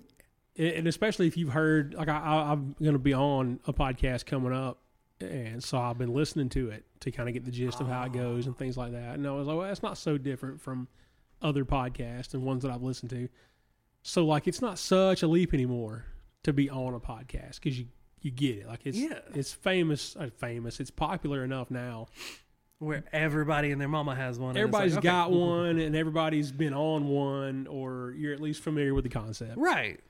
[0.57, 4.53] and especially if you've heard like I, i'm going to be on a podcast coming
[4.53, 4.79] up
[5.19, 8.03] and so i've been listening to it to kind of get the gist of how
[8.03, 10.61] it goes and things like that and i was like well that's not so different
[10.61, 10.87] from
[11.41, 13.27] other podcasts and ones that i've listened to
[14.01, 16.05] so like it's not such a leap anymore
[16.43, 17.85] to be on a podcast because you
[18.21, 19.19] you get it like it's Yeah.
[19.33, 22.07] it's famous uh, famous it's popular enough now
[22.79, 24.57] where everybody and their mama has one.
[24.57, 25.07] Everybody's like, okay.
[25.07, 29.53] got one, and everybody's been on one, or you're at least familiar with the concept.
[29.57, 30.01] Right.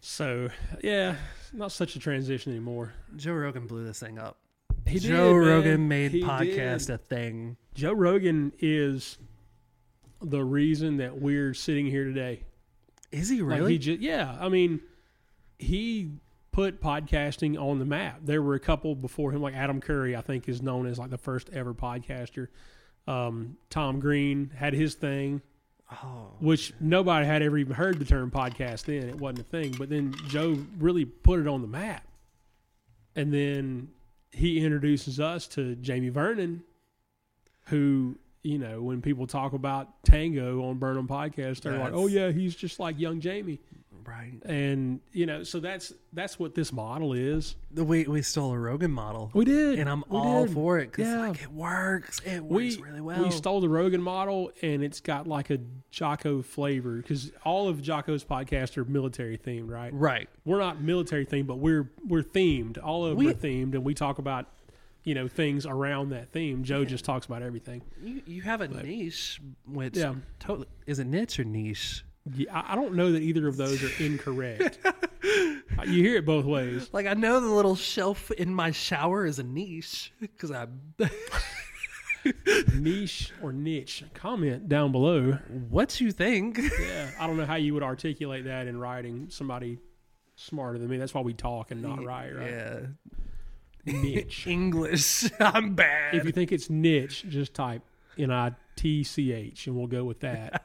[0.00, 0.48] So,
[0.82, 1.16] yeah,
[1.52, 2.92] not such a transition anymore.
[3.16, 4.36] Joe Rogan blew this thing up.
[4.86, 5.46] He Joe did.
[5.46, 6.90] Rogan made He podcast did.
[6.94, 7.56] a thing.
[7.74, 9.18] Joe Rogan is
[10.22, 12.42] the reason that we're sitting here today.
[13.10, 13.72] Is he Like, really?
[13.72, 14.80] he ju- yeah, I mean,
[15.58, 16.12] he
[16.52, 18.20] put podcasting on the map.
[18.24, 21.10] There were a couple before him, like Adam Curry, I think, is known as like
[21.10, 22.48] the first ever podcaster.
[23.06, 25.40] Um, Tom Green had his thing.
[25.90, 29.08] Oh, which nobody had ever even heard the term podcast then.
[29.08, 29.74] It wasn't a thing.
[29.78, 32.04] But then Joe really put it on the map.
[33.16, 33.88] And then
[34.30, 36.62] he introduces us to Jamie Vernon,
[37.66, 42.30] who, you know, when people talk about Tango on Burnham Podcast, they're like, oh, yeah,
[42.30, 43.60] he's just like young Jamie.
[44.08, 44.32] Right.
[44.44, 47.56] And, you know, so that's that's what this model is.
[47.70, 49.78] The we we stole a Rogan model, We did.
[49.78, 50.54] and I'm We all did.
[50.54, 51.28] for it because Yeah.
[51.28, 52.20] like it works.
[52.24, 53.22] It we works really well.
[53.22, 55.58] we stole the Rogan model, and it's got like a
[55.90, 59.92] Jocko flavor because all of Jocko's podcasts are military themed, right?
[59.92, 60.28] right.
[60.44, 62.78] we're not military themed, but we're we're themed.
[62.82, 64.46] All of them We- are themed, and we talk about
[65.04, 66.64] you know things around that theme.
[66.64, 67.82] Joe just talks about everything.
[68.02, 70.14] You you have a niche, which Yeah.
[70.38, 72.04] totally is it niche or niche?
[72.36, 74.78] Yeah, I don't know that either of those are incorrect.
[75.86, 76.90] You hear it both ways.
[76.92, 80.66] Like I know the little shelf in my shower is a niche because I.
[82.74, 84.04] Niche or niche?
[84.12, 85.32] Comment down below.
[85.70, 86.58] what you think?
[86.58, 89.28] Yeah, I don't know how you would articulate that in writing.
[89.30, 89.78] Somebody
[90.34, 90.96] smarter than me.
[90.98, 92.34] That's why we talk and not write.
[92.36, 92.50] Right?
[92.50, 92.80] Yeah,
[93.86, 94.46] Niche.
[94.48, 95.30] English.
[95.40, 96.14] I'm bad.
[96.16, 97.82] if you think it's niche, just type
[98.18, 100.64] N I T C H, and we'll go with that.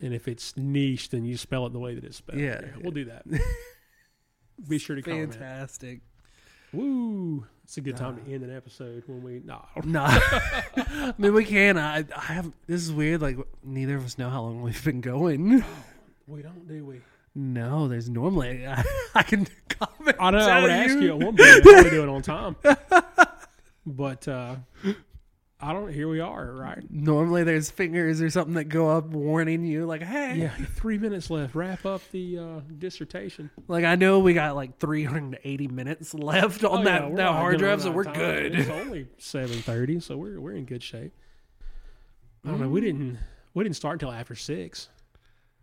[0.00, 2.40] And if it's niche, then you spell it the way that it's spelled.
[2.40, 2.60] Yeah.
[2.82, 3.24] we'll do that.
[4.68, 5.34] Be sure to comment.
[5.34, 6.00] Fantastic.
[6.72, 7.46] Woo!
[7.64, 9.40] It's a good time to end an episode when we.
[9.44, 11.78] No, No, I mean we can.
[11.78, 12.52] I, I have.
[12.66, 13.20] This is weird.
[13.22, 15.64] Like neither of us know how long we've been going.
[16.26, 17.00] we don't, do we?
[17.34, 18.82] No, there's normally I,
[19.14, 20.16] I can comment.
[20.18, 20.38] I know.
[20.38, 22.56] I would tell ask you at one point we doing on time,
[23.84, 24.56] but uh,
[25.68, 25.92] I don't.
[25.92, 26.78] Here we are, right?
[26.88, 31.28] Normally, there's fingers or something that go up warning you, like, "Hey." Yeah, three minutes
[31.28, 31.56] left.
[31.56, 33.50] Wrap up the uh, dissertation.
[33.66, 37.58] Like I know we got like 380 minutes left on Oh, that, yeah, that hard
[37.58, 38.14] drive, so we're time.
[38.14, 38.54] good.
[38.54, 41.12] It's only seven thirty, so we're we're in good shape.
[42.44, 42.68] I don't know.
[42.68, 42.70] Mm.
[42.70, 43.18] We didn't
[43.54, 44.88] we didn't start until after six.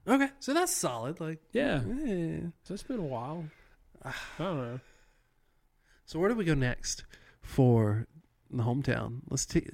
[0.05, 1.21] Okay, so that's solid.
[1.21, 1.75] Like, Yeah,
[2.05, 2.39] eh.
[2.63, 3.45] so it's been a while.
[4.03, 4.79] I don't know.
[6.05, 7.05] so where do we go next
[7.41, 8.05] for
[8.51, 9.21] the hometown?
[9.29, 9.69] Let's take.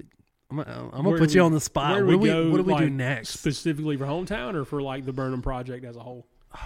[0.50, 1.92] I'm I'm gonna Where put do you we- on the spot.
[1.96, 3.30] where What do we we, go, what do we do next?
[3.30, 6.26] Specifically for hometown or for like the Burnham project as a whole.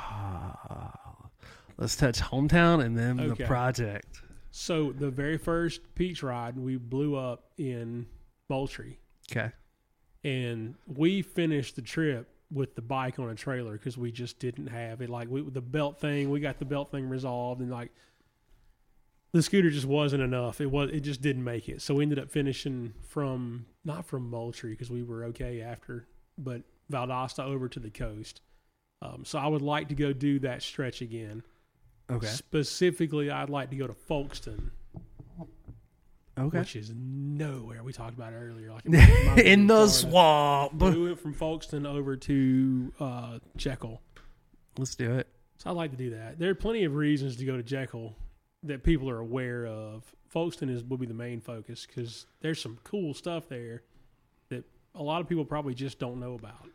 [1.76, 3.42] Let's touch hometown and then Okay.
[3.42, 4.22] the project.
[4.52, 8.06] So the very first peach ride we blew up in
[8.48, 9.00] Moultrie,
[9.32, 9.50] Okay.
[10.22, 14.68] and we finished the trip with the bike on a trailer because we just didn't
[14.68, 15.10] have it.
[15.10, 17.90] Like we, the belt thing, we got the belt thing resolved, and like
[19.32, 20.60] the scooter just wasn't enough.
[20.60, 21.82] It was it just didn't make it.
[21.82, 26.06] So we ended up finishing from not from Moultrie because we were okay after,
[26.38, 28.40] but Valdosta over to the coast.
[29.02, 31.42] Um, so I would like to go do that stretch again.
[32.10, 32.26] Okay.
[32.26, 34.70] Specifically, I'd like to go to Folkston,
[36.38, 36.58] Okay.
[36.58, 37.82] which is nowhere.
[37.84, 38.84] We talked about earlier, like
[39.38, 39.88] In the Florida.
[39.92, 40.72] swamp.
[40.82, 44.00] We went from Folkston over to uh, Jekyll.
[44.76, 45.28] Let's do it.
[45.58, 46.38] So I'd like to do that.
[46.38, 48.16] There are plenty of reasons to go to Jekyll
[48.64, 50.04] that people are aware of.
[50.34, 53.82] Folkston is will be the main focus because there's some cool stuff there
[54.48, 54.64] that
[54.94, 56.68] a lot of people probably just don't know about.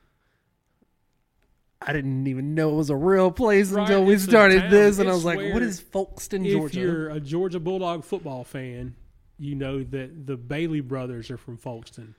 [1.82, 5.10] I didn't even know it was a real place Right, until we started this, and
[5.10, 8.96] I was like, "What is Folkston, If Georgia?" you're a Georgia Bulldog football fan,
[9.38, 12.16] you know that the Bailey brothers are from Folkston,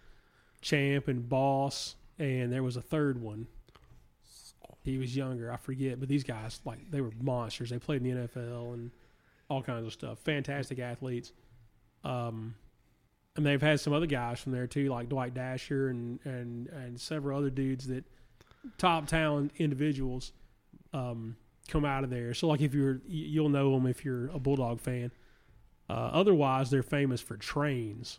[0.63, 3.47] Champ and Boss, and there was a third one.
[4.83, 7.69] He was younger, I forget, but these guys like they were monsters.
[7.69, 8.91] They played in the NFL and
[9.51, 10.19] all kinds of stuff.
[10.21, 11.33] Fantastic athletes.
[12.05, 12.55] Um,
[13.37, 17.01] and they've had some other guys from there too, like Dwight Dasher and and and
[17.01, 18.05] several other dudes that
[18.79, 20.33] top talent individuals
[20.93, 21.37] um,
[21.69, 22.33] come out of there.
[22.35, 25.11] So like if you're, you'll know them if you're a Bulldog fan.
[25.89, 28.19] Uh, otherwise, they're famous for trains.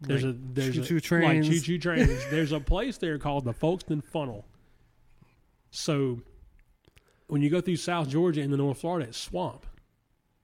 [0.00, 1.46] There's Like a there's choo-choo a, trains.
[1.48, 2.08] like choo choo trains.
[2.30, 4.46] there's a place there called the Folkston Funnel.
[5.70, 6.20] So
[7.26, 9.65] when you go through South Georgia and the North Florida, it's swamp,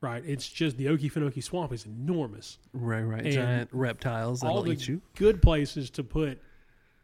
[0.02, 0.22] right?
[0.26, 2.58] It's just the Okefenokee Swamp is enormous.
[2.74, 5.00] right, right, and giant reptiles that'll the eat you.
[5.14, 6.42] good places to put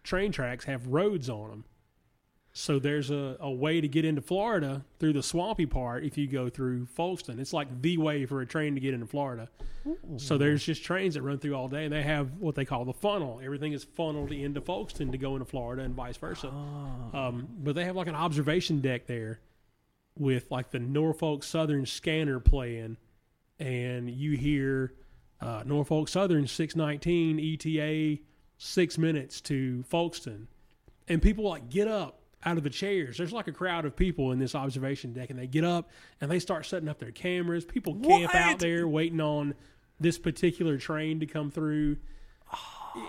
[0.02, 1.64] train tracks have roads on them.
[2.52, 6.26] So there's a, a way to get into Florida through the swampy part if you
[6.26, 7.38] go through Folkston.
[7.38, 9.48] It's like the way for a train to get into Florida.
[10.16, 12.84] So there's just trains that run through all day, and they have what they call
[12.84, 13.40] the funnel.
[13.42, 16.48] Everything is funneled into Folkston to go into Florida and vice versa.
[16.48, 19.38] Um, but they have like an observation deck there
[20.18, 22.96] with like the Norfolk Southern scanner playing,
[23.58, 24.94] and you hear
[25.40, 28.22] uh, Norfolk Southern 619 ETA
[28.58, 30.46] six minutes to Folkston,
[31.06, 33.18] and people like get up out of the chairs.
[33.18, 35.90] There's like a crowd of people in this observation deck, and they get up
[36.20, 37.64] and they start setting up their cameras.
[37.64, 39.54] People camp out there waiting on
[40.00, 41.96] this particular train to come through.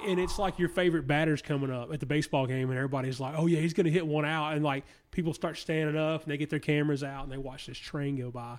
[0.05, 3.33] And it's like your favorite batter's coming up at the baseball game, and everybody's like,
[3.37, 6.31] "Oh yeah, he's going to hit one out." And like people start standing up, and
[6.31, 8.57] they get their cameras out, and they watch this train go by.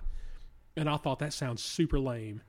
[0.75, 2.41] And I thought that sounds super lame.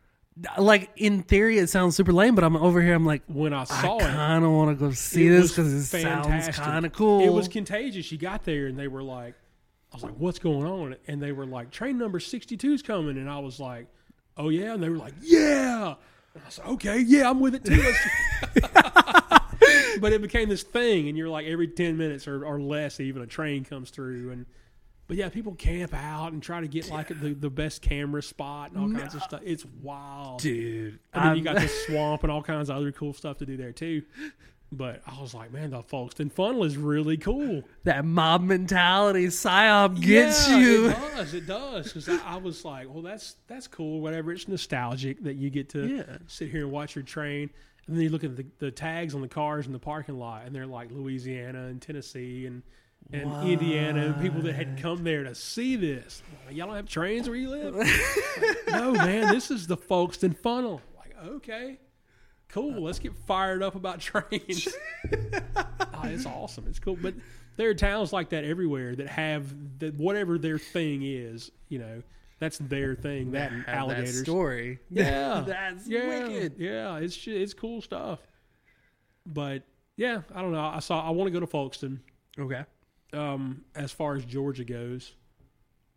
[0.56, 2.94] Like in theory, it sounds super lame, but I'm over here.
[2.94, 5.72] I'm like, When I I saw it, kind of want to go see this because
[5.72, 6.54] it sounds fantastic.
[6.64, 7.20] kind of cool.
[7.20, 8.10] It was contagious.
[8.10, 9.34] You got there and they were like,
[9.92, 10.96] I was like, what's going on?
[11.06, 13.18] And they were like, train number 62 is coming.
[13.18, 13.88] And I was like,
[14.38, 14.72] oh, yeah.
[14.72, 15.96] And they were like, yeah.
[16.34, 17.92] And I said, okay, yeah, I'm with it too.
[20.00, 21.08] But it became this thing.
[21.08, 24.30] And you're like, every 10 minutes or, or less, even a train comes through.
[24.32, 24.46] And,
[25.06, 28.72] but yeah, people camp out and try to get like the, the best camera spot
[28.72, 29.40] and all kinds of stuff.
[29.44, 30.40] It's wild.
[30.40, 30.98] dude.
[31.12, 33.46] And then you I'm- got the swamp and all kinds of other cool stuff to
[33.46, 34.02] do there too.
[34.74, 37.62] But I was like, man, the Folkston funnel is really cool.
[37.84, 40.88] that mob mentality, psyop gets yeah, you.
[40.88, 41.34] It does.
[41.34, 41.92] It does.
[41.92, 44.00] Because I, I was like, well, that's that's cool.
[44.00, 44.32] Whatever.
[44.32, 46.16] It's nostalgic that you get to Yeah.
[46.26, 47.50] sit here and watch your train.
[47.86, 50.46] And then you look at the, the tags on the cars in the parking lot,
[50.46, 52.62] and they're like Louisiana and Tennessee and
[53.12, 56.22] and Indiana and people that had come there to see this.
[56.46, 57.74] Like, Y'all don't have trains where you live?
[57.74, 57.90] Like,
[58.68, 59.32] no, man.
[59.34, 60.80] This is the Folkston funnel.
[60.96, 61.78] Like, okay,
[62.52, 62.82] cool.
[62.82, 64.68] Let's get fired up about trains.
[65.06, 66.66] Oh, it's awesome.
[66.68, 66.96] It's cool.
[67.00, 67.14] But
[67.56, 71.50] there are towns like that everywhere that have the, whatever their thing is.
[71.68, 72.02] You know,
[72.38, 73.32] that's their thing.
[73.32, 74.78] That and Have that story.
[74.90, 76.54] Yeah, That's yeah, wicked.
[76.58, 78.20] Yeah, it's it's cool stuff.
[79.26, 79.62] But
[79.96, 80.60] yeah, I don't know.
[80.60, 81.06] I saw.
[81.06, 82.00] I want to go to Folkston.
[82.38, 82.64] Okay.
[83.12, 85.12] Um, as far as Georgia goes,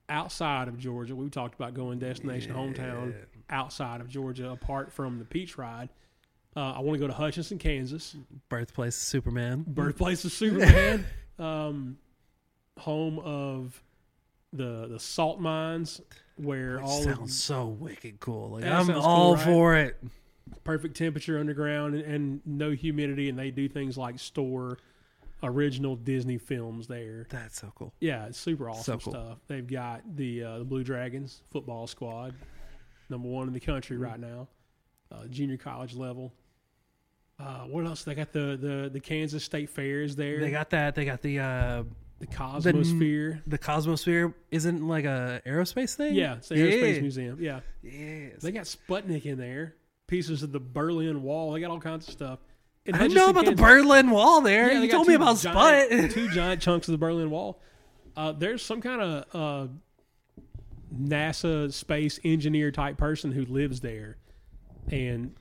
[0.10, 3.16] outside of Georgia, we talked about going destination hometown
[3.50, 5.90] outside of Georgia, apart from the Peach Ride.
[6.56, 8.16] Uh, I want to go to Hutchinson, Kansas,
[8.50, 9.66] Birthplace of Superman.
[9.68, 11.06] birthplace of Superman,
[11.38, 11.98] um,
[12.80, 13.82] home of
[14.54, 16.00] the the salt mines,
[16.38, 18.52] where Which all sounds of so wicked cool.
[18.52, 19.46] Like I'm all cool, right?
[19.46, 19.98] for it.
[20.64, 24.78] perfect temperature underground and, and no humidity, and they do things like store
[25.44, 27.28] original Disney films there.
[27.30, 27.94] That's so cool.
[28.00, 29.14] Yeah, it's super awesome cool.
[29.14, 29.38] stuff.
[29.48, 32.34] They've got the uh, the Blue Dragons football squad,
[33.10, 34.48] number one in the country right now,
[35.12, 36.32] uh, junior college level.
[37.40, 38.04] Uh, what else?
[38.04, 40.40] They got the, the the Kansas State Fairs there.
[40.40, 40.96] They got that.
[40.96, 41.84] They got the uh
[42.20, 43.42] the Cosmosphere.
[43.46, 44.34] the Cosmosphere.
[44.52, 46.16] Isn't like a aerospace thing.
[46.16, 47.38] yeah, it's the Aerospace Museum.
[47.42, 48.42] Yeah, Yes.
[48.42, 49.76] they got Sputnik in there.
[50.08, 51.52] Pieces of the Berlin Wall.
[51.52, 52.40] They got all kinds of stuff.
[52.86, 54.72] In I know Hutchinson, about the Berlin Wall there.
[54.72, 56.12] Yeah, you told me about giant, Sput.
[56.12, 57.60] two giant chunks of the Berlin Wall.
[58.16, 59.68] Uh, there's some kind of uh,
[60.96, 64.18] NASA space engineer type person who lives there,
[64.90, 65.36] and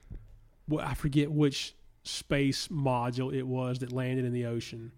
[0.66, 4.92] well, I forget which space module it was that landed in the ocean.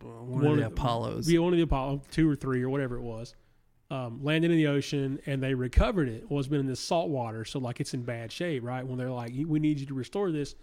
[0.00, 1.28] One, of the Apollos.
[1.28, 3.34] Yeah, one of the Apollo, two or three or whatever it was,
[3.90, 6.30] um, landed in the ocean, and they recovered it.
[6.30, 8.86] Well, it's been in this salt water, so like it's in bad shape, right?
[8.86, 10.54] When they're like, "We need you to restore this,"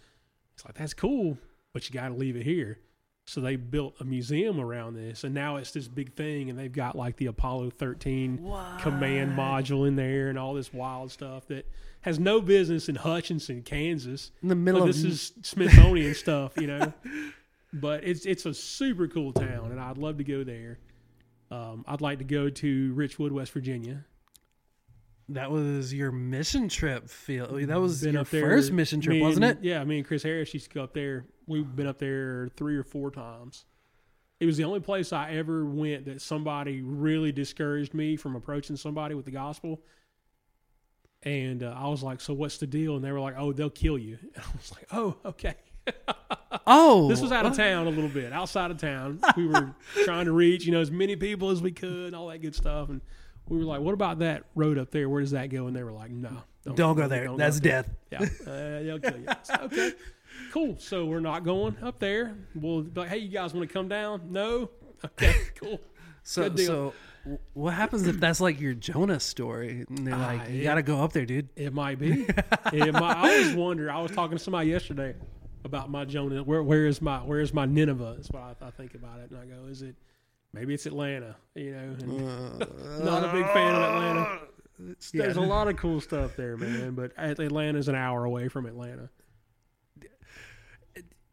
[0.56, 1.38] it's like that's cool,
[1.74, 2.80] but you got to leave it here.
[3.26, 6.72] So they built a museum around this, and now it's this big thing, and they've
[6.72, 8.38] got like the Apollo 13
[8.80, 11.68] command module in there, and all this wild stuff that
[12.02, 14.32] has no business in Hutchinson, Kansas.
[14.42, 16.94] in the middle But of this is Smithsonian stuff, you know.
[17.72, 20.80] But it's it's a super cool town, and I'd love to go there.
[21.52, 24.06] Um, I'd like to go to Richwood, West Virginia.
[25.30, 27.08] that was your mission trip.
[27.10, 29.60] Feel that was Been your first mission trip, wasn't it?
[29.62, 31.28] Yeah, me and Chris Harris used to go up there.
[31.46, 33.66] We've been up there three or four times.
[34.40, 38.78] It was the only place I ever went that somebody really discouraged me from approaching
[38.78, 39.82] somebody with the gospel.
[41.24, 43.70] And uh, I was like, "So what's the deal?" And they were like, "Oh, they'll
[43.70, 45.56] kill you." And I was like, "Oh, okay."
[46.72, 49.20] Oh, This was out of town a little bit, outside of town.
[49.36, 49.74] We were
[50.04, 52.54] trying to reach, you know, as many people as we could, and all that good
[52.54, 52.90] stuff.
[52.90, 53.02] And
[53.48, 55.10] we were like, "What about that road up there?
[55.10, 56.30] Where does that go?" And they were like, "No,
[56.76, 57.26] Don't go there.
[57.26, 57.96] don't That's there." death.
[58.12, 59.26] Yeah, uh, they'll kill you.
[59.44, 59.94] Said, okay,
[60.52, 60.76] cool.
[60.78, 62.36] So we're not going up there.
[62.54, 64.70] We'll be like, "Hey, you guys want to come down?" No.
[65.04, 65.80] Okay, cool.
[66.24, 66.94] So, so
[67.54, 69.86] what happens if that's like your Jonah story?
[69.88, 71.50] And they're like, Ah, you got to go up there, dude.
[71.56, 72.26] It might be.
[72.74, 73.92] It might, I always wonder.
[73.92, 75.16] I was talking to somebody yesterday
[75.66, 76.44] about my Jonah.
[76.44, 78.14] Where where is my where is my Nineveh?
[78.18, 79.96] That's what I, I think about it, and I go, is it
[80.54, 81.36] maybe it's Atlanta?
[81.56, 82.60] You know, and
[83.06, 84.40] not a big fan of Atlanta.
[85.14, 86.92] There's a lot of cool stuff there, man.
[86.92, 89.10] But Atlanta's an hour away from Atlanta.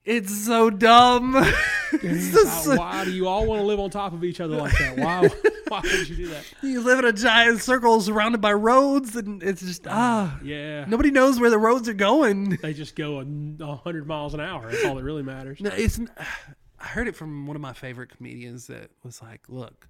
[0.06, 1.34] It's so dumb.
[1.92, 4.76] It's Uh, why do you all want to live on top of each other like
[4.76, 4.98] that?
[4.98, 5.30] Why?
[5.68, 6.44] Why would you do that?
[6.62, 10.38] you live in a giant circle surrounded by roads, and it's just ah.
[10.42, 10.84] Yeah.
[10.86, 12.58] Nobody knows where the roads are going.
[12.60, 14.70] They just go a, hundred miles an hour.
[14.70, 15.60] That's all that really matters.
[15.60, 15.98] No, it's.
[16.78, 19.88] I heard it from one of my favorite comedians that was like, "Look,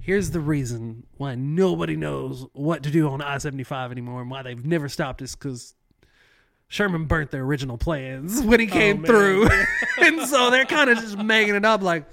[0.00, 4.30] here's the reason why nobody knows what to do on I seventy five anymore, and
[4.30, 5.74] why they've never stopped is because
[6.70, 9.06] Sherman burnt their original plans when he oh, came man.
[9.10, 9.48] through,
[9.98, 12.06] and so they're kind of just making it up like."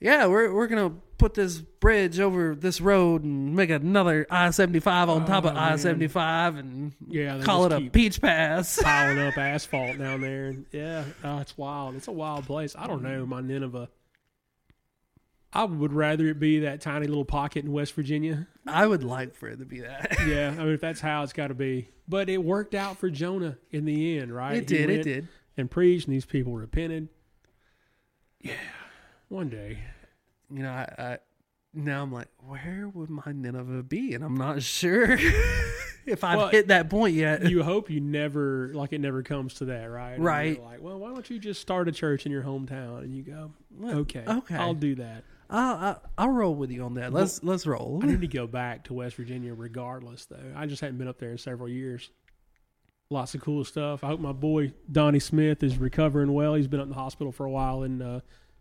[0.00, 4.78] Yeah, we're we're gonna put this bridge over this road and make another I seventy
[4.78, 5.78] five on oh, top of Oh, I man.
[5.78, 8.80] seventy five and Yeah, call it a peach pass.
[8.80, 10.54] piling up asphalt down there.
[10.70, 11.96] Yeah, oh, it's wild.
[11.96, 12.76] It's a wild place.
[12.78, 13.88] I don't know, my Nineveh.
[15.52, 18.46] I would rather it be that tiny little pocket in West Virginia.
[18.66, 20.16] I would like for it to be that.
[20.26, 21.88] Yeah, I mean, if that's how it's got to be.
[22.06, 24.56] But it worked out for Jonah in the end, right?
[24.58, 24.90] It did.
[24.90, 25.28] It did.
[25.56, 27.08] And preached, and these people repented.
[28.40, 28.54] Yeah,
[29.28, 29.78] one day.
[30.50, 31.18] you know, I, I
[31.74, 34.14] now I'm like, where would my Nineveh be?
[34.14, 35.12] And I'm not sure
[36.06, 37.48] if I've Well, hit that point yet.
[37.50, 40.18] you hope you never like it never comes to that, right?
[40.18, 40.62] Right.
[40.62, 42.98] like, well, why don't you just start a church in your hometown?
[43.02, 43.52] And you go,
[43.84, 44.54] okay, okay.
[44.56, 45.24] I'll do that.
[45.50, 47.12] I'll, I'll, roll with you on that.
[47.12, 48.00] Let's let's roll.
[48.02, 50.26] I need to go back to West Virginia, regardless.
[50.26, 52.10] Though I just hadn't been up there in several years.
[53.10, 54.04] Lots of cool stuff.
[54.04, 56.54] I hope my boy Donnie Smith is recovering well.
[56.54, 58.20] He's been up in the hospital for a while in uh,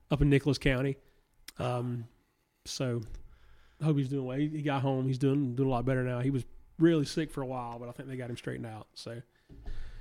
[0.10, 0.96] up in Nicholas County.
[1.60, 2.06] Um,
[2.66, 3.02] so
[3.82, 4.38] I hope he's doing well.
[4.38, 5.08] He, he got home.
[5.08, 6.22] He's doing doing a lot better now.
[6.22, 6.46] He was
[6.80, 8.88] really sick for a while, but I think they got him straightened out.
[8.94, 9.22] So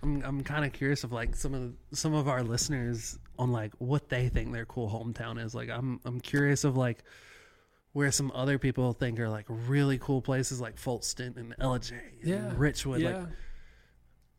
[0.02, 3.52] I'm I'm kind of curious of like some of the, some of our listeners on
[3.52, 5.54] like what they think their cool hometown is.
[5.54, 7.02] Like I'm I'm curious of like
[7.92, 11.92] where some other people think are like really cool places like Folkston and Ellijay
[12.22, 12.52] and Yeah.
[12.56, 13.00] Richwood.
[13.00, 13.28] yeah, Like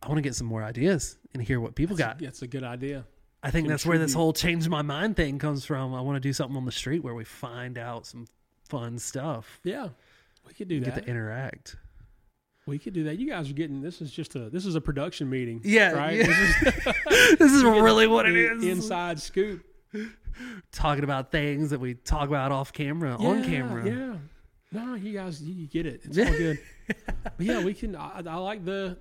[0.03, 2.19] I want to get some more ideas and hear what people got.
[2.19, 3.05] that's a good idea.
[3.43, 5.93] I think that's where this whole change my mind thing comes from.
[5.93, 8.25] I want to do something on the street where we find out some
[8.67, 9.59] fun stuff.
[9.63, 9.89] Yeah,
[10.45, 11.03] we could do Get that.
[11.05, 11.77] to interact.
[12.67, 13.17] We could do that.
[13.17, 15.61] You guys are getting this is just a this is a production meeting.
[15.63, 16.17] Yeah, right.
[16.17, 16.27] yeah.
[16.27, 18.69] This is this is really what it the.
[18.69, 19.63] Inside scoop
[20.71, 23.87] Talking about things that we talk about off camera, on camera.
[23.89, 24.17] Yeah.
[24.71, 26.01] No, you guys, you you get it.
[26.03, 26.59] It's all good.
[27.23, 27.95] but yeah, we can.
[27.95, 28.97] I, I like the,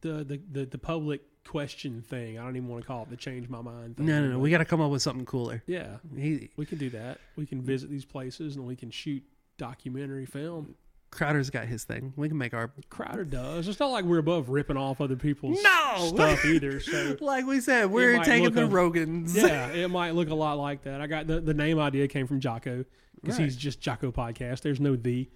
[0.00, 2.38] the the the the public question thing.
[2.38, 4.06] I don't even want to call it the change my mind thing.
[4.06, 4.38] No, no, no.
[4.38, 5.62] We got to come up with something cooler.
[5.66, 7.18] yeah, He, we can do that.
[7.36, 9.22] We can visit these places and we can shoot
[9.56, 10.76] documentary film.
[11.10, 12.12] Crowder's got his thing.
[12.16, 13.66] We can make our Crowder does.
[13.66, 16.08] It's not like we're above ripping off other people's No!
[16.14, 16.80] stuff either.
[16.80, 17.90] So like we said.
[17.90, 19.34] We're taking the a- Rogans.
[19.34, 21.00] yeah, it might look a lot like that.
[21.00, 22.84] I got the, the name idea came from Jocko
[23.22, 23.44] because Right.
[23.44, 24.60] he's just Jocko podcast.
[24.62, 25.28] There's no the.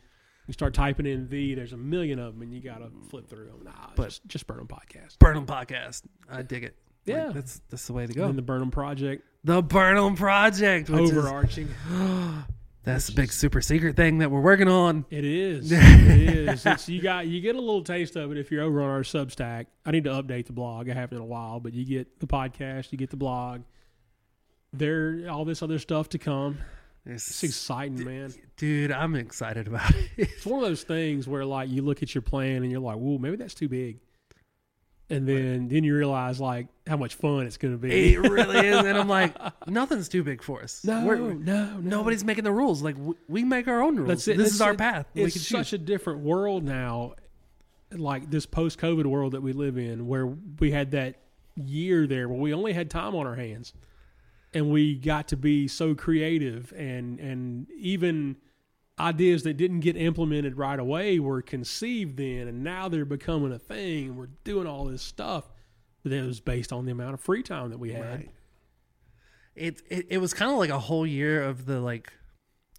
[0.49, 3.47] You start typing in the, there's a million of them, and you gotta flip through
[3.47, 3.61] them.
[3.65, 5.19] Nah, But- just just Burnham podcast.
[5.20, 6.03] Burnham podcast.
[6.31, 6.77] I dig it.
[7.07, 7.31] Like, Yeah.
[7.32, 8.27] that's that's the way to go.
[8.27, 11.69] then the Burnham project, the Burnham project, which is overarching.
[12.84, 15.04] that's the big super secret thing that we're working on.
[15.10, 15.70] It is.
[15.72, 16.66] it is.
[16.66, 19.02] It's, you got you get a little taste of it if you're over on our
[19.02, 19.66] Substack.
[19.86, 20.88] I need to update the blog.
[20.90, 23.62] I haven't in a while, but you get the podcast, you get the blog.
[24.72, 26.59] There, all this other stuff to come.
[27.04, 28.32] It's It's, exciting, man.
[28.56, 30.10] dude, I'm excited about it.
[30.16, 32.96] It's one of those things where like you look at your plan and you're like,
[32.96, 33.98] "Whoa, maybe that's too big,"
[35.12, 38.14] and then then you realize like how much fun it's going to be.
[38.14, 39.34] it really is, and I'm like,
[39.68, 40.82] nothing's too big for us.
[40.84, 41.76] no, We're- no, no.
[41.80, 42.82] nobody's making the rules.
[42.82, 44.09] Like we, we make our own rules.
[44.09, 44.36] That's it.
[44.36, 44.78] This That's is our it.
[44.78, 45.06] path.
[45.14, 45.72] we It's can such choose.
[45.74, 47.14] a different world now,
[47.93, 51.16] like this post-COVID world that we live in, where we had that
[51.56, 53.74] year there where we only had time on our hands,
[54.55, 58.36] and we got to be so creative and and even
[59.03, 63.59] ideas that didn't get implemented right away were conceived then, and now they're becoming a
[63.59, 64.09] thing.
[64.09, 65.51] And we're doing all this stuff
[66.05, 68.05] that was based on the amount of free time that we had.
[68.05, 68.31] Right.
[69.55, 72.12] It, it it was kind of like a whole year of the like,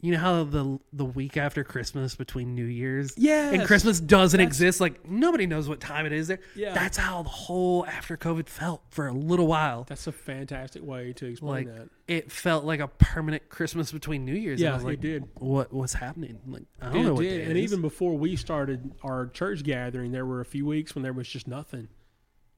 [0.03, 3.53] you know how the the week after Christmas between New Year's Yes.
[3.53, 4.81] and Christmas doesn't That's- exist.
[4.81, 6.39] Like nobody knows what time it is there.
[6.55, 6.73] Yeah.
[6.73, 9.85] that's how the whole after COVID felt for a little while.
[9.88, 11.89] That's a fantastic way to explain Like that.
[12.09, 14.59] it felt like a permanent Christmas between New Year's.
[14.59, 15.23] and Yeah, was like, it did.
[15.35, 16.38] What what's happening?
[16.47, 17.38] Like I don't It know what did.
[17.38, 17.63] day And is.
[17.71, 21.30] even before we started our church gathering, there were a few weeks when there was
[21.30, 21.88] just nothing.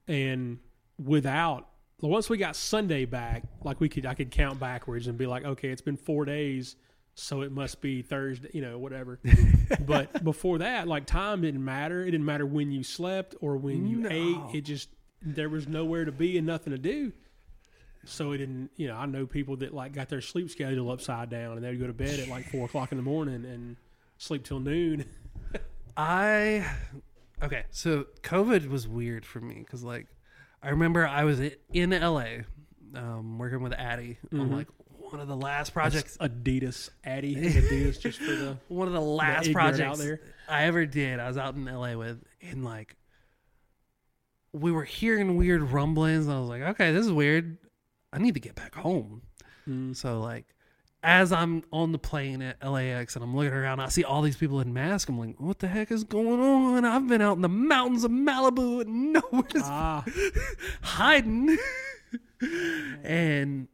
[0.08, 0.58] And
[1.02, 1.68] without
[2.02, 5.44] once we got Sunday back, like we could I could count backwards and be like,
[5.44, 6.76] okay, it's been four days,
[7.18, 9.18] so it must be Thursday, you know, whatever.
[9.80, 12.02] but before that, like time didn't matter.
[12.02, 14.08] It didn't matter when you slept or when you No.
[14.10, 14.36] ate.
[14.54, 14.90] It just
[15.22, 17.12] there was nowhere to be and nothing to do.
[18.04, 18.94] So it didn't, you know.
[18.96, 21.92] I know people that like got their sleep schedule upside down, and they'd go to
[21.92, 23.76] bed at like four o'clock in the morning and
[24.18, 25.06] sleep till noon.
[25.96, 26.64] I
[27.42, 30.06] okay, so COVID was weird for me because like
[30.62, 31.40] I remember I was
[31.72, 32.42] in LA,
[32.94, 34.68] um, working with Addie on like
[35.16, 39.48] one of the last projects, Adidas, Addy, Adidas, just for the one of the last
[39.48, 40.20] out projects there.
[40.46, 41.18] I ever did.
[41.20, 42.96] I was out in LA with, and like
[44.52, 47.56] we were hearing weird rumblings, and I was like, okay, this is weird.
[48.12, 49.22] I need to get back home.
[49.68, 49.96] Mm.
[49.96, 50.44] So like.
[51.02, 54.36] As I'm on the plane at LAX and I'm looking around, I see all these
[54.36, 55.08] people in masks.
[55.08, 58.10] I'm like, "What the heck is going on?" I've been out in the mountains of
[58.10, 60.04] Malibu and nowhere's ah,
[60.80, 61.58] hiding.
[63.04, 63.68] and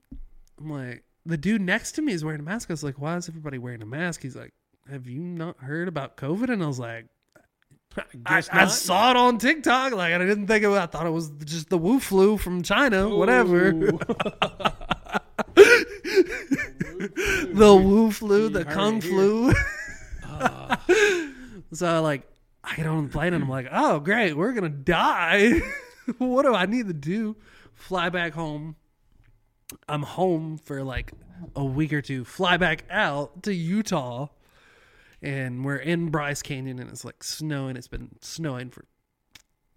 [0.62, 2.70] I'm like, the dude next to me is wearing a mask.
[2.70, 4.22] I was like, why is everybody wearing a mask?
[4.22, 4.52] He's like,
[4.90, 6.48] have you not heard about COVID?
[6.48, 7.06] And I was like,
[7.96, 9.92] I I, guess I saw it on TikTok.
[9.92, 10.78] Like, I didn't think of it.
[10.78, 13.72] I thought it was just the Wu flu from China, whatever.
[17.52, 19.52] The Wu flu, the Kung flu.
[20.24, 20.82] Ah,
[21.72, 22.22] So like
[22.64, 25.60] I get on the plane and I'm like, oh great, we're gonna die.
[26.18, 27.36] what do I need to do?
[27.74, 28.76] Fly back home.
[29.88, 31.12] I'm home for like
[31.56, 32.24] a week or two.
[32.24, 34.28] Fly back out to Utah.
[35.20, 37.76] And we're in Bryce Canyon and it's like snowing.
[37.76, 38.84] It's been snowing for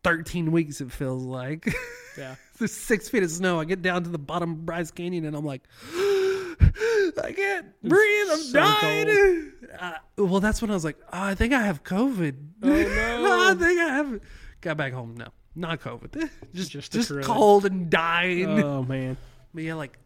[0.03, 1.72] 13 weeks, it feels like.
[2.17, 2.35] yeah.
[2.57, 3.59] There's six feet of snow.
[3.59, 5.63] I get down to the bottom of Bryce Canyon and I'm like,
[5.93, 8.27] I can't breathe.
[8.31, 9.51] I'm so dying.
[9.80, 12.35] Uh, well, that's when I was like, oh, I think I have COVID.
[12.63, 13.51] Oh, no.
[13.51, 14.19] I think I have.
[14.61, 15.15] Got back home.
[15.17, 16.30] No, not COVID.
[16.53, 18.61] Just Just just, cold and dying.
[18.63, 19.17] Oh man.
[19.56, 19.98] But yeah, like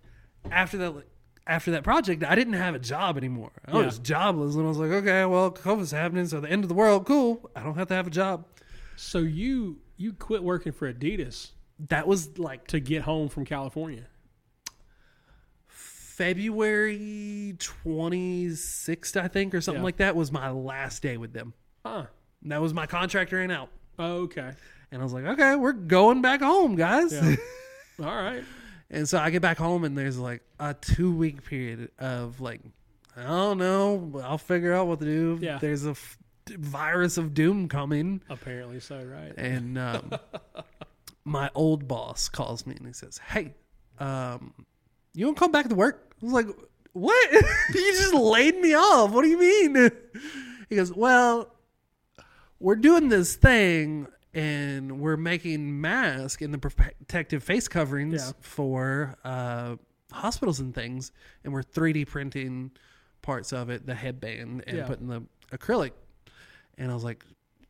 [0.52, 0.94] after that,
[1.48, 3.52] after that project, I didn't have a job anymore.
[3.66, 3.86] I Yeah.
[3.88, 6.76] was jobless, and I was like, okay, well, COVID's happening, so the end of the
[6.76, 7.50] world, cool.
[7.56, 8.46] I don't have to have a job.
[8.96, 11.52] So you you quit working for Adidas
[11.88, 14.06] That was like to get home from California.
[16.20, 19.86] February 26th, I think, or something Yeah.
[19.86, 21.54] like that was my last day with them.
[21.86, 22.06] Huh.
[22.44, 23.70] And that was my contract ran out.
[23.98, 24.52] Oh, okay.
[24.92, 27.14] And I was like, okay, we're going back home, guys.
[27.14, 27.36] Yeah.
[28.06, 28.44] All right.
[28.90, 32.62] And so I get back home, and there's like a two week period of like,
[33.16, 35.40] I don't know, I'll figure out what to do.
[35.42, 35.58] Yeah.
[35.60, 36.18] There's a f-
[36.48, 38.22] virus of doom coming.
[38.30, 39.34] Apparently so, right?
[39.38, 40.12] And um,
[41.26, 43.54] my old boss calls me and he says, "Hey,
[44.00, 44.54] um,
[45.14, 46.48] you don't come back to work?" I was like,
[46.94, 47.32] "What?
[47.74, 49.12] you just laid me off?
[49.12, 49.92] What do you mean?"
[50.70, 51.52] He goes, "Well,
[52.60, 58.32] we're doing this thing." And we're making masks and the protective face coverings Yeah.
[58.42, 59.76] for uh,
[60.12, 61.12] hospitals and things,
[61.44, 62.72] and we're 3D printing
[63.24, 64.86] parts of it, the headband, and Yeah.
[64.88, 65.92] putting the acrylic.
[66.78, 67.24] And I was like,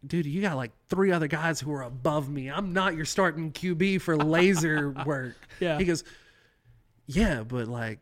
[0.06, 2.50] dude, you got like three other guys who are above me.
[2.50, 5.36] I'm not your starting QB for laser work.
[5.60, 5.78] Yeah.
[5.78, 6.04] He goes,
[7.08, 8.00] yeah, but like,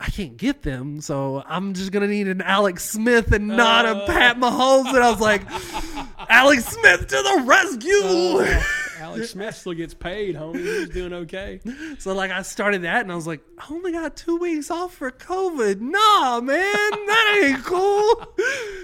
[0.00, 4.02] I can't get them, so I'm just gonna need an Alex Smith and not Oh.
[4.02, 4.88] a Pat Mahomes.
[4.94, 5.42] And I was like,
[6.30, 7.90] Alex Smith to the rescue!
[8.02, 8.64] Oh,
[9.00, 10.58] Alex Smith still gets paid, homie.
[10.58, 11.60] He's doing okay.
[11.98, 14.94] So like I started that and I was like, I only got two weeks off
[14.94, 15.80] for COVID.
[15.80, 18.26] Nah, man, that ain't cool.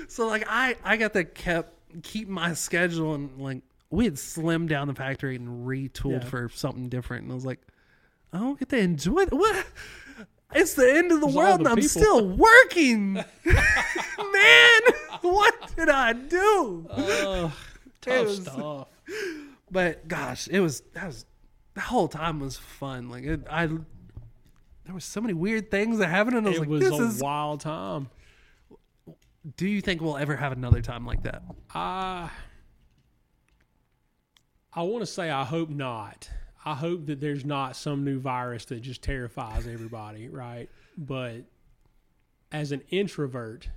[0.09, 4.69] so like I I got to kept keep my schedule and like we had slimmed
[4.69, 6.29] down the factory and retooled Yeah.
[6.29, 7.25] for something different.
[7.25, 7.61] And I was like,
[8.33, 9.33] I don't get to enjoy it.
[9.33, 9.67] What?
[10.55, 13.15] It's the end of the all world the and I'm still working.
[13.15, 14.81] man,
[15.31, 16.87] what did I do?
[16.97, 17.51] It
[18.01, 18.89] tough was- stuff.
[19.71, 21.25] But gosh, it was that was
[21.75, 23.09] the whole time was fun.
[23.09, 26.61] Like it, I, there was so many weird things that happened, and I was It
[26.63, 28.09] like, was "This a is." wild time.
[29.57, 31.43] Do you think we'll ever have another time like that?
[31.73, 32.31] I
[34.73, 36.29] I want to say I hope not.
[36.65, 40.69] I hope that there's not some new virus that just terrifies everybody, right?
[40.99, 41.45] But
[42.53, 43.69] as an introvert,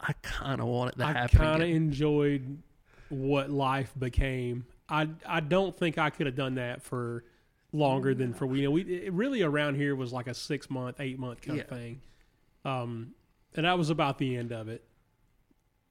[0.00, 1.40] I kind of want it to I happen.
[1.40, 2.62] I kind of enjoyed
[3.08, 4.66] what life became.
[4.88, 7.24] I I don't think I could have done that for
[7.72, 10.70] longer than for we you know we it really around here was like a six
[10.70, 11.76] month eight month kind of Yeah.
[11.76, 12.00] thing,
[12.64, 13.14] um,
[13.54, 14.84] and that was about the end of it.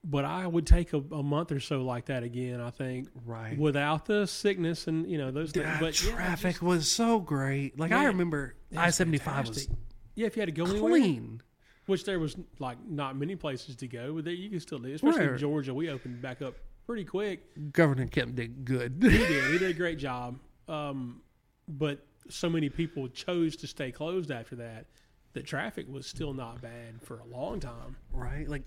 [0.08, 2.62] But I would take a, a month or so like that again.
[2.62, 3.58] I think right.
[3.58, 5.66] without the sickness and you know those things.
[5.80, 7.80] But yeah, traffic just- was so great.
[7.80, 9.68] Like I remember, I seventy five was
[10.14, 10.28] yeah.
[10.28, 11.42] If you had to go anywhere, clean.
[11.86, 14.94] Which there was like not many places to go, but there you can still do.
[14.94, 16.56] Especially in Georgia, we opened back up
[16.86, 17.72] pretty quick.
[17.74, 18.98] Governor Kemp did good.
[19.02, 19.44] He did.
[19.52, 20.40] He did a great job.
[20.68, 21.22] Um,
[21.68, 24.86] but so many people chose to stay closed after that.
[25.34, 27.98] The traffic was still not bad for a long time.
[28.14, 28.48] right?
[28.48, 28.64] Like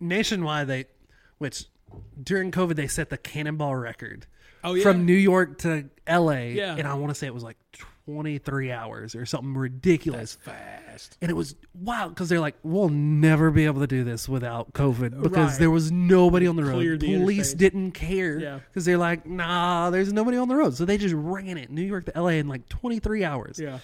[0.00, 0.84] nationwide, they,
[1.38, 1.66] which
[2.22, 4.26] during COVID they set the cannonball record
[4.64, 6.52] Oh yeah, from New York to L.A.
[6.52, 6.76] Yeah.
[6.76, 7.58] and I want to say it was like
[8.06, 10.36] twenty three hours or something ridiculous.
[10.44, 11.18] that's fast.
[11.22, 14.72] and it was wild because they're like, we'll never be able to do this without
[14.72, 15.58] COVID because Right.
[15.60, 17.00] there was nobody on the road.
[17.00, 17.58] The Police interstate.
[17.58, 18.60] didn't care Yeah.
[18.68, 20.76] because they're like, nah, there's nobody on the road.
[20.76, 23.58] So they just ran it New York to LA in like 23 hours.
[23.58, 23.78] Yeah,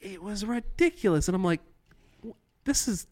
[0.00, 1.28] It was ridiculous.
[1.28, 1.60] And I'm like,
[2.64, 3.06] this is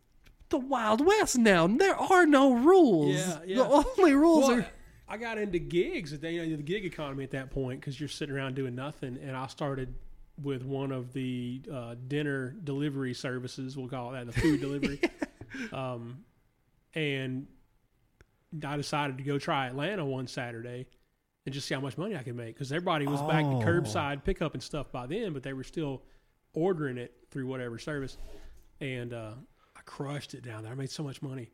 [0.50, 1.66] the Wild West now.
[1.66, 3.16] There are no rules.
[3.16, 3.56] Yeah, yeah.
[3.56, 4.66] The only rules well, are.
[5.08, 7.98] I got into gigs at the, you know, the gig economy at that point because
[7.98, 9.94] you're sitting around doing nothing, and I started
[10.42, 13.76] with one of the uh, dinner delivery services.
[13.76, 15.00] We'll call it that, the food delivery.
[15.72, 16.24] um,
[16.94, 17.46] and
[18.64, 20.86] I decided to go try Atlanta one Saturday
[21.46, 23.60] and just see how much money I could make because everybody was back to Oh.
[23.60, 26.02] curbside pickup and stuff by then, but they were still
[26.54, 28.18] ordering it through whatever service.
[28.80, 29.32] And uh,
[29.76, 30.72] I crushed it down there.
[30.72, 31.50] I made so much money.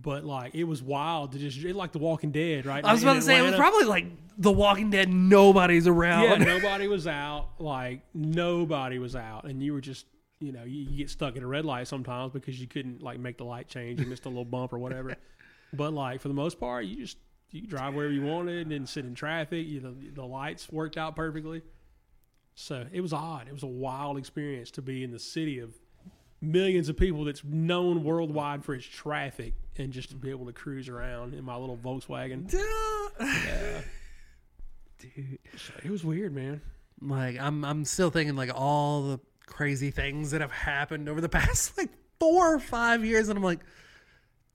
[0.00, 2.84] But like it was wild to just it like The Walking Dead, right?
[2.84, 4.06] I was about to say, it was probably like
[4.36, 5.12] The Walking Dead.
[5.12, 6.24] Nobody's around.
[6.24, 7.48] yeah, nobody was out.
[7.58, 10.06] Like nobody was out, and you were just
[10.40, 13.18] you know you, you get stuck at a red light sometimes because you couldn't like
[13.18, 14.00] make the light change.
[14.00, 15.14] You missed a little bump or whatever.
[15.70, 17.18] But like for the most part, you just
[17.50, 19.66] you drive wherever you wanted and sit in traffic.
[19.66, 21.60] You know the lights worked out perfectly.
[22.54, 23.48] So it was odd.
[23.48, 25.74] It was a wild experience to be in the city of
[26.40, 30.52] millions of people that's known worldwide for its traffic and just to be able to
[30.52, 32.52] cruise around in my little Volkswagen.
[32.52, 33.80] Yeah.
[34.98, 35.38] Dude.
[35.84, 36.60] It was weird, man.
[37.00, 41.28] Like I'm I'm still thinking like all the crazy things that have happened over the
[41.28, 43.60] past like four or five years, and I'm like,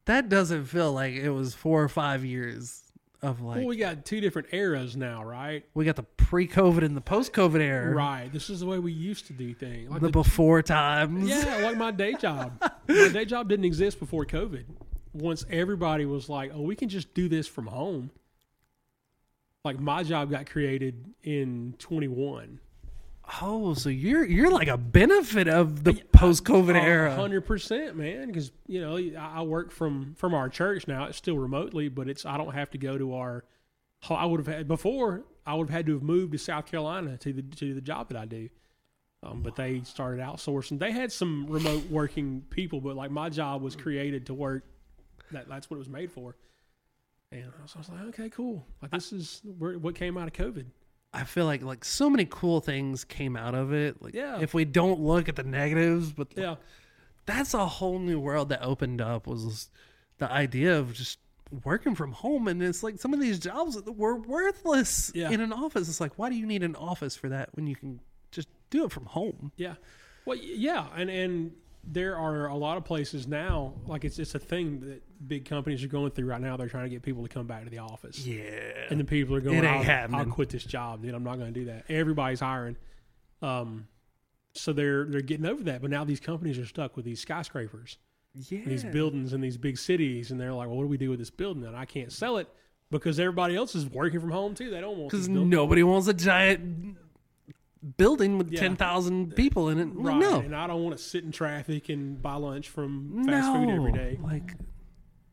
[0.05, 2.82] that doesn't feel like it was four or five years
[3.23, 5.65] of like well, we got two different eras now, right?
[5.73, 8.31] we got the pre-COVID and the post-COVID era, Right.
[8.31, 9.89] This is the way we used to do things.
[9.89, 11.27] Like the the- before times.
[11.29, 12.61] yeah, like my day job.
[12.87, 14.65] my day job didn't exist before COVID.
[15.13, 18.11] Once everybody was like, "Oh, we can just do this from home."
[19.63, 22.59] Like my job got created in 21.
[23.41, 27.15] Oh, so you're you're like a benefit of the post-COVID era.
[27.15, 28.27] hundred percent, man.
[28.27, 31.05] Because you know, I I work from from our church now.
[31.05, 33.45] It's still remotely, but it's I don't have to go to our.
[34.09, 35.23] I would have had before.
[35.45, 38.09] I would have had to have moved to South Carolina to the to the job
[38.09, 38.49] that I do.
[39.23, 40.79] Um, but they started outsourcing.
[40.79, 44.65] They had some remote working people, but like my job was created to work
[45.31, 46.35] That that's what it was made for.
[47.31, 48.65] And I was, I was like, okay, cool.
[48.81, 50.65] Like this is where, what came out of COVID.
[51.13, 54.01] I feel like like so many cool things came out of it.
[54.01, 54.39] Like Yeah.
[54.41, 56.55] if we don't look at the negatives, but Yeah,
[57.25, 59.69] that's a whole new world that opened up was
[60.17, 61.19] the idea of just
[61.63, 65.29] working from home and it's like some of these jobs were worthless Yeah.
[65.29, 67.75] in an office it's like why do you need an office for that when you
[67.75, 67.99] can
[68.31, 69.75] just do it from home yeah.
[70.25, 71.51] Well, yeah, and and
[71.85, 73.73] there are a lot of places now.
[73.85, 76.55] Like it's it's a thing that big companies are going through right now.
[76.57, 78.25] They're trying to get people to come back to the office.
[78.25, 78.41] yeah
[78.89, 79.83] And the people are going, I'll,
[80.15, 81.13] I'll quit this job, dude.
[81.13, 81.85] I'm not going to do that.
[81.89, 82.77] Everybody's hiring.
[83.41, 83.87] Um,
[84.53, 85.81] so they're they're getting over that.
[85.81, 87.97] But now these companies are stuck with these skyscrapers,
[88.33, 91.09] yeah these buildings in these big cities, and they're like, well, what do we do
[91.09, 91.65] with this building?
[91.65, 92.47] And I can't sell it
[92.91, 94.69] because everybody else is working from home too.
[94.69, 96.97] They don't want because nobody wants a giant
[97.97, 98.59] building with Yeah.
[98.61, 100.17] 10,000 people in it Right.
[100.17, 103.69] no And I don't want to sit in traffic and buy lunch from fast food
[103.69, 104.17] every day.
[104.23, 104.53] like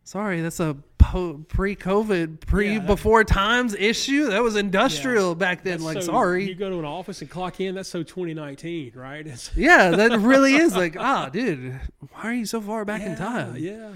[0.05, 5.75] sorry that's a po- pre-covid pre yeah, before times issue that was industrial back then
[5.75, 8.93] That's like so- sorry You go to an office and clock in, that's so 2019,
[8.97, 9.27] right?
[9.27, 11.79] It's, Yeah, that really is like, ah, dude,
[12.13, 13.57] why are you so far back in time?
[13.59, 13.91] Yeah.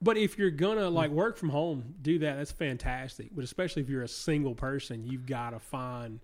[0.00, 2.36] But if you're gonna like work from home, do that.
[2.36, 3.30] That's fantastic.
[3.34, 6.20] But especially if you're a single person, you've got to find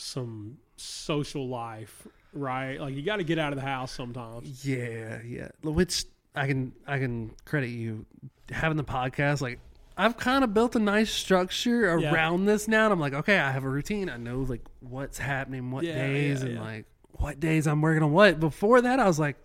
[0.00, 2.80] some social life, right?
[2.80, 4.64] Like you got to get out of the house sometimes.
[4.64, 5.48] Yeah, yeah.
[5.62, 6.04] Which
[6.36, 8.06] I can I can credit you
[8.50, 9.40] having the podcast.
[9.40, 9.58] Like
[9.96, 12.12] I've kind of built a nice structure Yeah.
[12.14, 12.84] around this now.
[12.84, 14.08] And I'm like, okay, I have a routine.
[14.08, 16.62] I know like what's happening, what Yeah, days, yeah, and yeah.
[16.62, 18.38] like what days I'm working on what.
[18.38, 19.36] Before that, I was like,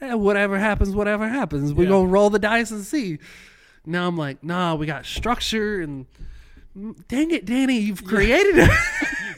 [0.00, 1.72] eh, whatever happens, whatever happens.
[1.72, 1.90] We Yeah.
[1.90, 3.18] gonna roll the dice and see.
[3.84, 6.06] Now I'm like, nah, we got structure and.
[6.78, 7.78] mm, Dang it, Danny!
[7.80, 8.70] You've created it.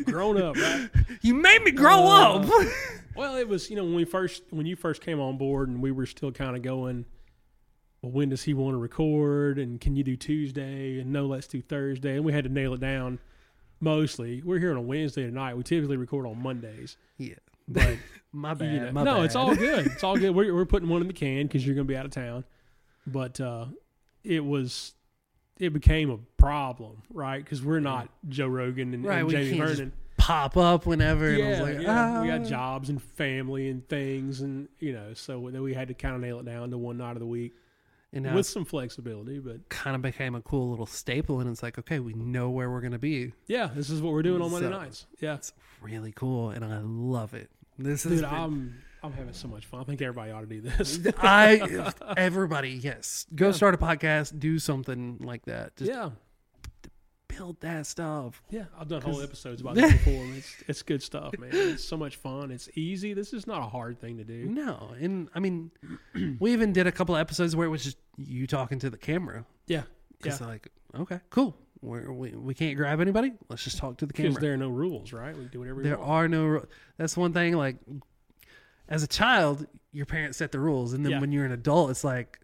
[0.04, 0.88] Grown up, right?
[1.22, 2.66] you made me grow Uh, up.
[3.16, 5.82] Well, it was you know when we first when you first came on board and
[5.82, 7.04] we were still kind of going.
[8.00, 9.58] Well, when does he want to record?
[9.58, 11.00] And can you do Tuesday?
[11.00, 12.16] And no, let's do Thursday.
[12.16, 13.18] And we had to nail it down.
[13.80, 15.54] Mostly, we're here on a Wednesday tonight.
[15.56, 17.34] We typically record on Mondays, yeah,
[17.68, 17.96] but
[18.32, 18.72] my bad.
[18.74, 19.24] you know, my no, bad.
[19.24, 19.86] it's all good.
[19.88, 20.30] It's all good.
[20.34, 22.44] We're we're putting one in the can because you're going to be out of town.
[23.06, 23.66] But uh,
[24.22, 24.94] it was
[25.60, 27.42] it became a problem, right?
[27.44, 29.92] Because we're not Joe Rogan and, Right, and Jamie Vernon.
[30.16, 31.28] pop up whenever.
[31.28, 32.22] and I was Yeah, like, yeah.
[32.22, 32.38] we ah.
[32.38, 36.14] got jobs and family and things, and you know, so then we had to kind
[36.16, 37.52] of nail it down to one night of the week
[38.12, 39.38] And with some flexibility.
[39.38, 42.70] But kind of became a cool little staple, and it's like, okay, we know where
[42.70, 43.32] we're gonna be.
[43.46, 45.06] yeah, this is what we're doing on Monday So- nights.
[45.20, 47.50] Yeah, It's really cool, and I love it.
[47.78, 49.80] This is dude, I'm I'm having so much fun.
[49.80, 50.98] I think everybody ought to do this.
[51.18, 53.52] I everybody yes, go Yeah.
[53.52, 55.76] start a podcast, do something like that.
[55.76, 56.10] Just yeah,
[57.28, 58.42] build that stuff.
[58.50, 58.64] yeah.
[58.78, 60.24] I've done whole episodes about this before.
[60.36, 61.50] It's it's good stuff, man.
[61.52, 62.50] It's so much fun.
[62.50, 63.14] It's easy.
[63.14, 64.46] This is not a hard thing to do.
[64.46, 65.70] No, and I mean,
[66.38, 68.98] we even did a couple of episodes where it was just you talking to the
[68.98, 69.44] camera.
[69.66, 69.82] Yeah,
[70.24, 70.32] yeah.
[70.32, 71.56] It's like, okay, cool.
[71.82, 73.32] We're, we we can't grab anybody.
[73.48, 74.40] Let's just talk to the Because camera.
[74.42, 75.34] there are no rules, right?
[75.34, 76.66] We do whatever we there are no
[76.98, 77.76] that's one thing like
[78.90, 81.20] as a child your parents set the rules and then Yeah.
[81.20, 82.40] when you're an adult it's like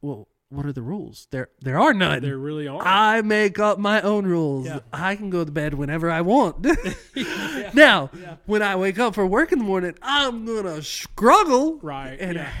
[0.00, 2.82] well what are the rules there there are none There really are.
[2.84, 4.80] i make up my own rules Yeah.
[4.92, 6.66] i can go to bed whenever i want
[7.14, 7.70] Yeah.
[7.72, 8.36] now Yeah.
[8.46, 12.18] when i wake up for work in the morning i'm gonna struggle Right.
[12.20, 12.52] and yeah.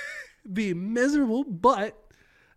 [0.52, 1.96] be miserable but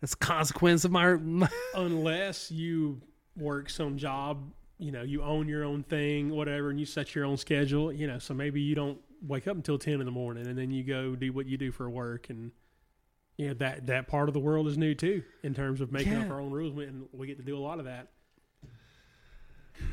[0.02, 3.02] that's a consequence of my, my unless you
[3.38, 7.24] work some job, you know, you own your own thing, whatever, and you set your
[7.24, 10.48] own schedule, you know, so maybe you don't wake up until 10 in the morning
[10.48, 12.52] and then you go do what you do for work and
[13.38, 16.14] you know that that part of the world is new too in terms of making
[16.16, 18.10] up our own rules and we get to do a lot of that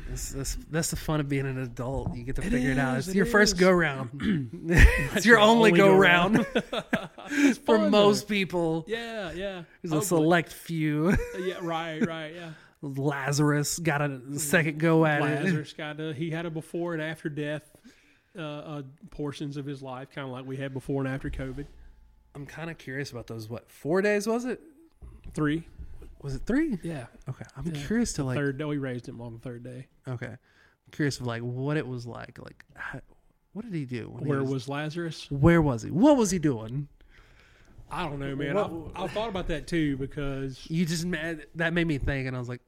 [0.07, 2.15] That's, that's, that's the fun of being an adult.
[2.15, 2.97] You get to It figure it out.
[2.99, 4.09] It's it your first go round.
[4.69, 6.45] it's your your only only go go-round.
[7.33, 8.33] It's for fun, most though.
[8.33, 8.85] people.
[8.87, 11.15] yeah yeah There's a select few.
[11.39, 12.51] yeah right right yeah
[12.81, 15.23] Lazarus got a second go at it.
[15.45, 17.70] Lazarus got a, he had a before and after death
[18.37, 21.65] uh, uh, portions of his life kind of like we had before and after covid
[22.33, 23.49] I'm kind of curious about those.
[23.49, 24.61] What four days was it?
[25.33, 25.67] three
[26.21, 26.79] Was it three?
[26.81, 27.85] yeah Okay, I'm Yeah.
[27.85, 28.37] curious to like.
[28.37, 31.75] third day we raised him on the third day Okay, I'm curious of like what
[31.77, 32.39] it was like.
[32.41, 33.01] Like, how,
[33.53, 34.07] what did he do?
[34.09, 35.29] when he Where was Lazarus?
[35.29, 35.91] Where was he?
[35.91, 36.87] What was he doing?
[37.89, 38.55] I don't know, man.
[38.55, 42.27] What- I, I thought about that too because You just mad that made me think,
[42.27, 42.61] and I was like,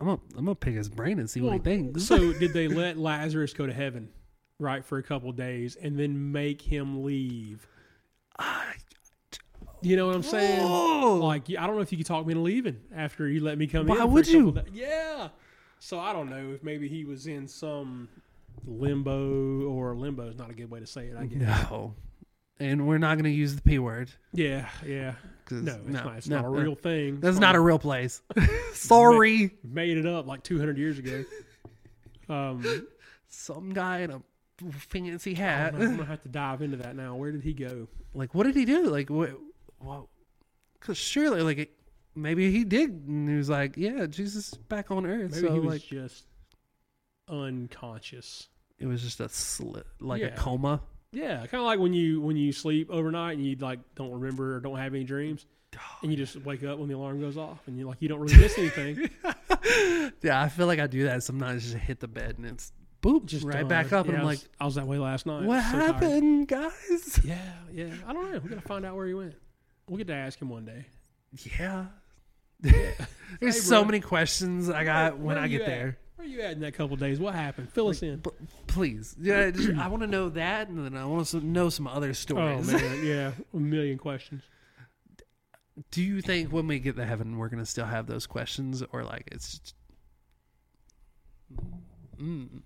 [0.00, 2.04] I'm gonna I'm gonna pick his brain and see what he thinks.
[2.04, 4.08] so did they let Lazarus go to heaven,
[4.62, 7.66] right, for a couple of days, and then make him leave?
[8.38, 8.74] I-
[9.82, 10.60] You know what I'm saying?
[10.62, 11.18] Oh!
[11.22, 13.66] Like, I don't know if you could talk me into leaving after you let me
[13.66, 14.02] come Why in.
[14.02, 14.56] a would you?
[14.72, 15.28] yeah.
[15.80, 18.08] So I don't know if maybe he was in some
[18.64, 21.16] limbo or limbo is not a good way to say it.
[21.18, 21.40] I guess.
[21.40, 21.94] No.
[22.60, 24.10] and we're not going to use the p word.
[24.32, 25.14] Yeah, yeah.
[25.50, 26.16] No, it's not.
[26.16, 26.62] It's no, not a no.
[26.62, 27.18] real thing.
[27.20, 28.22] That's not a real place.
[28.74, 31.24] Sorry, made it up like 200 years ago.
[32.28, 32.86] Um,
[33.28, 34.22] some guy in a
[34.70, 35.74] fancy I hat.
[35.74, 37.16] I'm gonna have to dive into that now.
[37.16, 37.88] Where did he go?
[38.14, 38.84] like, what did he do?
[38.88, 39.30] Like, what?
[39.80, 40.08] Well,
[40.78, 41.70] because surely, like, it,
[42.14, 45.52] maybe he did, and he was like, "Yeah, Jesus is back on earth." Maybe so,
[45.52, 46.24] he was like, just
[47.28, 48.48] unconscious.
[48.78, 50.80] it was just a slit, like a coma.
[51.12, 54.56] Yeah, kind of like when you when you sleep overnight and you like don't remember
[54.56, 55.46] or don't have any dreams,
[56.02, 58.20] and you just wake up when the alarm goes off, and you like you don't
[58.20, 59.10] really miss anything.
[60.22, 61.62] Yeah, I feel like I do that sometimes.
[61.62, 62.72] Just hit the bed and it's
[63.02, 64.98] boop, Just right back up, Yeah, and I I'm was- like, I was that way
[64.98, 65.42] last night.
[65.44, 65.82] "What So tired.
[65.94, 67.36] happened, guys?" Yeah,
[67.72, 67.94] yeah.
[68.06, 68.38] I don't know.
[68.38, 69.34] We gotta find out where he went.
[69.88, 70.86] We'll get to ask him one day.
[71.58, 71.86] Yeah.
[72.60, 73.06] There's
[73.40, 75.66] Hey, so many questions I got when Where I get at?
[75.66, 75.98] there.
[76.16, 77.18] Where you at in that couple days?
[77.18, 77.72] What happened?
[77.72, 78.22] Fill us in.
[78.68, 81.88] Please, yeah, just, I want to know that, and then I want to know some
[81.88, 82.72] other stories.
[82.72, 84.44] Oh man, yeah, a million questions.
[85.90, 89.02] Do you think when we get to heaven, we're gonna still have those questions, or
[89.02, 89.58] like it's?
[89.58, 89.74] Just,
[92.20, 92.62] mm,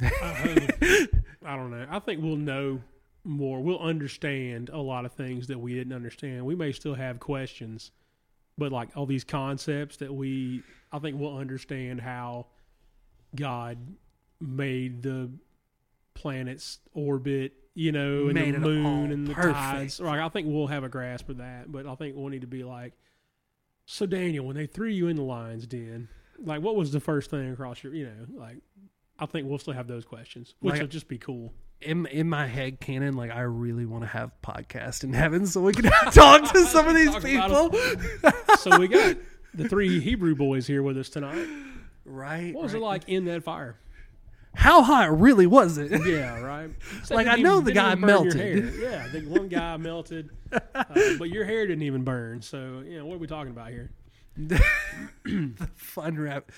[0.00, 1.08] I,
[1.44, 1.86] I don't know.
[1.90, 2.80] I think we'll know
[3.24, 3.60] more.
[3.60, 6.44] We'll understand a lot of things that we didn't understand.
[6.46, 7.90] We may still have questions,
[8.58, 10.62] but like all these concepts that we,
[10.92, 12.46] I think we'll understand how
[13.34, 13.78] God
[14.40, 15.30] made the
[16.14, 19.54] planets orbit, you know, and Made the moon and the perfect.
[19.54, 20.00] tides.
[20.00, 22.46] Like I think we'll have a grasp of that, but I think we'll need to
[22.46, 22.92] be like,
[23.86, 26.08] so Daniel, when they threw you in the lion's den,
[26.38, 28.58] like what was the first thing across your, you know, like
[29.22, 31.52] I think we'll still have those questions, which Like- will just be cool.
[31.80, 35.60] in in my head canon, like I really want to have podcast in heaven so
[35.62, 37.72] we can talk to some of these people.
[38.58, 39.16] So we got
[39.54, 41.46] the three Hebrew boys here with us tonight.
[42.04, 42.54] right?
[42.54, 42.80] What was right.
[42.80, 43.76] it like in that fire?
[44.54, 45.90] How hot really was it?
[46.06, 46.70] Yeah, right.
[47.04, 48.74] So Like, I know even- the guy even burn your melted.
[48.80, 50.60] Yeah, the one guy melted, uh,
[51.18, 52.42] but your hair didn't even burn.
[52.42, 53.90] So you know what are we talking about here?
[54.36, 54.62] the
[55.74, 56.50] fun rabbit,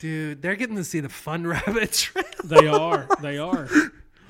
[0.00, 0.42] dude.
[0.42, 2.24] They're getting to see the fun rabbit trail.
[2.42, 3.06] They are.
[3.22, 3.68] They are.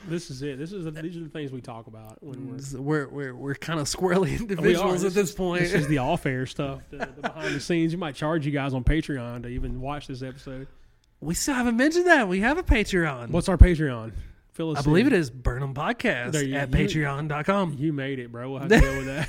[0.09, 0.59] This is it.
[0.59, 2.81] This is these are the things we talk about when we're.
[2.81, 5.63] We're we're we're kind of squirrely individuals at this is- point.
[5.63, 7.93] This is the off-air stuff, the, the behind the scenes.
[7.93, 10.67] You might charge you guys on Patreon to even watch this episode.
[11.21, 13.29] we still haven't mentioned that we have a Patreon.
[13.31, 14.13] What's our Patreon?
[14.53, 15.13] Fill us I believe in.
[15.13, 17.77] it is Burnham Podcast There you- at you- Patreon.com.
[17.79, 18.51] You made it, bro.
[18.51, 19.29] We'll have to go with that.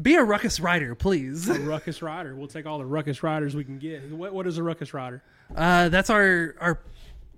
[0.00, 1.48] Be a ruckus rider, please.
[1.48, 2.34] a ruckus rider.
[2.34, 4.10] We'll take all the ruckus riders we can get.
[4.10, 5.22] What, what is a ruckus rider?
[5.54, 6.80] Uh, that's our our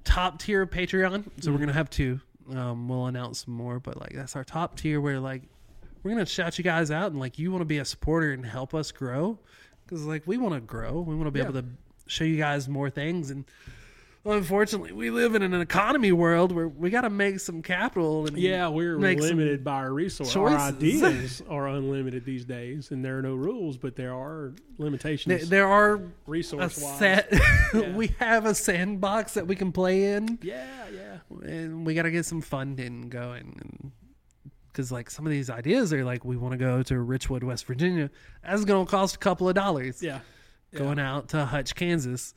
[0.05, 1.25] top tier of Patreon.
[1.25, 1.53] So Mm-hmm.
[1.53, 2.21] we're gonna have two.
[2.55, 5.43] Um, we'll announce some more, but like that's our top tier where like
[6.03, 8.47] we're gonna shout you guys out and like you want to be a supporter and
[8.47, 9.39] help us grow
[9.85, 11.01] because like we want to grow.
[11.01, 11.47] We want to be Yeah.
[11.49, 11.67] able to
[12.07, 13.45] show you guys more things and.
[14.27, 18.27] Unfortunately, we live in an economy world where we got to make some capital.
[18.27, 20.35] And Yeah, we're limited by our resources.
[20.37, 25.49] Our ideas are unlimited these days, and there are no rules, but there are limitations.
[25.49, 27.25] There, there are resource wise.
[27.75, 27.95] Yeah.
[27.95, 30.39] we have a sandbox that we can play in.
[30.43, 31.49] Yeah, yeah.
[31.49, 33.93] and we got to get some funding going
[34.69, 37.65] because like some of these ideas are like we want to go to richwood west
[37.67, 38.11] virginia
[38.45, 40.21] that's going to cost a couple of dollars Yeah.
[40.73, 40.79] Yeah.
[40.79, 42.35] going out to hutch kansas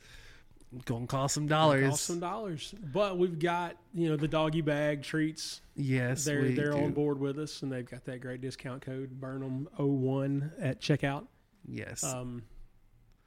[0.84, 2.74] going to cost some dollars Cost some dollars.
[2.92, 5.60] But we've got, you know, the doggy bag treats.
[5.76, 6.78] yes They're they're do.
[6.84, 11.26] on board with us and they've got that great discount code Burnham01 at checkout.
[11.66, 12.42] yes Um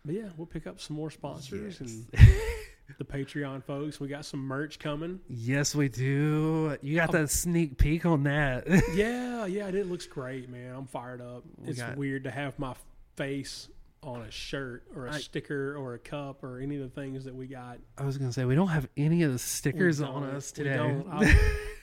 [0.05, 2.05] but yeah, we'll pick up some more sponsors and
[2.97, 4.01] the Patreon folks.
[4.01, 5.19] We got some merch coming.
[5.29, 10.05] yes we do you Um, got that sneak peek on that Yeah, yeah, it looks
[10.05, 10.75] great, man.
[10.75, 11.43] I'm fired up.
[11.57, 12.75] We it's got- weird to have my
[13.15, 13.69] face
[14.05, 17.25] on a shirt or a I- sticker or a cup or any of the things
[17.25, 17.79] that we got.
[17.97, 20.77] i was going to say we don't have any of the stickers on us today
[20.77, 21.07] don't.
[21.11, 21.35] I'm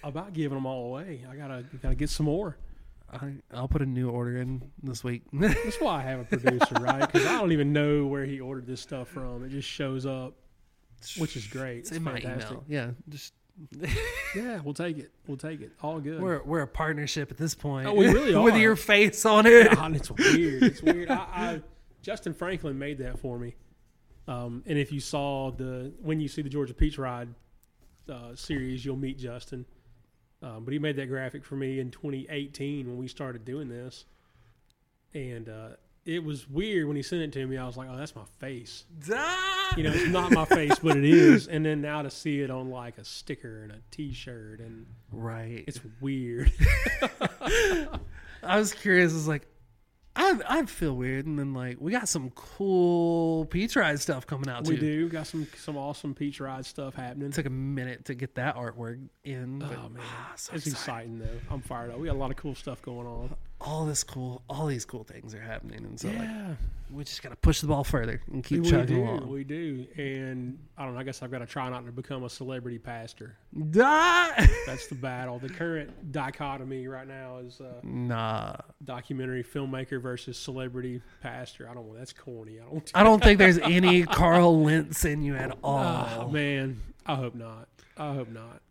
[0.03, 1.25] about giving them all away.
[1.31, 2.57] I gotta gotta get some more.
[3.13, 6.77] I, i'll put a new order in this week That's why I have a producer,
[6.81, 7.01] right?
[7.01, 9.45] Because I don't even know where he ordered this stuff from.
[9.45, 10.35] It just shows up,
[11.19, 11.79] which is great.
[11.79, 12.51] it's in my fantastic.
[12.51, 13.35] email yeah just
[14.37, 15.11] Yeah, we'll take it.
[15.27, 15.73] We'll take it.
[15.83, 16.21] All good.
[16.21, 17.87] We're we're a partnership at this point.
[17.87, 18.43] Oh, we really are.
[18.43, 19.73] with your face on it.
[19.73, 20.63] God, it's weird.
[20.63, 21.11] It's weird.
[21.11, 21.63] I, I
[22.03, 23.55] Justin Franklin made that for me.
[24.29, 27.29] Um, and if you saw the when you see the Georgia Peach Ride
[28.09, 29.67] uh, series, you'll meet Justin.
[30.43, 34.07] Um, but he made that graphic for me in 2018 when we started doing this,
[35.13, 35.69] and uh,
[36.07, 37.59] it was weird when he sent it to me.
[37.59, 38.85] I was like, "Oh, that's my face."
[39.77, 41.47] You know, it's not my face, but it is.
[41.47, 45.65] And then now to see it on like a sticker and a T-shirt, and right.
[45.67, 46.53] it's weird.
[48.43, 49.13] I was curious.
[49.13, 49.47] I was like,
[50.17, 54.49] I I feel weird, and then like we got some cool peach ride stuff coming
[54.49, 54.81] out We too.
[54.81, 57.29] do got some some awesome peach ride stuff happening.
[57.29, 59.61] It took a minute to get that artwork in.
[59.61, 61.13] But, Oh man, ah, so it's excited.
[61.13, 61.55] exciting though.
[61.55, 61.99] I'm fired up.
[61.99, 63.35] We got a lot of cool stuff going on.
[63.61, 66.55] All this cool, all these cool things are happening, and so like yeah,
[66.91, 69.03] we just gotta push the ball further and keep we chugging do.
[69.03, 69.29] along.
[69.29, 69.87] We do.
[69.97, 71.01] And I don't know.
[71.01, 73.37] I guess I've got to try not to become a celebrity pastor.
[73.71, 74.49] Die.
[74.67, 75.39] That's the battle.
[75.39, 81.69] The current dichotomy right now is uh, nah, documentary filmmaker versus celebrity pastor.
[81.69, 81.99] I don't want.
[81.99, 82.61] That's corny.
[82.61, 82.91] I don't.
[82.95, 86.09] I don't think there's any Carl Lentz in you at all.
[86.19, 87.69] Oh man, I hope not.
[87.97, 88.63] I hope not.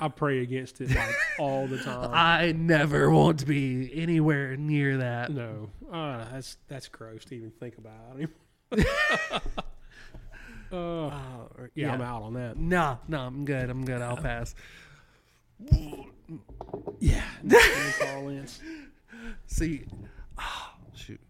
[0.00, 2.10] I pray against it like all the time.
[2.12, 5.30] I never want to be anywhere near that.
[5.30, 8.18] no, uh, that's that's gross to even think about.
[10.72, 12.56] uh, Uh, yeah, I'm out on that.
[12.56, 13.68] No, no, I'm good.
[13.70, 14.00] I'm good.
[14.02, 14.54] I'll pass.
[16.98, 17.22] Yeah,
[19.46, 19.84] See,
[20.38, 21.20] oh, shoot.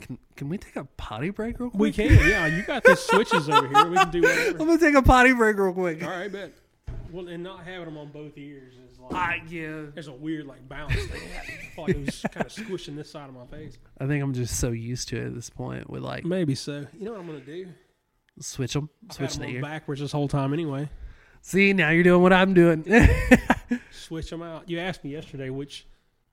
[0.00, 1.80] Can can we take a potty break real quick?
[1.80, 2.28] We can.
[2.28, 3.86] Yeah, you got the switches over here.
[3.90, 4.50] We can do whatever.
[4.50, 6.02] I'm gonna take a potty break real quick.
[6.02, 6.52] All right, bet.
[7.12, 9.84] Well, and not having them on both ears is like I yeah.
[9.94, 11.22] there's a weird like balance thing.
[11.36, 13.78] I feel like it was kind of squishing this side of my face.
[14.00, 15.88] I think I'm just so used to it at this point.
[15.88, 16.86] With like Maybe so.
[16.98, 17.68] You know what I'm gonna do?
[18.40, 19.62] switch them, I've switch had the them ear.
[19.62, 20.88] backwards this whole time anyway.
[21.42, 22.84] See, now you're doing what I'm doing.
[23.90, 24.68] Switch them out.
[24.68, 25.86] You asked me yesterday which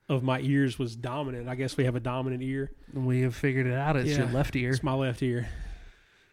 [0.09, 1.47] of my ears was dominant.
[1.47, 2.71] I guess we have a dominant ear.
[2.93, 3.95] we have figured it out.
[3.97, 4.71] It's your left ear.
[4.71, 5.47] It's my left ear.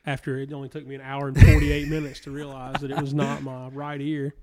[0.05, 3.15] After it only took me an hour and 48 minutes to realize that it was
[3.15, 4.35] not my right ear.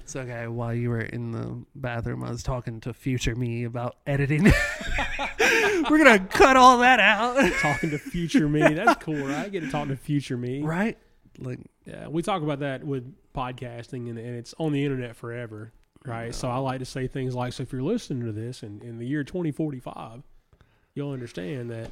[0.00, 0.46] It's okay.
[0.46, 4.44] While you were in the bathroom, I was talking to future me about editing.
[5.88, 8.60] we're gonna cut all that out, Talking to future me.
[8.74, 9.46] That's cool, right?
[9.46, 10.62] I get to talk to future me.
[10.62, 10.98] right?
[11.38, 15.72] Like Yeah, we talk about that with podcasting, and, and it's on the internet forever,
[16.04, 16.34] right?
[16.34, 18.98] So I like to say things like, so if you're listening to this in, in
[18.98, 20.22] the year 2045,
[20.94, 21.90] you'll understand that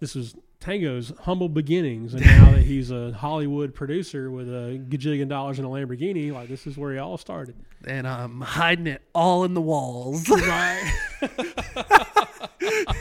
[0.00, 5.28] this was Tango's humble beginnings, and now that he's a Hollywood producer with a gajillion
[5.28, 7.54] dollars in a Lamborghini, like this is where he all started.
[7.86, 10.28] and I'm hiding it all in the walls.
[10.28, 10.92] Right.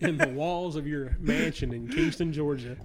[0.00, 2.76] in the walls of your mansion in Kingston, Georgia.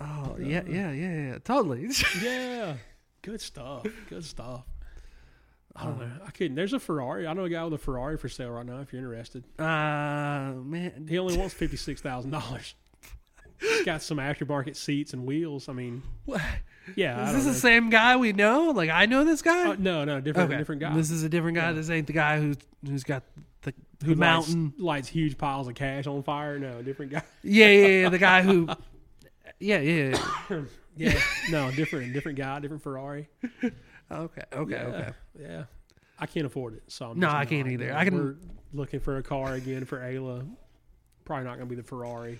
[0.00, 1.88] Oh yeah, yeah, yeah, yeah, totally.
[2.22, 2.74] Yeah.
[3.22, 3.86] Good stuff.
[4.08, 4.64] Good stuff.
[5.78, 6.10] I don't know.
[6.26, 6.54] I couldn't.
[6.54, 7.26] There's a Ferrari.
[7.26, 8.80] I know a guy with a Ferrari for sale right now.
[8.80, 9.64] If you're interested, Uh
[10.64, 12.74] man, he only wants fifty six thousand dollars.
[13.60, 15.68] He's got some aftermarket seats and wheels.
[15.68, 16.42] I mean, what?
[16.94, 17.18] yeah.
[17.18, 18.70] I is this the same guy we know?
[18.70, 19.70] Like I know this guy.
[19.70, 20.94] Uh, no, no, different, different guy.
[20.94, 21.72] This is a different guy.
[21.72, 23.22] This ain't the guy who's who's got
[23.62, 23.72] the,
[24.04, 24.64] who the mountain.
[24.64, 26.58] lights, lights huge piles of cash on fire.
[26.58, 27.22] No, different guy.
[27.42, 28.08] Yeah, yeah, yeah.
[28.08, 28.68] The guy who.
[29.58, 30.18] Yeah, yeah.
[30.50, 30.60] yeah.
[30.98, 31.20] Yeah,
[31.50, 33.28] no, different, different guy, different Ferrari.
[34.10, 35.10] Okay, okay, yeah, okay.
[35.40, 35.64] Yeah,
[36.18, 36.82] I can't afford it.
[36.88, 37.94] So I'm No, I can't either.
[37.94, 38.36] I can- We're
[38.72, 40.48] looking for a car again for Ayla.
[41.24, 42.38] Probably not going to be the Ferrari.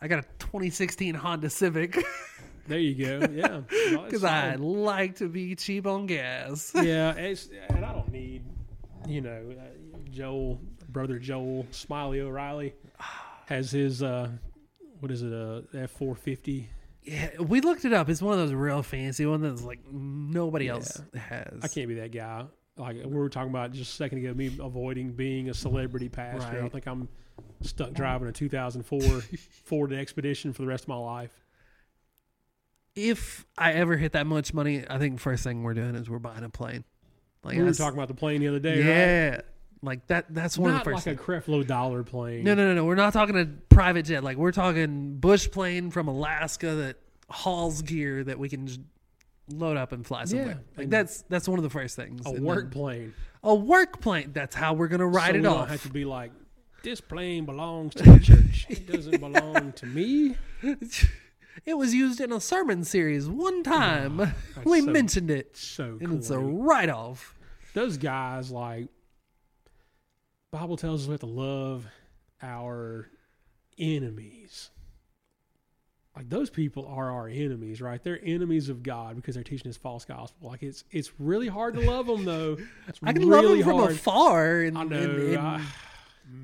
[0.00, 1.96] I got a 2016 Honda Civic
[2.68, 3.26] There you go.
[3.32, 3.60] Yeah,
[3.92, 6.72] No, because I like to be cheap on gas.
[6.74, 8.44] yeah, it's, and I don't need,
[9.08, 12.74] you know, uh, Joel, brother Joel Smiley O'Reilly
[13.46, 14.28] has his, uh,
[15.00, 16.68] what is it, a F four fifty.
[17.06, 18.08] Yeah, we looked it up.
[18.08, 21.60] It's one of those real fancy ones that's like nobody else has.
[21.62, 22.44] I can't be that guy.
[22.76, 26.56] Like we were talking about just a second ago, me avoiding being a celebrity pastor.
[26.58, 26.72] I Right.
[26.72, 27.08] think I'm
[27.62, 29.00] stuck driving a 2004
[29.64, 31.30] Ford Expedition for the rest of my life.
[32.94, 36.18] If I ever hit that much money, I think first thing we're doing is we're
[36.18, 36.84] buying a plane.
[37.44, 39.32] Like we were that's- talking about the plane the other day.
[39.34, 39.42] right?
[39.82, 40.26] Like that.
[40.30, 41.06] That's one not of the first.
[41.06, 42.44] like a Creflo Dollar plane.
[42.44, 42.84] No, no, no, no.
[42.84, 44.24] We're not talking a private jet.
[44.24, 46.96] Like we're talking bush plane from Alaska that
[47.28, 48.80] hauls gear that we can just
[49.48, 50.60] load up and fly somewhere.
[50.76, 52.24] like and- that's that's one of the first things.
[52.26, 53.14] a And work then- plane.
[53.44, 54.30] a work plane.
[54.32, 55.58] That's how we're gonna ride so it we off.
[55.58, 56.32] Don't have to be like
[56.82, 58.66] this plane belongs to the church.
[58.68, 60.36] It doesn't belong to me.
[61.64, 64.34] it was used in a sermon series one ah, time.
[64.64, 67.34] we so- mentioned it, So and it's a write off.
[67.74, 68.88] those guys like
[70.60, 71.86] Bible tells us we have to love
[72.42, 73.08] our
[73.78, 74.70] enemies.
[76.16, 78.02] Like those people are our enemies, right?
[78.02, 80.48] They're enemies of God because they're teaching this false gospel.
[80.48, 82.56] Like it's it's really hard to love them though.
[82.88, 83.90] It's I can really love him from hard.
[83.92, 84.96] afar and, I know.
[84.96, 85.64] and- and I-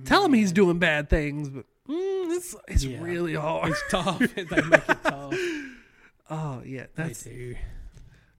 [0.04, 3.02] tell him he's doing bad things, but mm, it's it's Yeah.
[3.02, 3.70] really hard.
[3.70, 4.18] it's tough.
[4.34, 5.34] they make it tough.
[6.30, 7.54] oh yeah, They that's do.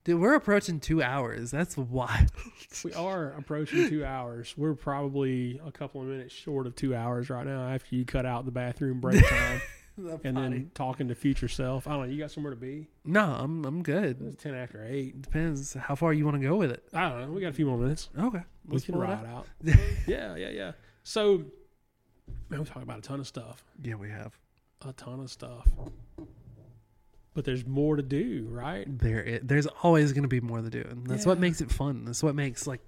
[0.04, 0.20] Dude.
[0.20, 1.50] We're approaching two hours.
[1.50, 2.30] That's wild.
[2.84, 4.52] We are approaching two hours.
[4.56, 8.26] We're probably a couple of minutes short of two hours right now after you cut
[8.26, 9.60] out the bathroom break time
[9.96, 11.86] The and then talking to future self.
[11.86, 12.06] I don't know.
[12.12, 12.88] You got somewhere to be?
[13.04, 14.20] no, I'm I'm good.
[14.22, 15.22] It's 10 after 8.
[15.22, 16.82] Depends how far you want to go with it.
[16.92, 17.30] I don't know.
[17.30, 18.08] We got a few more minutes.
[18.18, 19.26] Okay, We let's can ride out.
[19.26, 19.46] out.
[20.08, 20.72] yeah, yeah, yeah.
[21.04, 21.44] So
[22.50, 23.62] Man, we talk about a ton of stuff.
[23.84, 24.36] Yeah, we have.
[24.84, 25.68] A ton of stuff.
[27.34, 28.86] But there's more to do, right?
[28.86, 32.04] There, there's always going to be more to do, and that's what makes it fun.
[32.04, 32.80] That's what makes like.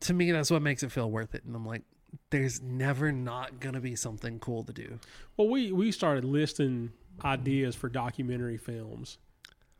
[0.00, 1.44] To me, that's what makes it feel worth it.
[1.44, 1.82] And I'm like,
[2.30, 4.98] there's never not going to be something cool to do.
[5.36, 9.18] Well, we we started listing ideas for documentary films,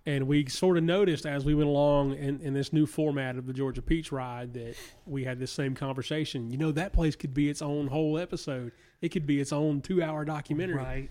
[0.04, 3.46] and we sort of noticed as we went along in, in this new format of
[3.46, 4.74] the Georgia Peach Ride that
[5.06, 6.50] we had this same conversation.
[6.50, 8.72] You know, that place could be its own whole episode.
[9.00, 10.76] It could be its own two-hour documentary.
[10.76, 11.10] Right.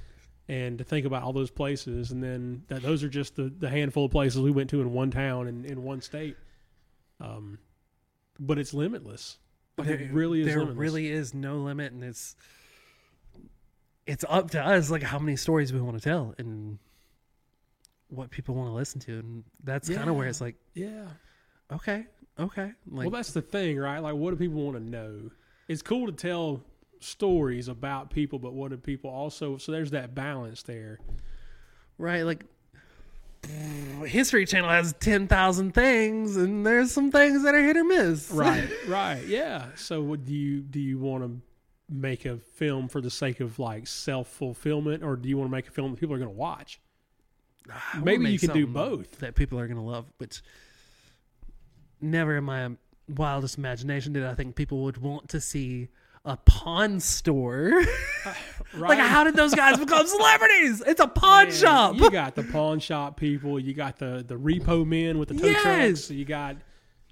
[0.50, 3.70] And to think about all those places, and then that those are just the, the
[3.70, 6.36] handful of places we went to in one town and in one state.
[7.22, 7.60] Um,
[8.40, 9.38] but it's limitless.
[9.78, 10.48] Like it really is.
[10.48, 10.78] There limitless.
[10.78, 12.36] really is no limit, and it's
[14.08, 16.80] it's up to us, like how many stories we want to tell and
[18.08, 21.06] what people want to listen to, and that's kind of where it's like, yeah.
[21.72, 22.08] okay,
[22.40, 24.00] okay, like well, that's the thing, right?
[24.00, 25.30] Like, what do people want to know?
[25.68, 26.64] It's cool to tell
[27.00, 29.58] stories about people, but what do people also?
[29.58, 31.00] So there's that balance there.
[31.98, 32.46] right, like.
[34.06, 38.30] History Channel has ten thousand things, and there's some things that are hit or miss.
[38.32, 39.68] Right, right, yeah.
[39.76, 40.78] So, what do you do?
[40.80, 41.42] You want to
[41.90, 45.52] make a film for the sake of like self fulfillment, or do you want to
[45.52, 46.82] make a film that people are going to watch?
[47.72, 49.20] Ah, I Maybe you can do both.
[49.20, 50.42] that people are going to love, which
[52.02, 52.72] never in my
[53.08, 55.88] wildest imagination did I think people would want to see
[56.26, 57.84] a pawn store.
[58.26, 58.34] Uh,
[58.82, 58.90] right?
[58.90, 60.84] like, how did those guys become celebrities?
[60.86, 61.96] It's a pawn Man, shop.
[61.96, 63.58] You got the pawn shop people.
[63.58, 65.62] You got the the repo men with the tow Yes.
[65.64, 66.12] trucks.
[66.12, 66.58] You got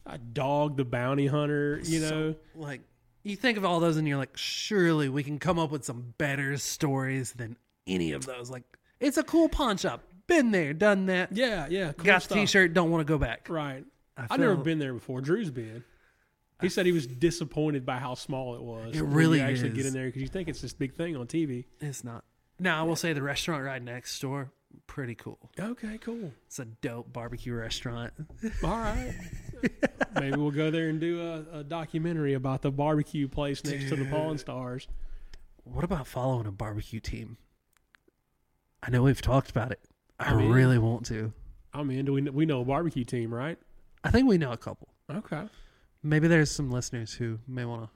[0.06, 1.80] a dog, the bounty hunter.
[1.84, 2.36] You know.
[2.56, 2.82] like,
[3.24, 6.14] you think of all those, and you're like, surely we can come up with some
[6.18, 7.56] better stories than
[7.88, 8.50] any of those.
[8.52, 8.64] Like,
[9.00, 10.04] it's a cool pawn shop.
[10.28, 11.32] Been there, done that.
[11.32, 11.94] yeah, yeah.
[11.94, 12.74] Cool got the T-shirt.
[12.74, 13.48] Don't want to go back.
[13.50, 13.86] Right.
[14.18, 15.22] I I've never been there before.
[15.22, 15.86] Drew's been.
[16.62, 18.96] He said he was disappointed by how small it was.
[18.96, 21.28] It really you actually get in there because you think it's this big thing on
[21.28, 21.66] TV.
[21.80, 22.24] It's not.
[22.60, 24.52] Now I will say the restaurant right next door,
[24.88, 25.38] pretty cool.
[25.60, 26.32] Okay, cool.
[26.48, 28.12] It's a dope barbecue restaurant.
[28.64, 29.14] All right.
[30.16, 33.96] Maybe we'll go there and do a, a documentary about the barbecue place next to
[33.96, 34.88] the Pawn Stars.
[35.64, 37.38] What about following a barbecue team?
[38.82, 39.80] I know we've talked about it.
[40.20, 40.52] I I'm in.
[40.52, 41.34] really want to.
[41.74, 42.06] I'm in.
[42.06, 43.58] Do we we know a barbecue team, right?
[44.04, 44.88] I think we know a couple.
[45.12, 45.44] Okay.
[46.08, 47.90] Maybe there's some listeners who may want to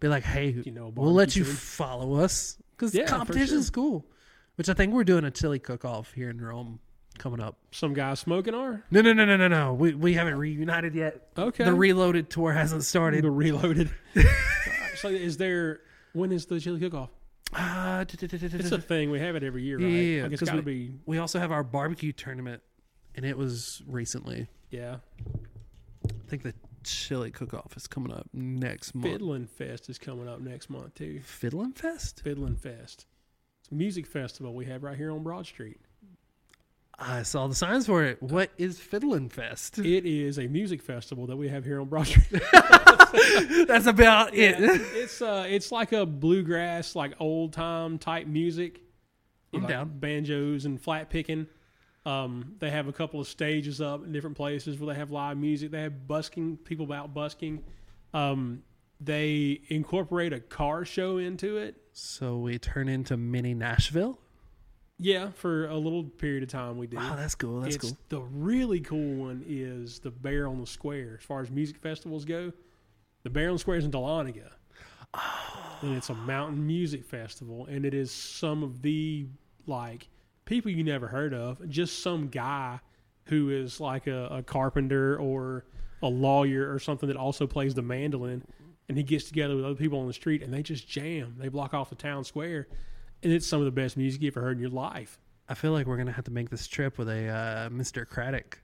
[0.00, 3.72] be like, "Hey, You know, we'll let you follow us because Yeah, competition's sure.
[3.72, 4.06] cool."
[4.56, 6.80] Which I think we're doing a chili cook-off here in Rome
[7.16, 7.56] coming up.
[7.70, 9.74] Some guys smoking are No, no, no, no, no, no.
[9.74, 11.28] We we haven't reunited yet.
[11.38, 11.64] okay.
[11.64, 13.24] The Reloaded tour hasn't started.
[13.24, 13.90] the reloaded.
[14.96, 15.80] So is there?
[16.12, 17.10] When is the chili cook-off?
[17.52, 19.10] Uh, It's a thing.
[19.12, 19.86] We have it every year, right?
[19.86, 20.94] Yeah, Like it's 'cause got to we- be.
[21.06, 22.62] we also have our barbecue tournament,
[23.14, 24.48] and it was recently.
[24.70, 24.96] Yeah.
[26.04, 26.52] I think the
[26.90, 29.06] chili cook-off is coming up next month.
[29.12, 31.20] Fiddlin' Fest is coming up next month too.
[31.22, 32.20] Fiddlin' Fest.
[32.22, 33.06] Fiddlin' Fest.
[33.60, 35.80] It's a music festival we have right here on Broad Street.
[37.00, 38.20] I saw the signs for it.
[38.20, 39.78] What is Fiddlin' Fest?
[39.84, 42.42] It is a music festival that we have here on Broad Street.
[43.68, 44.80] That's about Yeah, it.
[44.94, 48.80] it's uh, it's like a bluegrass, like old time type music.
[49.54, 49.98] I'm Like down.
[49.98, 51.46] Banjos and flat picking.
[52.08, 55.36] Um, they have a couple of stages up in different places where they have live
[55.36, 55.70] music.
[55.70, 57.62] They have busking, people about busking.
[58.14, 58.62] Um,
[58.98, 61.76] they incorporate a car show into it.
[61.92, 64.18] So we turn into mini Nashville.
[64.98, 66.96] Yeah, for a little period of time we do.
[66.96, 67.60] Wow, that's cool.
[67.60, 67.98] That's it's cool.
[68.08, 71.18] the really cool one is the Bear on the Square.
[71.20, 72.52] As far as music festivals go,
[73.22, 74.48] the Bear on the Square is in Dahlonega,
[75.14, 75.78] Oh.
[75.82, 79.26] and it's a mountain music festival, and it is some of the
[79.66, 80.08] like
[80.48, 81.68] people you never heard of.
[81.68, 82.80] Just some guy
[83.24, 85.64] who is like a, a carpenter or
[86.02, 88.42] a lawyer or something that also plays the mandolin,
[88.88, 91.36] and he gets together with other people on the street and they just jam.
[91.38, 92.66] They block off the town square,
[93.22, 95.18] and it's some of the best music you've ever heard in your life.
[95.48, 98.08] I feel like we're gonna have to make this trip with a uh, Mr.
[98.08, 98.60] Craddock.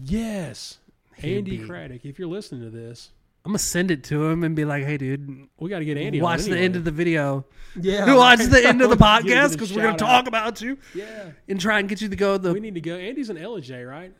[0.00, 0.78] Yes.
[1.16, 3.10] He'd Andy be- Craddock, if you're listening to this,
[3.46, 5.96] I'm gonna send it to him and be like, "Hey, dude, we got to get
[5.96, 6.20] Andy.
[6.20, 6.64] watch on the anyway.
[6.64, 7.46] end of the video.
[7.80, 8.12] yeah.
[8.16, 10.28] watch the end of the Give it a podcast because we're gonna shout talk out.
[10.28, 12.38] about you Yeah, and try and get you to go.
[12.38, 12.96] The we need to go.
[12.96, 14.12] Andy's an Ellijay, right?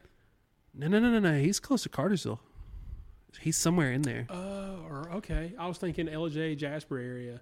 [0.75, 1.39] no, no, no, no, no.
[1.41, 2.41] He's close to Cartersville.
[3.41, 4.27] He's somewhere in there.
[4.31, 5.53] Oh, or okay.
[5.59, 7.41] I was thinking Ellijay Jasper area,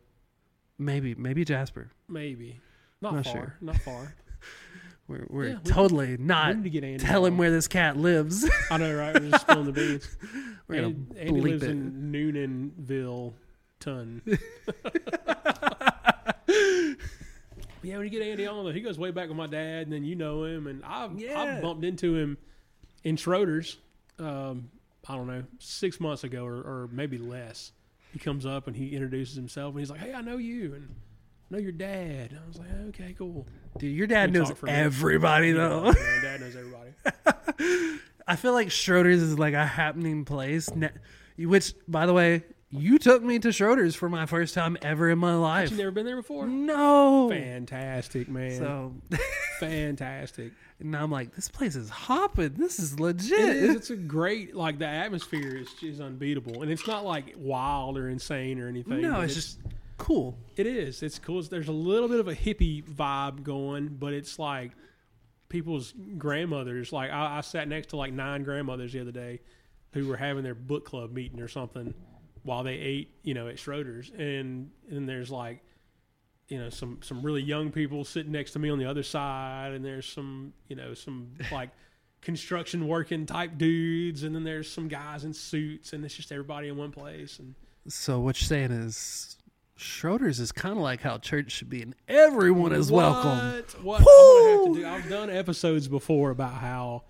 [0.78, 1.90] Maybe, maybe Jasper.
[2.08, 2.60] maybe.
[3.02, 3.32] Not, Not far.
[3.34, 3.54] sure.
[3.60, 4.14] Not far.
[5.06, 6.98] We're, we're Yeah, totally we not to get Andy.
[7.04, 7.38] tell him on.
[7.38, 8.48] where this cat lives.
[8.70, 9.14] I know, right?
[9.14, 10.16] We're just spilling the beans.
[10.68, 11.70] we're gonna Andy, Andy lives it.
[11.70, 13.34] in Noonanville,
[13.80, 14.22] ton.
[17.82, 20.04] yeah, when you get Andy on, he goes way back with my dad, and then
[20.04, 21.38] you know him, and I've Yeah.
[21.40, 22.38] I've bumped into him
[23.02, 23.76] in Schroeder's.
[24.18, 24.70] Um,
[25.06, 27.72] I don't know, six months ago or, or maybe less,
[28.12, 30.88] he comes up and he introduces himself and he's like, "Hey, I know you and
[30.88, 30.94] I
[31.50, 33.46] know your dad." And I was like, "Okay, cool."
[33.78, 34.84] Dude, your dad We knows talked for a minute.
[34.86, 35.84] everybody though.
[35.84, 35.92] My
[36.22, 36.90] dad knows everybody.
[38.26, 40.68] I feel like Schroeder's is like a happening place.
[41.36, 45.18] Which, by the way, you took me to Schroeder's for my first time ever in
[45.18, 45.70] my life.
[45.70, 46.46] You never been there before?
[46.46, 47.28] No.
[47.30, 48.58] Fantastic, man.
[48.58, 48.94] So,
[49.60, 50.52] Fantastic.
[50.80, 52.54] and I'm like, this place is hopping.
[52.54, 53.38] This is legit.
[53.38, 53.76] It is.
[53.76, 58.08] It's a great like the atmosphere is is unbeatable, and it's not like wild or
[58.08, 59.02] insane or anything.
[59.02, 59.58] No, but it's just
[59.98, 60.38] cool.
[60.56, 61.02] it is.
[61.02, 61.42] It's cool.
[61.42, 64.72] There's a little bit of a hippie vibe going, but it's like
[65.48, 66.92] people's grandmothers.
[66.92, 69.40] Like I, I sat next to like nine grandmothers the other day
[69.92, 71.94] who were having their book club meeting or something
[72.42, 75.62] while they ate, you know, at Schroeder's, and and there's like
[76.48, 79.72] you know some some really young people sitting next to me on the other side
[79.72, 81.70] and there's some you know some like
[82.20, 86.68] construction working type dudes and then there's some guys in suits and it's just everybody
[86.68, 87.54] in one place and
[87.88, 89.36] So, what you're saying is
[89.76, 93.64] Schroeder's is kind of like how church should be, and everyone is welcome.
[93.82, 93.82] What?
[93.82, 94.00] What?
[94.00, 94.86] I'm gonna have to do.
[94.86, 97.02] I've done episodes before about how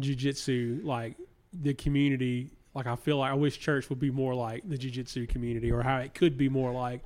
[0.00, 1.16] jujitsu, like
[1.52, 5.28] the community, like I feel like I wish church would be more like the jujitsu
[5.28, 7.02] community, or how it could be more like.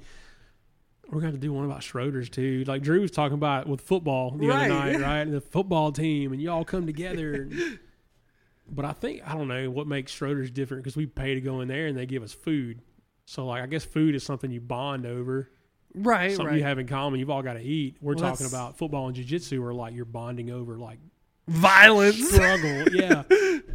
[1.10, 2.64] We're going to do one about Schroeder's too.
[2.66, 4.70] Like Drew was talking about with football the Right.
[4.70, 5.18] other night, right?
[5.20, 7.34] And The football team, and you all come together.
[7.42, 7.78] And,
[8.70, 11.60] but I think I don't know what makes Schroeder's different because we pay to go
[11.60, 12.80] in there and they give us food.
[13.26, 15.50] So like I guess food is something you bond over
[15.96, 16.56] Right, something right.
[16.58, 17.20] you have in common.
[17.20, 17.98] You've all got to eat.
[18.00, 20.98] We're Well, talking about football and jujitsu, where like you're bonding over like
[21.46, 22.16] Violence.
[22.30, 23.22] struggle, yeah,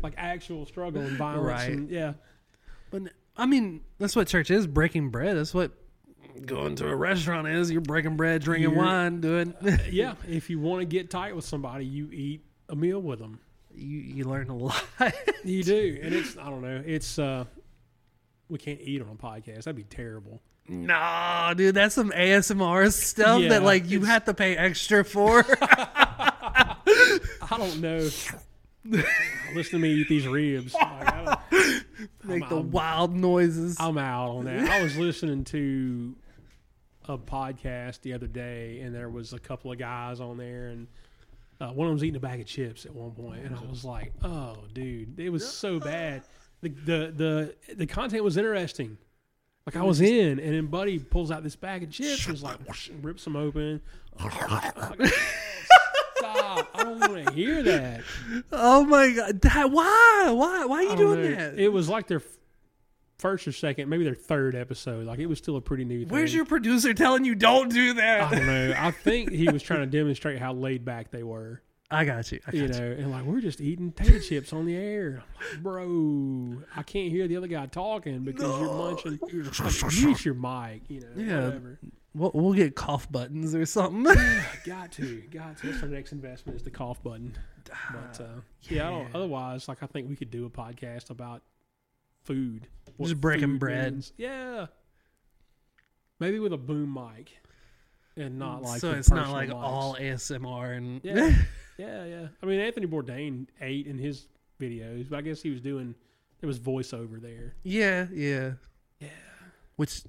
[0.03, 1.71] like actual struggle and violence, Right.
[1.71, 2.13] and yeah,
[2.91, 3.03] But
[3.37, 5.37] I mean, that's what church is breaking bread.
[5.37, 5.71] That's what
[6.45, 7.71] going to a restaurant is.
[7.71, 9.53] You're breaking bread, drinking You're- wine, doing.
[9.89, 10.15] yeah.
[10.27, 13.39] If you want to get tight with somebody, you eat a meal with them.
[13.73, 14.83] you you learn a lot.
[15.45, 16.83] You do, and it's I don't know.
[16.85, 17.45] It's uh,
[18.49, 19.63] we can't eat on a podcast.
[19.63, 20.41] That'd be terrible.
[20.67, 25.45] no, dude, that's some ASMR stuff Yeah, that like you have to pay extra for.
[25.61, 26.75] I
[27.57, 28.09] don't know.
[29.53, 30.73] Listen to me eat these ribs.
[30.73, 31.39] Like,
[32.23, 33.77] Make the I'm- wild noises.
[33.79, 34.69] I'm out on that.
[34.69, 36.15] I was listening to
[37.07, 40.87] a podcast the other day, and there was a couple of guys on there, and
[41.59, 43.61] uh, one of them was eating a bag of chips at one point, and I
[43.69, 46.21] was like, "Oh, dude, it was so bad."
[46.61, 47.13] The the
[47.67, 48.97] the the content was interesting.
[49.65, 52.41] Like I was in, and then Buddy pulls out this bag of chips and was
[52.41, 53.81] like, whoosh, rips them open.
[56.17, 56.69] Stop!
[56.73, 58.01] I don't want to hear that.
[58.51, 61.35] oh my god, that, why, why, why are you doing know.
[61.35, 61.59] that?
[61.59, 62.21] It was like their
[63.19, 65.05] first or second, maybe their third episode.
[65.05, 65.99] Like it was still a pretty new.
[65.99, 66.09] Thing.
[66.09, 68.21] Where's your producer telling you don't do that?
[68.21, 68.73] I don't know.
[68.75, 71.61] I think he was trying to demonstrate how laid back they were.
[71.91, 72.39] I got you.
[72.45, 72.67] I got You you.
[72.69, 76.61] know, and like we're just eating potato chips on the air, like, bro.
[76.75, 79.19] I can't hear the other guy talking because you're munching.
[79.59, 80.83] Like, mute your mic.
[80.87, 81.45] You know, Yeah.
[81.45, 81.79] whatever.
[82.15, 84.03] We'll, we'll get cough buttons or something.
[84.65, 85.67] Got to, got to.
[85.71, 87.35] That's our next investment is the cough button.
[87.91, 91.43] But uh, yeah, I don't, otherwise, like I think we could do a podcast about
[92.23, 92.67] food,
[92.99, 93.93] Just breaking bread.
[93.93, 94.11] means.
[94.17, 94.67] Yeah,
[96.19, 97.31] maybe with a boom mic,
[98.17, 99.53] and not like so it's not like mics.
[99.63, 101.31] all ASMR and Yeah,
[101.79, 102.27] yeah, yeah.
[102.43, 104.27] I mean, Anthony Bourdain ate in his
[104.59, 105.95] videos, but I guess he was doing
[106.41, 107.55] there was voiceover there.
[107.63, 108.51] yeah, yeah,
[108.99, 109.07] Yeah,
[109.77, 110.03] Which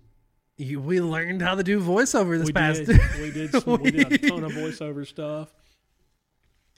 [0.56, 2.84] you, we learned how to do voiceover this we past.
[2.84, 3.00] did.
[3.20, 3.50] We did.
[3.52, 5.48] Some, we did a ton of voiceover stuff.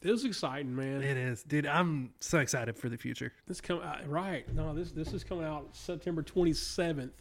[0.02, 1.00] It was exciting, man.
[1.02, 1.66] it is, dude.
[1.66, 3.32] I'm so excited for the future.
[3.46, 4.52] This come out right.
[4.54, 7.12] No, this this is coming out September twenty seventh.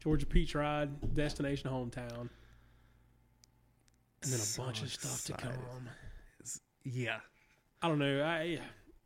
[0.00, 2.28] Georgia Peach Ride, destination hometown,
[4.22, 5.52] and then a So bunch of stuff to come.
[6.92, 7.18] Yeah,
[7.82, 8.22] I don't know.
[8.24, 8.58] I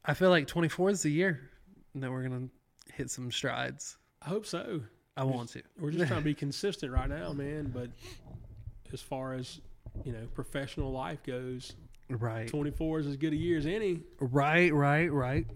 [0.04, 1.50] I feel like 24 is the year
[1.94, 2.48] that we're gonna
[2.94, 3.96] hit some strides.
[4.20, 4.82] I hope so.
[5.16, 5.62] I want to.
[5.78, 7.70] We're just trying to be consistent right now, man.
[7.74, 7.90] But
[8.92, 9.60] as far as
[10.04, 11.74] you know, professional life goes,
[12.08, 14.00] Right, twenty four is as good a year as any.
[14.20, 15.46] right, right, right.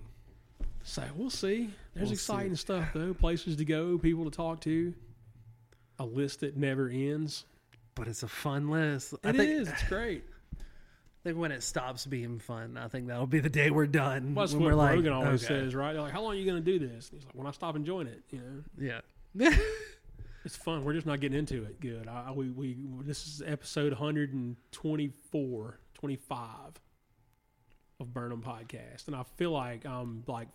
[0.82, 1.70] So we'll see.
[1.94, 3.12] There's We'll exciting stuff though.
[3.15, 4.94] Places to go, people to talk to.
[5.98, 7.44] A list that never ends.
[7.94, 9.15] But it's a fun list.
[9.24, 9.69] I think, is.
[9.69, 10.23] It's great.
[11.27, 14.36] Think when it stops being fun, I think that'll be the day we're done.
[14.36, 15.61] Well, that's when what we're like, Rogan always okay.
[15.61, 15.93] says, right?
[15.93, 17.51] They're like, "How long are you going to do this?" And he's like, "When I
[17.51, 18.39] stop enjoying it, you
[18.78, 19.03] know,
[19.35, 19.51] Yeah.
[20.44, 20.85] it's fun.
[20.85, 21.81] We're just not getting into it.
[21.81, 22.07] Good.
[22.07, 26.40] I, we we this is episode 124, 25
[27.98, 30.47] of Burnham podcast, and I feel like I'm like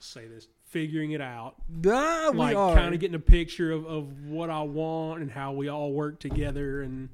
[0.00, 4.60] say this figuring it out, like kind of getting a picture of, of what I
[4.60, 7.08] want and how we all work together, and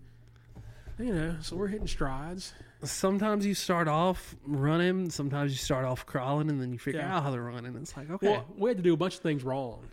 [0.99, 2.53] you know, so we're hitting strides.
[2.83, 7.17] sometimes you start off running, sometimes you start off crawling, and then you figure Yeah.
[7.17, 9.15] out how to run, and it's like, okay, Well, we had to do a bunch
[9.15, 9.89] of things wrong.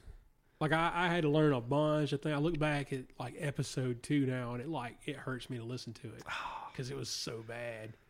[0.61, 2.13] Like I, I had to learn a bunch.
[2.13, 5.49] I think I look back at like episode two now, and it like it hurts
[5.49, 6.23] me to listen to it
[6.71, 7.93] because it was so bad.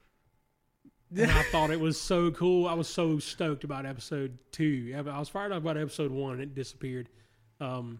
[1.15, 2.67] And I thought it was so cool.
[2.67, 4.93] I was so stoked about episode two.
[4.97, 7.09] I was fired up about episode one, and it disappeared.
[7.61, 7.99] Um,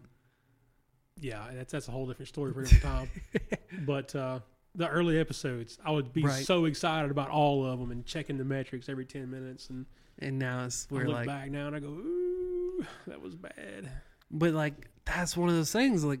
[1.20, 3.08] yeah, that's that's a whole different story for a different time.
[3.86, 4.40] but uh,
[4.76, 6.44] the early episodes, I would be Right.
[6.44, 9.70] so excited about all of them and checking the metrics every ten minutes.
[9.70, 9.86] And
[10.18, 13.90] And now it's we're look like, back now and I go, "Ooh, that was bad."
[14.30, 16.04] but like that's one of those things.
[16.04, 16.20] Like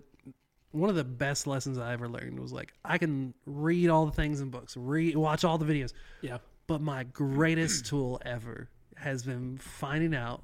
[0.72, 4.12] one of the best lessons I ever learned was like I can read all the
[4.12, 5.92] things in books, read, watch all the videos,
[6.22, 10.42] Yeah, but my greatest tool ever has been finding out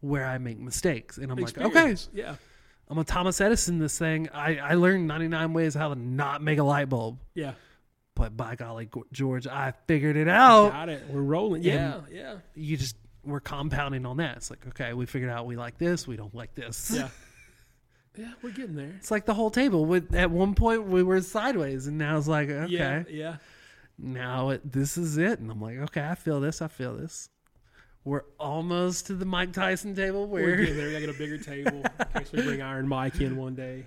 [0.00, 1.16] where I make mistakes.
[1.18, 2.36] And I'm like, okay, yeah,
[2.88, 3.78] I'm a Thomas Edison.
[3.78, 7.18] This thing, I I learned 99 ways how to not make a light bulb.
[7.34, 7.52] yeah,
[8.14, 10.70] But by golly, George, I figured it out.
[10.72, 11.04] got it.
[11.10, 11.62] We're rolling.
[11.62, 14.36] Yeah, yeah, You just we're compounding on that.
[14.36, 16.90] It's like, okay, we figured out we like this, we don't like this.
[16.94, 17.08] yeah,
[18.16, 18.32] yeah.
[18.42, 18.92] We're getting there.
[18.98, 19.86] It's like the whole table.
[19.86, 23.36] With at one point we were sideways, and now it's like, okay, Yeah, yeah.
[23.98, 25.38] now it, this is it.
[25.40, 27.30] And I'm like, okay, I feel this, I feel this.
[28.04, 30.88] We're almost to the Mike Tyson table We're getting there.
[30.88, 33.86] We gotta get a bigger table in case we bring Iron Mike in one day,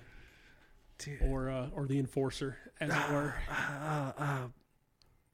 [0.98, 3.35] Dude, or uh, or the enforcer, as it were.
[3.49, 4.38] uh, uh,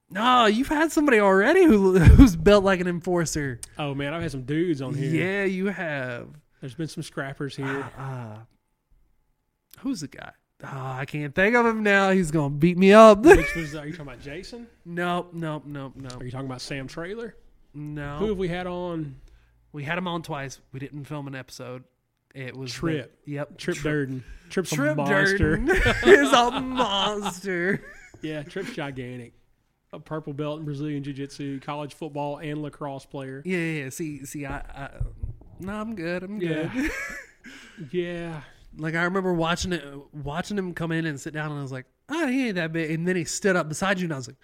[0.10, 3.60] no, you've had somebody already who who's built like an enforcer.
[3.80, 5.10] Oh man, I've had some dudes on here.
[5.10, 6.28] Yeah, you have.
[6.60, 7.90] There's been some scrappers here.
[7.98, 8.38] Uh,
[9.80, 10.32] who's the guy?
[10.66, 12.12] Oh, I can't think of him now.
[12.12, 13.20] He's gonna beat me up.
[13.20, 13.76] Which was?
[13.76, 14.68] Are you talking about Jason?
[14.86, 16.22] nope, nope, nope, nope.
[16.22, 17.36] Are you talking about Sam Trailer?
[17.74, 18.28] Who no.
[18.28, 19.16] have we had on?
[19.72, 20.60] We had him on twice.
[20.72, 21.84] We didn't film an episode.
[22.36, 23.20] It was the- Trip.
[23.26, 24.24] yep, Trip Tri- Durden.
[24.50, 25.38] Trip's a Trip monster.
[25.58, 25.70] Durden
[26.06, 27.84] is a monster.
[28.22, 29.34] Yeah, Trip's gigantic.
[29.92, 33.44] A purple belt in Brazilian Jiu Jitsu, college football, and lacrosse player.
[33.46, 33.84] Yeah, yeah.
[33.84, 33.90] yeah.
[33.90, 34.90] See, see, I, I,
[35.60, 36.24] no, I'm good.
[36.24, 36.72] I'm good.
[37.92, 38.42] Yeah.
[38.78, 39.84] Like I remember watching it,
[40.14, 42.72] watching him come in and sit down, and I was like, "Oh, he ain't that
[42.74, 44.38] big." And then he stood up beside you, and I was like,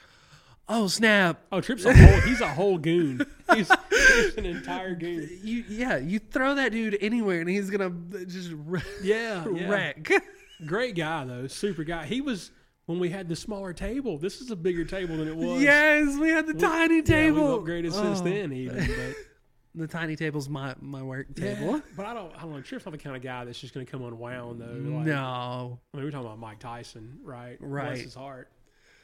[0.69, 2.21] "Oh snap!" Oh, Trip's a whole.
[2.21, 3.25] He's a whole goon.
[3.55, 5.27] He's, he's an entire goon.
[5.43, 7.89] You, yeah, you throw that dude anywhere, and he's gonna
[8.27, 8.83] just wreck.
[9.01, 9.67] Yeah, yeah.
[9.67, 10.07] wreck.
[10.67, 12.05] Great guy though, super guy.
[12.05, 12.51] He was
[12.85, 14.17] when we had the smaller table.
[14.19, 15.61] This is a bigger table than it was.
[15.63, 17.57] yes, we had the tiny Yeah, table.
[17.57, 18.23] we've upgraded since Oh.
[18.23, 18.77] then, even.
[18.85, 19.15] But
[19.75, 21.81] The tiny table's my my work yeah, table.
[21.95, 22.35] but I don't.
[22.35, 22.61] I don't know.
[22.61, 24.65] Trip's not the kind of guy that's just going to come unwound though.
[24.65, 27.55] Like, No, I mean, we're talking about Mike Tyson, right?
[27.59, 27.85] Right.
[27.93, 28.49] Bless his heart.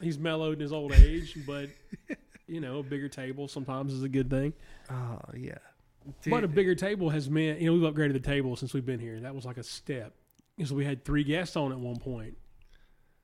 [0.01, 1.69] He's mellowed in his old age, but
[2.47, 4.53] you know, a bigger table sometimes is a good thing.
[4.89, 5.57] oh yeah.
[6.27, 8.99] But a bigger table has meant, you know, we've upgraded the table since we've been
[8.99, 9.19] here.
[9.21, 10.13] That was like a step.
[10.55, 12.37] Because we had three guests on at one point.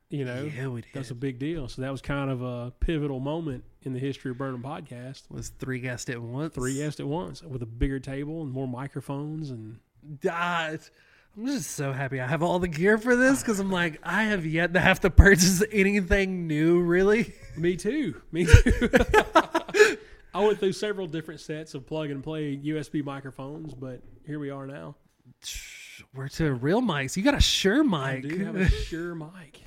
[0.10, 0.90] You know, yeah, we did.
[0.94, 1.70] that's a big deal.
[1.70, 5.30] So that was kind of a pivotal moment in the history of Burnham Podcast.
[5.30, 6.54] was three guests at once.
[6.56, 9.78] Three guests at once with a bigger table and more microphones and
[10.22, 10.92] it's-
[11.38, 14.24] I'm just so happy I have all the gear for this because I'm like I
[14.26, 16.82] have yet to have to purchase anything new.
[16.82, 18.22] Really, me too.
[18.32, 18.90] Me too.
[20.34, 24.50] I went through several different sets of plug and play USB microphones, but here we
[24.50, 24.96] are now.
[26.14, 27.16] we're to real mics.
[27.18, 27.94] You got a Shure mic.
[27.94, 29.62] I do have a Shure mic.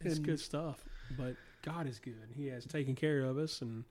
[0.00, 0.84] It's good stuff.
[1.16, 2.28] But God is good.
[2.34, 3.84] He has taken care of us and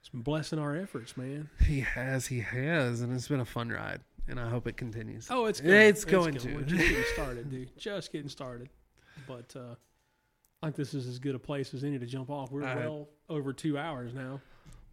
[0.00, 1.50] it's been blessing our efforts, man.
[1.66, 5.26] he has, he has, and it's been a fun ride, and I hope it continues.
[5.30, 6.62] Oh, it's It's going We're to.
[6.62, 7.76] just getting started, dude.
[7.78, 8.68] Just getting started.
[9.26, 9.74] But uh,
[10.62, 12.50] I think this is as good a place as any to jump off.
[12.50, 14.40] We're Uh, well over two hours now.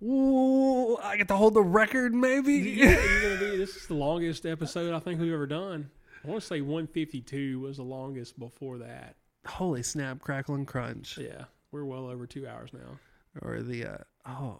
[0.03, 2.53] Ooh, I get to hold the record, maybe.
[2.53, 3.57] Yeah, you're gonna be.
[3.57, 5.89] This is the longest episode I think we've ever done.
[6.23, 9.15] I want to say 152 was the longest before that.
[9.47, 12.99] Holy snap, crackle and crunch, Yeah, we're well over two hours now.
[13.41, 13.97] or the uh,
[14.27, 14.59] oh,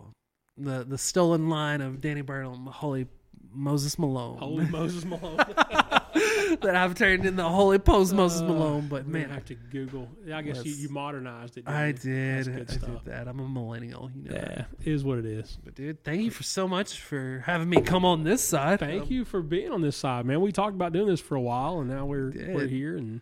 [0.57, 3.07] the the stolen line of Danny Burnham, the Holy
[3.53, 5.37] Moses Malone, Holy Moses Malone.
[6.61, 8.87] that I've turned into Holy Post Moses Uh, Malone.
[8.87, 10.07] But man, I have to Google.
[10.33, 11.63] I guess you, you modernized it.
[11.67, 11.93] I you?
[11.93, 13.27] did, I good did that.
[13.27, 14.35] I'm a millennial, you know.
[14.35, 15.57] Yeah, it is what it is.
[15.63, 18.79] But dude, thank you for so much for having me come on this side.
[18.79, 20.41] Thank you for being on this side, man.
[20.41, 22.53] We talked about doing this for a while, and now we're did.
[22.55, 22.95] we're here.
[22.97, 23.21] And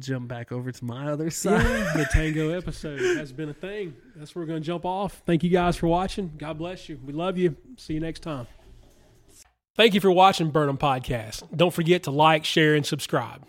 [0.00, 1.62] Jump back over to my other side.
[1.62, 3.94] yeah, the Tango episode has been a thing.
[4.16, 5.22] That's where we're going to jump off.
[5.26, 6.32] Thank you guys for watching.
[6.38, 6.98] God bless you.
[7.04, 7.54] We love you.
[7.76, 8.48] See you next time.
[9.76, 11.44] Thank you for watching Burnham Podcast.
[11.54, 13.42] Don't forget to like, share, and subscribe.